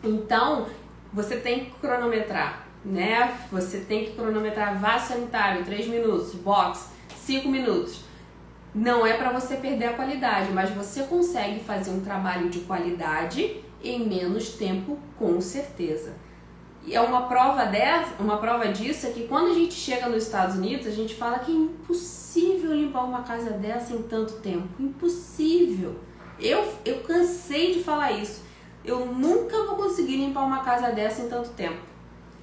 Então, 0.04 0.68
você 1.12 1.38
tem 1.38 1.66
que 1.66 1.72
cronometrar, 1.72 2.66
né? 2.84 3.38
Você 3.52 3.80
tem 3.80 4.06
que 4.06 4.12
cronometrar 4.14 4.80
vaso 4.80 5.10
sanitário, 5.10 5.66
3 5.66 5.88
minutos, 5.88 6.34
box, 6.36 6.90
5 7.30 7.48
minutos. 7.48 8.02
Não 8.74 9.06
é 9.06 9.14
para 9.14 9.32
você 9.32 9.56
perder 9.58 9.86
a 9.86 9.94
qualidade, 9.94 10.52
mas 10.52 10.72
você 10.72 11.04
consegue 11.04 11.60
fazer 11.60 11.92
um 11.92 12.02
trabalho 12.02 12.50
de 12.50 12.62
qualidade 12.62 13.64
em 13.84 14.08
menos 14.08 14.50
tempo, 14.54 14.98
com 15.16 15.40
certeza. 15.40 16.16
E 16.84 16.96
é 16.96 17.02
uma 17.02 17.28
prova 17.28 17.66
dessa, 17.66 18.16
uma 18.20 18.38
prova 18.38 18.70
disso 18.70 19.06
é 19.06 19.12
que 19.12 19.28
quando 19.28 19.52
a 19.52 19.54
gente 19.54 19.76
chega 19.76 20.10
nos 20.10 20.24
Estados 20.24 20.56
Unidos, 20.56 20.88
a 20.88 20.92
gente 20.92 21.14
fala 21.14 21.38
que 21.38 21.52
é 21.52 21.56
impossível 21.56 22.74
limpar 22.74 23.04
uma 23.04 23.22
casa 23.22 23.52
dessa 23.52 23.94
em 23.94 24.02
tanto 24.04 24.34
tempo. 24.38 24.68
Impossível. 24.80 26.00
Eu, 26.40 26.68
eu 26.84 27.02
cansei 27.02 27.74
de 27.74 27.84
falar 27.84 28.14
isso. 28.14 28.42
Eu 28.84 29.06
nunca 29.06 29.66
vou 29.66 29.76
conseguir 29.76 30.18
limpar 30.18 30.46
uma 30.46 30.64
casa 30.64 30.90
dessa 30.90 31.22
em 31.22 31.30
tanto 31.30 31.50
tempo. 31.50 31.82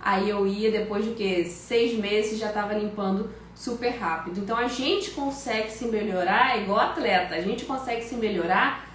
Aí 0.00 0.30
eu 0.30 0.46
ia, 0.46 0.70
depois 0.70 1.04
de 1.04 1.10
que 1.12 1.44
seis 1.46 1.98
meses, 1.98 2.38
já 2.38 2.48
estava 2.48 2.72
limpando 2.74 3.30
super 3.56 3.88
rápido. 3.98 4.40
Então 4.40 4.56
a 4.56 4.68
gente 4.68 5.10
consegue 5.12 5.70
se 5.72 5.86
melhorar 5.86 6.60
igual 6.60 6.78
atleta. 6.78 7.34
A 7.34 7.40
gente 7.40 7.64
consegue 7.64 8.04
se 8.04 8.14
melhorar 8.14 8.86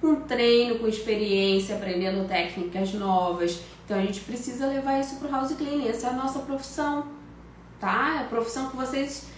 com 0.00 0.14
treino, 0.16 0.78
com 0.78 0.86
experiência, 0.86 1.74
aprendendo 1.74 2.28
técnicas 2.28 2.92
novas. 2.92 3.62
Então 3.84 3.98
a 3.98 4.02
gente 4.02 4.20
precisa 4.20 4.66
levar 4.66 5.00
isso 5.00 5.16
para 5.16 5.28
o 5.28 5.30
house 5.32 5.52
cleaning. 5.54 5.88
Essa 5.88 6.08
é 6.08 6.10
a 6.10 6.12
nossa 6.12 6.40
profissão, 6.40 7.06
tá? 7.80 8.16
É 8.18 8.20
a 8.20 8.24
profissão 8.24 8.68
que 8.68 8.76
vocês 8.76 9.28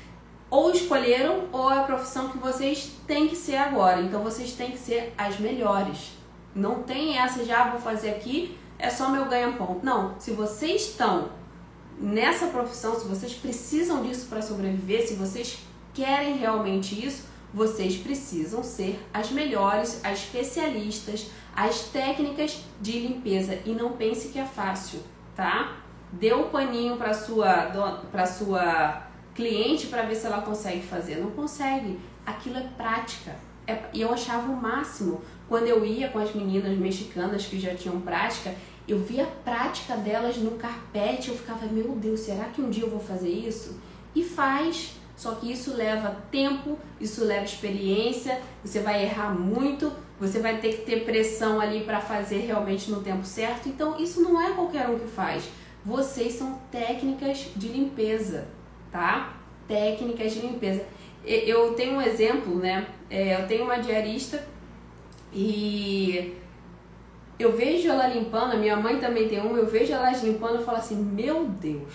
ou 0.51 0.71
escolheram 0.71 1.45
ou 1.51 1.73
é 1.73 1.79
a 1.79 1.85
profissão 1.85 2.29
que 2.29 2.37
vocês 2.37 2.93
têm 3.07 3.29
que 3.29 3.37
ser 3.37 3.57
agora. 3.57 4.01
Então 4.03 4.23
vocês 4.23 4.53
têm 4.53 4.73
que 4.73 4.79
ser 4.79 5.15
as 5.17 5.39
melhores. 5.39 6.11
Não 6.55 6.83
tem 6.83 7.17
essa 7.17 7.43
de 7.43 7.51
ah, 7.51 7.71
vou 7.71 7.81
fazer 7.81 8.11
aqui, 8.11 8.59
é 8.79 8.91
só 8.91 9.09
meu 9.09 9.25
ganha-pão. 9.27 9.81
Não, 9.83 10.17
se 10.19 10.33
vocês 10.33 10.83
estão 10.83 11.31
nessa 12.03 12.49
profissão, 12.49 12.99
se 12.99 13.07
vocês 13.07 13.33
precisam 13.33 14.03
disso 14.03 14.27
para 14.27 14.43
sobreviver, 14.43 15.07
se 15.07 15.15
vocês 15.15 15.59
querem 15.95 16.37
realmente 16.37 17.07
isso, 17.07 17.25
vocês 17.55 17.97
precisam 17.97 18.63
ser 18.63 18.99
as 19.13 19.31
melhores, 19.31 20.01
as 20.05 20.19
especialistas, 20.19 21.31
as 21.55 21.83
técnicas 21.83 22.65
de 22.81 22.99
limpeza 22.99 23.59
e 23.65 23.71
não 23.71 23.93
pense 23.93 24.29
que 24.29 24.39
é 24.39 24.45
fácil, 24.45 25.01
tá? 25.37 25.77
Dê 26.11 26.35
um 26.35 26.49
paninho 26.49 26.97
para 26.97 27.15
sua 27.15 28.01
para 28.11 28.27
sua 28.27 29.07
cliente 29.35 29.87
para 29.87 30.03
ver 30.03 30.17
se 30.17 30.27
ela 30.27 30.43
consegue 30.43 30.83
fazer. 30.83 31.17
Não 31.17 31.31
consegue. 31.31 31.99
Aquilo 32.25 32.59
é 32.59 32.69
prática. 32.77 33.37
É, 33.67 33.79
e 33.93 34.01
eu 34.01 34.13
achava 34.13 34.51
o 34.51 34.57
máximo 34.57 35.23
quando 35.49 35.69
eu 35.69 35.85
ia 35.85 36.09
com 36.09 36.19
as 36.19 36.35
meninas 36.35 36.77
mexicanas 36.77 37.47
que 37.47 37.61
já 37.61 37.75
tinham 37.75 38.01
prática, 38.01 38.55
eu 38.87 38.99
via 38.99 39.25
a 39.25 39.27
prática 39.27 39.97
delas 39.97 40.37
no 40.37 40.53
carpete, 40.53 41.29
eu 41.29 41.37
ficava, 41.37 41.67
meu 41.67 41.91
Deus, 41.97 42.21
será 42.21 42.45
que 42.45 42.61
um 42.61 42.69
dia 42.69 42.85
eu 42.85 42.91
vou 42.91 43.01
fazer 43.01 43.31
isso? 43.31 43.81
E 44.15 44.23
faz. 44.25 44.97
Só 45.17 45.37
que 45.37 45.53
isso 45.53 45.75
leva 45.75 46.17
tempo, 46.33 46.77
isso 47.01 47.25
leva 47.25 47.45
experiência, 47.45 48.41
você 48.65 48.81
vai 48.81 49.05
errar 49.05 49.31
muito, 49.31 49.93
você 50.19 50.41
vai 50.41 50.59
ter 50.59 50.79
que 50.79 50.83
ter 50.83 51.05
pressão 51.05 51.61
ali 51.61 51.85
para 51.85 52.01
fazer 52.01 52.39
realmente 52.39 52.91
no 52.91 53.03
tempo 53.03 53.25
certo. 53.25 53.69
Então, 53.69 53.97
isso 54.01 54.21
não 54.21 54.41
é 54.41 54.51
qualquer 54.53 54.89
um 54.89 54.99
que 54.99 55.07
faz. 55.07 55.45
Vocês 55.85 56.33
são 56.33 56.59
técnicas 56.73 57.51
de 57.55 57.69
limpeza, 57.69 58.49
tá? 58.91 59.37
Técnicas 59.69 60.33
de 60.33 60.41
limpeza. 60.41 60.85
Eu 61.25 61.75
tenho 61.75 61.99
um 61.99 62.03
exemplo, 62.03 62.57
né? 62.57 62.89
É, 63.09 63.41
eu 63.41 63.47
tenho 63.47 63.65
uma 63.65 63.79
diarista 63.79 64.45
e 65.33 66.35
eu 67.39 67.53
vejo 67.57 67.89
ela 67.89 68.07
limpando, 68.07 68.53
a 68.53 68.57
minha 68.57 68.77
mãe 68.77 68.99
também 68.99 69.29
tem 69.29 69.41
uma, 69.41 69.59
eu 69.59 69.67
vejo 69.67 69.93
elas 69.93 70.23
limpando 70.23 70.61
e 70.61 70.65
falo 70.65 70.79
assim, 70.79 70.97
meu 70.97 71.45
Deus, 71.45 71.93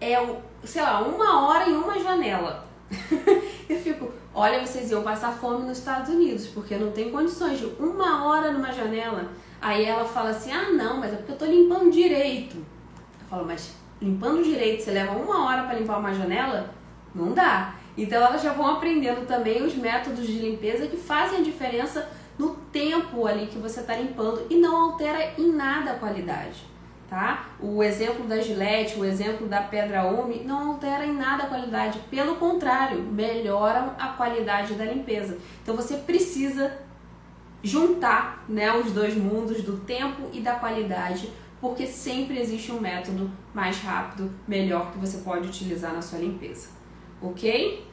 é, 0.00 0.16
sei 0.64 0.82
lá, 0.82 1.00
uma 1.02 1.46
hora 1.46 1.68
em 1.68 1.76
uma 1.76 1.98
janela. 1.98 2.66
eu 3.68 3.78
fico, 3.78 4.10
olha, 4.34 4.64
vocês 4.64 4.90
iam 4.90 5.02
passar 5.02 5.32
fome 5.32 5.66
nos 5.66 5.78
Estados 5.78 6.10
Unidos, 6.10 6.46
porque 6.48 6.76
não 6.76 6.90
tem 6.90 7.10
condições 7.10 7.58
de 7.58 7.66
uma 7.78 8.26
hora 8.26 8.52
numa 8.52 8.72
janela. 8.72 9.28
Aí 9.60 9.84
ela 9.84 10.04
fala 10.04 10.30
assim, 10.30 10.52
ah 10.52 10.70
não, 10.70 10.98
mas 10.98 11.12
é 11.12 11.16
porque 11.16 11.32
eu 11.32 11.38
tô 11.38 11.44
limpando 11.44 11.90
direito. 11.90 12.56
Eu 12.56 13.28
falo, 13.28 13.46
mas 13.46 13.74
limpando 14.00 14.42
direito, 14.42 14.82
você 14.82 14.90
leva 14.90 15.12
uma 15.12 15.46
hora 15.46 15.62
para 15.62 15.78
limpar 15.78 15.98
uma 15.98 16.12
janela? 16.12 16.74
Não 17.14 17.32
dá. 17.32 17.76
Então 17.96 18.20
elas 18.22 18.42
já 18.42 18.52
vão 18.52 18.66
aprendendo 18.66 19.26
também 19.26 19.62
os 19.62 19.74
métodos 19.74 20.26
de 20.26 20.38
limpeza 20.38 20.86
que 20.86 20.96
fazem 20.96 21.38
a 21.38 21.42
diferença 21.42 22.10
no 22.38 22.54
tempo 22.72 23.26
ali 23.26 23.46
que 23.46 23.58
você 23.58 23.80
está 23.80 23.96
limpando 23.96 24.46
e 24.48 24.56
não 24.56 24.92
altera 24.92 25.34
em 25.38 25.52
nada 25.52 25.92
a 25.92 25.98
qualidade 25.98 26.72
tá? 27.12 27.50
O 27.60 27.82
exemplo 27.82 28.26
da 28.26 28.40
Gillette, 28.40 28.98
o 28.98 29.04
exemplo 29.04 29.46
da 29.46 29.60
Pedra 29.60 30.06
Ume 30.06 30.44
não 30.44 30.70
altera 30.70 31.04
em 31.04 31.12
nada 31.12 31.42
a 31.42 31.46
qualidade, 31.46 31.98
pelo 32.10 32.36
contrário, 32.36 33.02
melhoram 33.02 33.92
a 33.98 34.08
qualidade 34.08 34.72
da 34.72 34.86
limpeza. 34.86 35.36
Então 35.62 35.76
você 35.76 35.98
precisa 35.98 36.74
juntar, 37.62 38.46
né, 38.48 38.74
os 38.74 38.92
dois 38.92 39.14
mundos 39.14 39.62
do 39.62 39.76
tempo 39.80 40.30
e 40.32 40.40
da 40.40 40.54
qualidade, 40.54 41.30
porque 41.60 41.86
sempre 41.86 42.40
existe 42.40 42.72
um 42.72 42.80
método 42.80 43.30
mais 43.52 43.78
rápido, 43.80 44.32
melhor 44.48 44.90
que 44.90 44.98
você 44.98 45.18
pode 45.18 45.46
utilizar 45.48 45.92
na 45.92 46.00
sua 46.00 46.18
limpeza. 46.18 46.70
OK? 47.20 47.86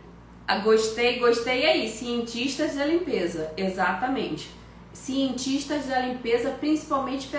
Gostei, 0.58 1.20
gostei 1.20 1.66
aí, 1.66 1.88
cientistas 1.88 2.76
da 2.76 2.86
limpeza, 2.86 3.54
exatamente. 3.56 4.50
Cientistas 4.92 5.86
da 5.86 6.00
limpeza, 6.00 6.50
principalmente 6.52 7.30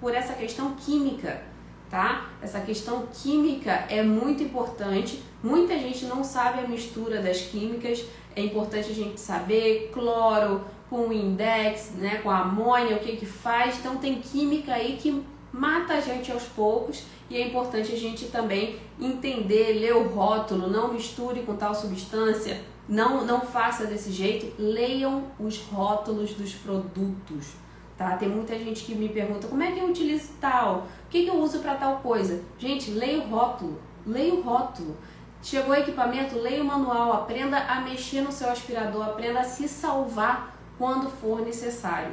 por 0.00 0.14
essa 0.14 0.32
questão 0.34 0.74
química, 0.74 1.40
tá? 1.88 2.30
Essa 2.42 2.60
questão 2.60 3.06
química 3.12 3.86
é 3.88 4.02
muito 4.02 4.42
importante. 4.42 5.22
Muita 5.42 5.78
gente 5.78 6.04
não 6.06 6.24
sabe 6.24 6.60
a 6.60 6.68
mistura 6.68 7.20
das 7.22 7.42
químicas. 7.42 8.04
É 8.34 8.42
importante 8.42 8.90
a 8.90 8.94
gente 8.94 9.20
saber 9.20 9.90
cloro 9.92 10.64
com 10.90 11.12
index, 11.12 11.92
né, 11.96 12.20
com 12.22 12.30
amônia, 12.30 12.96
o 12.96 13.00
que 13.00 13.16
que 13.16 13.26
faz. 13.26 13.78
Então 13.78 13.96
tem 13.96 14.20
química 14.20 14.74
aí 14.74 14.98
que 15.00 15.22
mata 15.52 15.94
a 15.94 16.00
gente 16.00 16.30
aos 16.30 16.44
poucos 16.44 17.04
e 17.30 17.36
é 17.36 17.46
importante 17.46 17.92
a 17.92 17.96
gente 17.96 18.26
também 18.26 18.78
entender, 19.00 19.74
ler 19.74 19.94
o 19.94 20.08
rótulo, 20.08 20.68
não 20.68 20.92
misture 20.92 21.42
com 21.42 21.56
tal 21.56 21.74
substância, 21.74 22.60
não 22.88 23.24
não 23.24 23.40
faça 23.40 23.86
desse 23.86 24.10
jeito. 24.10 24.54
Leiam 24.58 25.24
os 25.38 25.58
rótulos 25.58 26.32
dos 26.34 26.52
produtos 26.54 27.54
Tá? 27.98 28.16
Tem 28.16 28.28
muita 28.28 28.56
gente 28.56 28.84
que 28.84 28.94
me 28.94 29.08
pergunta 29.08 29.48
como 29.48 29.60
é 29.60 29.72
que 29.72 29.80
eu 29.80 29.88
utilizo 29.88 30.30
tal, 30.40 30.86
o 31.06 31.08
que, 31.10 31.24
que 31.24 31.28
eu 31.28 31.34
uso 31.34 31.58
para 31.58 31.74
tal 31.74 31.96
coisa. 31.96 32.40
Gente, 32.56 32.92
leia 32.92 33.18
o 33.18 33.28
rótulo, 33.28 33.82
leia 34.06 34.32
o 34.32 34.40
rótulo. 34.40 34.96
Chegou 35.42 35.70
o 35.70 35.78
equipamento, 35.78 36.38
leia 36.38 36.62
o 36.62 36.66
manual, 36.66 37.12
aprenda 37.12 37.58
a 37.58 37.80
mexer 37.80 38.20
no 38.20 38.30
seu 38.30 38.48
aspirador, 38.50 39.04
aprenda 39.04 39.40
a 39.40 39.44
se 39.44 39.66
salvar 39.66 40.56
quando 40.78 41.10
for 41.10 41.40
necessário. 41.40 42.12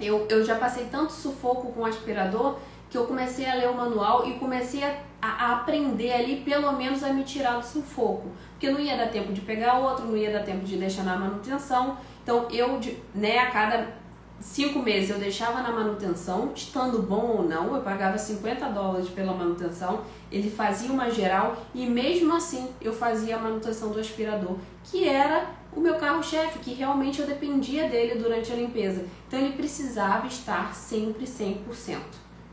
Eu, 0.00 0.26
eu 0.28 0.44
já 0.44 0.56
passei 0.56 0.86
tanto 0.90 1.12
sufoco 1.12 1.72
com 1.72 1.80
o 1.80 1.86
aspirador 1.86 2.56
que 2.90 2.96
eu 2.96 3.06
comecei 3.06 3.46
a 3.46 3.54
ler 3.54 3.68
o 3.68 3.74
manual 3.74 4.26
e 4.26 4.34
comecei 4.34 4.82
a, 4.82 4.94
a, 5.20 5.52
aprender 5.52 6.12
ali, 6.12 6.36
pelo 6.36 6.72
menos, 6.72 7.02
a 7.02 7.12
me 7.12 7.22
tirar 7.22 7.58
do 7.58 7.64
sufoco. 7.64 8.30
Porque 8.52 8.70
não 8.70 8.80
ia 8.80 8.96
dar 8.96 9.08
tempo 9.08 9.32
de 9.32 9.42
pegar 9.42 9.78
outro, 9.78 10.06
não 10.06 10.16
ia 10.16 10.32
dar 10.32 10.42
tempo 10.42 10.64
de 10.64 10.76
deixar 10.76 11.04
na 11.04 11.16
manutenção. 11.16 11.98
Então, 12.22 12.48
eu, 12.50 12.80
né, 13.14 13.38
a 13.38 13.50
cada 13.50 13.98
cinco 14.40 14.78
meses 14.78 15.10
eu 15.10 15.18
deixava 15.18 15.60
na 15.62 15.72
manutenção, 15.72 16.52
estando 16.54 17.02
bom 17.02 17.38
ou 17.38 17.42
não, 17.42 17.74
eu 17.74 17.82
pagava 17.82 18.16
50 18.16 18.68
dólares 18.68 19.08
pela 19.08 19.34
manutenção, 19.34 20.02
ele 20.30 20.48
fazia 20.48 20.92
uma 20.92 21.10
geral 21.10 21.56
e 21.74 21.86
mesmo 21.86 22.34
assim 22.34 22.68
eu 22.80 22.92
fazia 22.92 23.36
a 23.36 23.38
manutenção 23.38 23.90
do 23.90 23.98
aspirador, 23.98 24.56
que 24.84 25.08
era 25.08 25.46
o 25.78 25.80
meu 25.80 25.94
carro-chefe, 25.96 26.58
que 26.58 26.74
realmente 26.74 27.20
eu 27.20 27.26
dependia 27.26 27.88
dele 27.88 28.18
durante 28.20 28.52
a 28.52 28.56
limpeza. 28.56 29.04
Então 29.26 29.38
ele 29.38 29.54
precisava 29.54 30.26
estar 30.26 30.74
sempre 30.74 31.24
100%, 31.24 31.98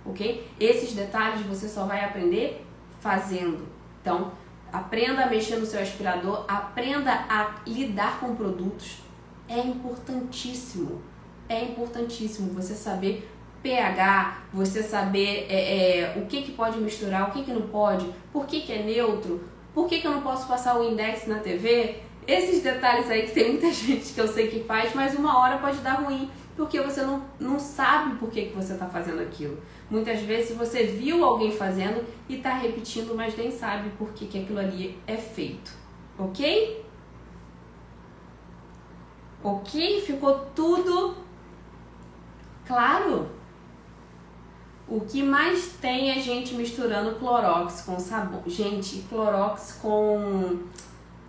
ok? 0.06 0.48
Esses 0.60 0.94
detalhes 0.94 1.46
você 1.46 1.68
só 1.68 1.86
vai 1.86 2.04
aprender 2.04 2.66
fazendo. 3.00 3.68
Então, 4.02 4.32
aprenda 4.72 5.24
a 5.24 5.30
mexer 5.30 5.58
no 5.58 5.66
seu 5.66 5.82
aspirador, 5.82 6.46
aprenda 6.48 7.12
a 7.30 7.56
lidar 7.66 8.20
com 8.20 8.36
produtos. 8.36 9.00
É 9.48 9.60
importantíssimo 9.60 11.02
é 11.48 11.64
importantíssimo 11.64 12.52
você 12.54 12.74
saber 12.74 13.30
pH, 13.62 14.46
você 14.54 14.84
saber 14.84 15.48
é, 15.50 16.00
é, 16.00 16.18
o 16.18 16.26
que, 16.26 16.44
que 16.44 16.52
pode 16.52 16.80
misturar, 16.80 17.30
o 17.30 17.32
que, 17.32 17.44
que 17.44 17.52
não 17.52 17.64
pode, 17.64 18.10
por 18.32 18.46
que, 18.46 18.62
que 18.62 18.72
é 18.72 18.84
neutro, 18.84 19.44
por 19.74 19.88
que, 19.88 20.00
que 20.00 20.08
eu 20.08 20.12
não 20.12 20.22
posso 20.22 20.48
passar 20.48 20.80
o 20.80 20.84
index 20.84 21.28
na 21.28 21.40
TV. 21.40 22.02
Esses 22.28 22.64
detalhes 22.64 23.10
aí 23.10 23.24
que 23.24 23.34
tem 23.34 23.52
muita 23.52 23.72
gente 23.74 24.14
que 24.14 24.20
eu 24.20 24.28
sei 24.28 24.48
que 24.48 24.64
faz, 24.64 24.94
mas 24.94 25.16
uma 25.16 25.40
hora 25.40 25.58
pode 25.58 25.78
dar 25.78 26.02
ruim, 26.02 26.30
porque 26.56 26.80
você 26.82 27.02
não, 27.02 27.24
não 27.40 27.60
sabe 27.60 28.16
por 28.18 28.30
que, 28.30 28.46
que 28.46 28.56
você 28.56 28.74
está 28.74 28.88
fazendo 28.88 29.22
aquilo. 29.22 29.58
Muitas 29.90 30.22
vezes 30.22 30.58
você 30.58 30.84
viu 30.84 31.24
alguém 31.24 31.52
fazendo 31.52 32.04
e 32.28 32.38
está 32.38 32.54
repetindo, 32.54 33.14
mas 33.16 33.38
nem 33.38 33.52
sabe 33.52 33.90
por 33.98 34.12
que, 34.14 34.26
que 34.26 34.42
aquilo 34.42 34.60
ali 34.60 34.98
é 35.06 35.18
feito. 35.18 35.72
Ok? 36.18 36.84
Ok? 39.44 40.02
Ficou 40.02 40.46
tudo 40.56 41.26
Claro! 42.66 43.30
O 44.88 45.02
que 45.02 45.24
mais 45.24 45.74
tem 45.74 46.12
é 46.12 46.20
gente 46.20 46.54
misturando 46.56 47.16
Clorox 47.16 47.82
com 47.82 48.00
sabão. 48.00 48.44
Gente, 48.46 49.04
Clorox 49.10 49.80
com 49.82 50.60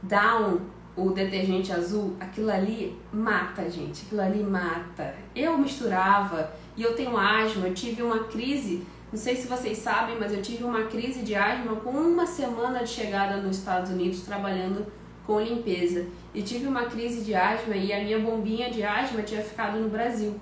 Down, 0.03 0.61
o 0.97 1.11
detergente 1.11 1.73
azul, 1.73 2.17
aquilo 2.19 2.51
ali 2.51 2.97
mata, 3.13 3.69
gente. 3.71 4.05
Aquilo 4.07 4.23
ali 4.23 4.43
mata. 4.43 5.15
Eu 5.35 5.59
misturava 5.59 6.51
e 6.77 6.83
eu 6.83 6.95
tenho 6.95 7.17
asma, 7.17 7.69
eu 7.69 7.75
tive 7.75 8.03
uma 8.03 8.25
crise, 8.25 8.87
não 9.13 9.19
sei 9.19 9.37
se 9.37 9.47
vocês 9.47 9.79
sabem, 9.79 10.17
mas 10.19 10.33
eu 10.33 10.41
tive 10.41 10.65
uma 10.65 10.85
crise 10.85 11.23
de 11.23 11.35
asma 11.35 11.77
com 11.77 11.91
uma 11.91 12.27
semana 12.27 12.81
de 12.81 12.89
chegada 12.89 13.37
nos 13.37 13.59
Estados 13.59 13.91
Unidos 13.91 14.21
trabalhando 14.23 14.87
com 15.27 15.41
limpeza. 15.41 16.07
E 16.35 16.43
tive 16.43 16.67
uma 16.67 16.85
crise 16.85 17.25
de 17.25 17.35
asma 17.35 17.77
e 17.77 17.93
a 17.93 18.03
minha 18.03 18.19
bombinha 18.19 18.71
de 18.71 18.83
asma 18.83 19.23
tinha 19.23 19.43
ficado 19.43 19.79
no 19.79 19.89
Brasil. 19.89 20.41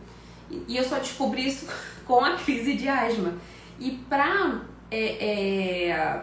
E 0.68 0.76
eu 0.76 0.84
só 0.84 0.98
descobri 0.98 1.48
isso 1.48 1.66
com 2.06 2.20
a 2.20 2.36
crise 2.36 2.74
de 2.74 2.88
asma. 2.88 3.34
E 3.80 3.92
para 4.08 4.62
é, 4.90 5.88
é, 5.88 6.22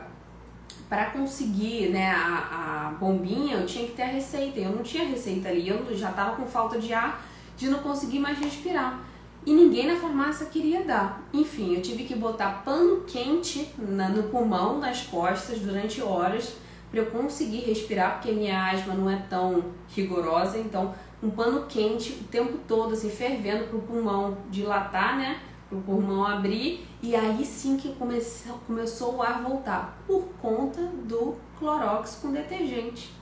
para 0.92 1.06
conseguir 1.06 1.88
né, 1.88 2.12
a, 2.12 2.90
a, 2.90 2.92
bombinha, 3.00 3.56
eu 3.56 3.66
tinha 3.66 3.88
que 3.88 3.94
ter 3.94 4.02
a 4.02 4.08
receita. 4.08 4.60
Eu 4.60 4.72
não 4.72 4.84
tinha 4.84 5.06
receita 5.06 5.48
ali, 5.48 5.70
eu 5.70 5.86
já 5.96 6.10
estava 6.10 6.36
com 6.36 6.46
falta 6.46 6.78
de 6.78 6.94
ar, 6.94 7.26
de 7.56 7.70
não 7.70 7.80
conseguir 7.80 8.20
mais 8.20 8.38
respirar. 8.38 9.00
E 9.46 9.54
ninguém 9.54 9.88
na 9.88 9.96
farmácia 9.96 10.48
queria 10.48 10.84
dar. 10.84 11.22
Enfim, 11.32 11.76
eu 11.76 11.82
tive 11.82 12.04
que 12.04 12.14
botar 12.14 12.62
pano 12.66 13.06
quente 13.08 13.74
na, 13.78 14.10
no 14.10 14.24
pulmão, 14.24 14.80
nas 14.80 15.04
costas, 15.04 15.60
durante 15.60 16.02
horas, 16.02 16.58
para 16.92 17.00
eu 17.00 17.06
conseguir 17.06 17.62
respirar, 17.62 18.16
porque 18.16 18.34
minha 18.34 18.70
asma 18.70 18.94
não 18.94 19.10
é 19.10 19.16
tão 19.30 19.64
rigorosa. 19.96 20.58
Então, 20.58 20.94
um 21.24 21.30
pano 21.30 21.68
quente 21.70 22.12
o 22.20 22.26
tempo 22.26 22.58
todo, 22.68 22.96
assim, 22.96 23.10
fervendo 23.10 23.64
para 23.68 23.78
o 23.78 23.82
pulmão 23.82 24.40
dilatar, 24.50 25.16
né? 25.16 25.40
O 25.72 25.78
pulmão 25.78 26.26
abrir 26.26 26.86
e 27.02 27.16
aí 27.16 27.46
sim 27.46 27.78
que 27.78 27.94
começou, 27.96 28.60
começou 28.68 29.16
o 29.16 29.22
ar 29.22 29.42
voltar 29.42 29.98
por 30.06 30.26
conta 30.42 30.82
do 30.82 31.36
clorox 31.58 32.20
com 32.22 32.32
detergente. 32.32 33.14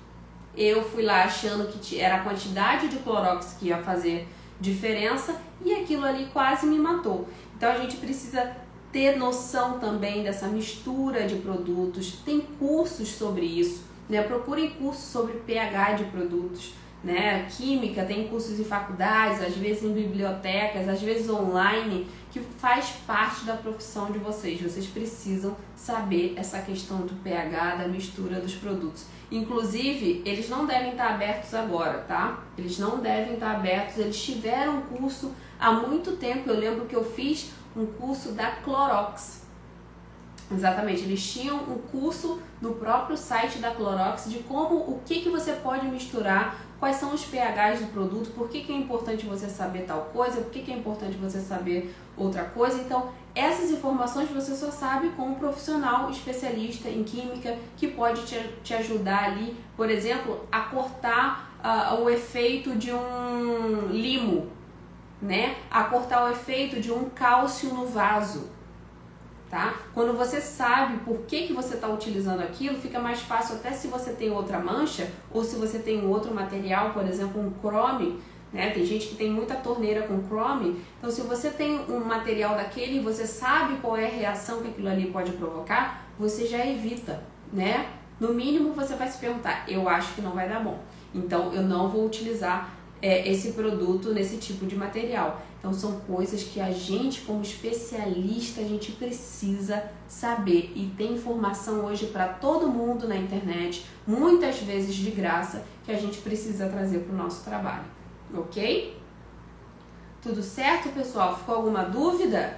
Eu 0.58 0.84
fui 0.84 1.04
lá 1.04 1.24
achando 1.24 1.68
que 1.72 2.00
era 2.00 2.16
a 2.16 2.24
quantidade 2.24 2.88
de 2.88 2.97
clorox 2.97 3.56
que 3.60 3.68
ia 3.68 3.78
fazer 3.84 4.28
diferença 4.60 5.39
e 5.64 5.74
aquilo 5.74 6.06
ali 6.06 6.26
quase 6.34 6.66
me 6.66 6.80
matou. 6.80 7.28
Então 7.56 7.72
a 7.72 7.78
gente 7.78 7.97
precisa 7.97 8.56
ter 8.91 9.18
noção 9.18 9.80
também 9.80 10.24
dessa 10.24 10.47
mistura 10.47 11.28
de 11.28 11.36
produtos. 11.36 12.14
Tem 12.26 12.41
cursos 12.41 13.10
sobre 13.10 13.45
isso, 13.45 13.84
né? 14.10 14.24
Procurem 14.24 14.72
cursos 14.72 15.06
sobre 15.06 15.34
pH 15.34 15.93
de 15.93 16.04
produtos 16.06 16.74
né? 17.04 17.47
Química, 17.50 18.04
tem 18.04 18.28
cursos 18.28 18.60
em 18.60 18.64
faculdades, 18.64 19.41
às 19.41 19.56
vezes 19.56 19.84
em 19.84 19.93
bibliotecas, 19.93 20.88
às 20.88 21.02
vezes 21.02 21.30
online, 21.30 22.08
que 22.32 22.39
faz 22.39 22.91
parte 23.08 23.45
da 23.45 23.56
profissão 23.56 24.12
de 24.12 24.20
vocês. 24.20 24.62
Vocês 24.62 24.86
precisam 24.86 25.56
saber 25.76 26.34
essa 26.36 26.60
questão 26.60 27.00
do 27.02 27.14
pH, 27.24 27.76
da 27.76 27.88
mistura 27.88 28.39
dos 28.39 28.54
produtos. 28.56 29.06
Inclusive, 29.32 30.22
eles 30.26 30.50
não 30.50 30.66
devem 30.66 30.91
estar 30.91 31.12
abertos 31.14 31.54
agora, 31.54 32.00
tá? 32.00 32.43
Eles 32.58 32.78
não 32.78 33.00
devem 33.00 33.36
estar 33.36 33.56
abertos. 33.56 33.97
Eles 33.97 34.22
tiveram 34.22 34.78
um 34.78 34.82
curso 34.82 35.34
há 35.60 35.72
muito 35.72 36.14
tempo. 36.18 36.50
Eu 36.50 36.60
lembro 36.60 36.86
que 36.86 36.95
eu 36.95 37.04
fiz 37.04 37.52
um 37.76 37.86
curso 37.86 38.32
da 38.32 38.52
Clorox. 38.52 39.47
Exatamente, 40.52 41.04
eles 41.04 41.32
tinham 41.32 41.58
um 41.58 41.78
curso 41.78 42.41
no 42.60 42.74
próprio 42.74 43.16
site 43.16 43.60
da 43.60 43.70
Clorox 43.70 44.28
de 44.28 44.39
como 44.39 44.78
o 44.78 45.00
que, 45.06 45.22
que 45.22 45.30
você 45.30 45.54
pode 45.54 45.86
misturar 45.86 46.69
quais 46.80 46.96
são 46.96 47.14
os 47.14 47.24
pHs 47.24 47.82
do 47.82 47.92
produto, 47.92 48.32
por 48.32 48.48
que, 48.50 48.62
que 48.62 48.72
é 48.72 48.76
importante 48.76 49.26
você 49.26 49.50
saber 49.50 49.82
tal 49.82 50.10
coisa, 50.14 50.42
por 50.42 50.52
que, 50.52 50.62
que 50.62 50.72
é 50.72 50.76
importante 50.76 51.18
você 51.18 51.40
saber 51.40 51.94
outra 52.16 52.46
coisa. 52.46 52.78
Então, 52.82 53.10
essas 53.36 53.70
informações 53.70 54.30
você 54.30 54.56
só 54.56 54.72
sabe 54.72 55.10
com 55.10 55.24
um 55.24 55.36
profissional 55.36 56.10
especialista 56.10 56.90
em 56.90 57.04
química 57.04 57.58
que 57.78 57.88
pode 57.88 58.26
te, 58.26 58.40
te 58.64 58.74
ajudar 58.74 59.26
ali, 59.26 59.56
por 59.76 59.90
exemplo, 59.90 60.46
a 60.52 60.62
cortar 60.62 61.54
uh, 61.64 62.02
o 62.02 62.10
efeito 62.10 62.76
de 62.76 62.92
um 62.92 63.88
limo, 63.92 64.48
né? 65.22 65.58
A 65.70 65.84
cortar 65.84 66.26
o 66.26 66.32
efeito 66.32 66.80
de 66.80 66.92
um 66.92 67.10
cálcio 67.10 67.74
no 67.74 67.86
vaso 67.86 68.59
tá? 69.50 69.76
Quando 69.93 70.16
você 70.16 70.39
sabe 70.39 70.97
por 71.00 71.20
que, 71.22 71.47
que 71.47 71.54
você 71.54 71.76
está 71.76 71.88
utilizando 71.88 72.41
aquilo, 72.41 72.80
fica 72.80 73.00
mais 73.00 73.22
fácil 73.22 73.56
até 73.56 73.72
se 73.72 73.88
você 73.88 74.12
tem 74.12 74.30
outra 74.32 74.60
mancha 74.60 75.10
ou 75.32 75.43
se 75.43 75.56
você 75.56 75.80
tem 75.80 76.06
outro 76.06 76.34
material, 76.34 76.91
por 76.91 77.06
exemplo, 77.06 77.41
um 77.41 77.52
chrome, 77.60 78.22
né? 78.54 78.72
Tem 78.72 78.86
gente 78.86 79.08
que 79.08 79.16
tem 79.16 79.32
muita 79.32 79.56
torneira 79.56 80.04
com 80.04 80.24
chrome, 80.28 80.82
então 80.97 81.10
se 81.10 81.22
você 81.22 81.50
tem 81.50 81.80
um 81.89 82.00
material 82.00 82.56
daquele 82.56 82.97
e 82.97 83.00
você 83.00 83.26
sabe 83.26 83.78
qual 83.78 83.97
é 83.97 84.06
a 84.06 84.10
reação 84.10 84.62
que 84.62 84.70
aquilo 84.70 84.89
ali 84.89 85.12
pode 85.12 85.32
provocar, 85.34 86.06
você 86.18 86.45
já 86.45 86.66
evita, 86.66 87.24
né? 87.52 87.89
No 88.20 88.34
mínimo 88.34 88.74
você 88.74 88.95
vai 88.95 89.08
se 89.08 89.18
perguntar, 89.18 89.64
eu 89.68 89.88
acho 89.88 90.14
que 90.14 90.22
não 90.22 90.32
vai 90.32 90.50
dar 90.50 90.60
bom, 90.60 90.80
então 91.14 91.54
eu 91.54 91.62
não 91.62 91.88
vou 91.88 92.06
utilizar 92.06 92.79
é, 93.02 93.30
esse 93.30 93.52
produto 93.52 94.14
nesse 94.14 94.38
tipo 94.38 94.66
de 94.66 94.76
material. 94.76 95.41
Então 95.60 95.74
são 95.74 96.00
coisas 96.02 96.43
que 96.43 96.60
a 96.60 96.72
gente, 96.72 97.22
como 97.22 97.41
especialista, 97.41 98.62
a 98.62 98.64
gente 98.64 98.93
precisa 98.93 99.84
saber 100.08 100.72
e 100.76 100.91
tem 100.97 101.14
informação 101.14 101.86
hoje 101.86 102.08
para 102.08 102.28
todo 102.28 102.68
mundo 102.68 103.08
na 103.08 103.16
internet, 103.16 103.86
muitas 104.08 104.60
vezes 104.60 104.95
de 104.95 105.12
graça, 105.12 105.64
que 105.86 105.91
a 105.91 105.97
gente 105.97 106.20
precisa 106.20 106.70
trazer 106.70 107.00
para 107.00 107.14
o 107.14 107.18
nosso 107.18 107.43
trabalho, 107.43 107.86
ok? 108.34 108.97
Tudo 110.22 110.41
certo, 110.41 110.89
pessoal? 110.89 111.38
Ficou 111.38 111.56
alguma 111.56 111.84
dúvida? 111.84 112.58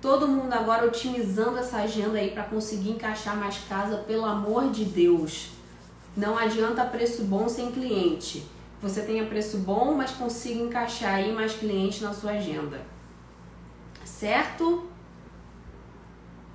Todo 0.00 0.26
mundo 0.26 0.52
agora 0.52 0.86
otimizando 0.86 1.58
essa 1.58 1.78
agenda 1.78 2.18
aí 2.18 2.30
para 2.30 2.42
conseguir 2.44 2.90
encaixar 2.90 3.36
mais 3.36 3.58
casa, 3.68 3.98
pelo 3.98 4.24
amor 4.24 4.70
de 4.70 4.84
Deus. 4.84 5.50
Não 6.16 6.36
adianta 6.36 6.84
preço 6.84 7.24
bom 7.24 7.48
sem 7.48 7.70
cliente 7.70 8.44
você 8.82 9.02
tenha 9.02 9.24
preço 9.26 9.58
bom, 9.58 9.94
mas 9.94 10.10
consiga 10.10 10.60
encaixar 10.60 11.14
aí 11.14 11.32
mais 11.32 11.54
clientes 11.54 12.00
na 12.00 12.12
sua 12.12 12.32
agenda. 12.32 12.80
Certo? 14.04 14.88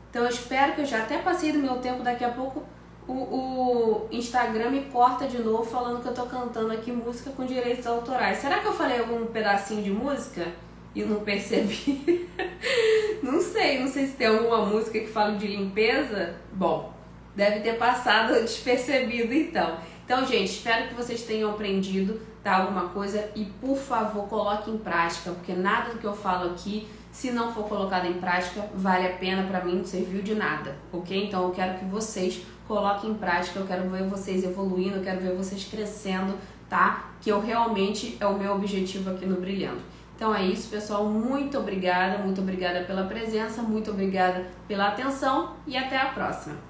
Então 0.09 0.23
eu 0.23 0.29
espero 0.29 0.73
que 0.73 0.81
eu 0.81 0.85
já 0.85 1.03
até 1.03 1.19
passei 1.19 1.53
do 1.53 1.59
meu 1.59 1.77
tempo, 1.77 2.03
daqui 2.03 2.25
a 2.25 2.29
pouco 2.29 2.63
o, 3.07 3.13
o 3.13 4.07
Instagram 4.11 4.71
me 4.71 4.81
corta 4.85 5.27
de 5.27 5.39
novo 5.39 5.63
falando 5.63 6.01
que 6.01 6.09
eu 6.09 6.13
tô 6.13 6.23
cantando 6.23 6.73
aqui 6.73 6.91
música 6.91 7.31
com 7.31 7.45
direitos 7.45 7.87
autorais. 7.87 8.39
Será 8.39 8.59
que 8.59 8.67
eu 8.67 8.73
falei 8.73 8.99
algum 8.99 9.25
pedacinho 9.27 9.81
de 9.81 9.91
música 9.91 10.45
e 10.93 11.03
não 11.03 11.21
percebi? 11.21 12.29
não 13.23 13.39
sei, 13.39 13.79
não 13.79 13.87
sei 13.87 14.07
se 14.07 14.13
tem 14.13 14.27
alguma 14.27 14.65
música 14.65 14.99
que 14.99 15.07
fala 15.07 15.37
de 15.37 15.47
limpeza. 15.47 16.35
Bom, 16.51 16.93
deve 17.33 17.61
ter 17.61 17.77
passado 17.77 18.33
despercebido 18.43 19.33
então. 19.33 19.77
Então, 20.07 20.25
gente, 20.25 20.45
espero 20.45 20.87
que 20.87 20.93
vocês 20.93 21.23
tenham 21.23 21.49
aprendido 21.49 22.21
tá, 22.41 22.59
alguma 22.59 22.87
coisa 22.87 23.29
e, 23.35 23.43
por 23.43 23.75
favor, 23.75 24.25
coloque 24.29 24.71
em 24.71 24.77
prática, 24.77 25.31
porque 25.31 25.51
nada 25.51 25.89
do 25.89 25.99
que 25.99 26.05
eu 26.05 26.15
falo 26.15 26.51
aqui, 26.51 26.87
se 27.11 27.29
não 27.29 27.53
for 27.53 27.65
colocado 27.67 28.05
em 28.05 28.13
prática, 28.13 28.69
vale 28.73 29.05
a 29.05 29.11
pena 29.17 29.43
para 29.43 29.65
mim, 29.65 29.75
não 29.75 29.83
serviu 29.83 30.21
de 30.21 30.33
nada, 30.33 30.77
ok? 30.93 31.25
Então, 31.25 31.43
eu 31.43 31.51
quero 31.51 31.77
que 31.77 31.83
vocês 31.83 32.41
coloquem 32.65 33.09
em 33.09 33.15
prática, 33.15 33.59
eu 33.59 33.67
quero 33.67 33.89
ver 33.89 34.03
vocês 34.03 34.45
evoluindo, 34.45 34.95
eu 34.95 35.03
quero 35.03 35.19
ver 35.19 35.35
vocês 35.35 35.65
crescendo, 35.65 36.35
tá? 36.69 37.09
Que 37.19 37.29
eu 37.29 37.41
realmente 37.41 38.15
é 38.17 38.25
o 38.25 38.39
meu 38.39 38.55
objetivo 38.55 39.09
aqui 39.09 39.25
no 39.25 39.41
Brilhando. 39.41 39.81
Então 40.15 40.33
é 40.33 40.41
isso, 40.41 40.69
pessoal. 40.69 41.03
Muito 41.03 41.57
obrigada, 41.57 42.19
muito 42.19 42.39
obrigada 42.39 42.85
pela 42.85 43.03
presença, 43.03 43.61
muito 43.61 43.91
obrigada 43.91 44.47
pela 44.69 44.87
atenção 44.87 45.57
e 45.67 45.75
até 45.75 45.97
a 45.97 46.05
próxima. 46.05 46.66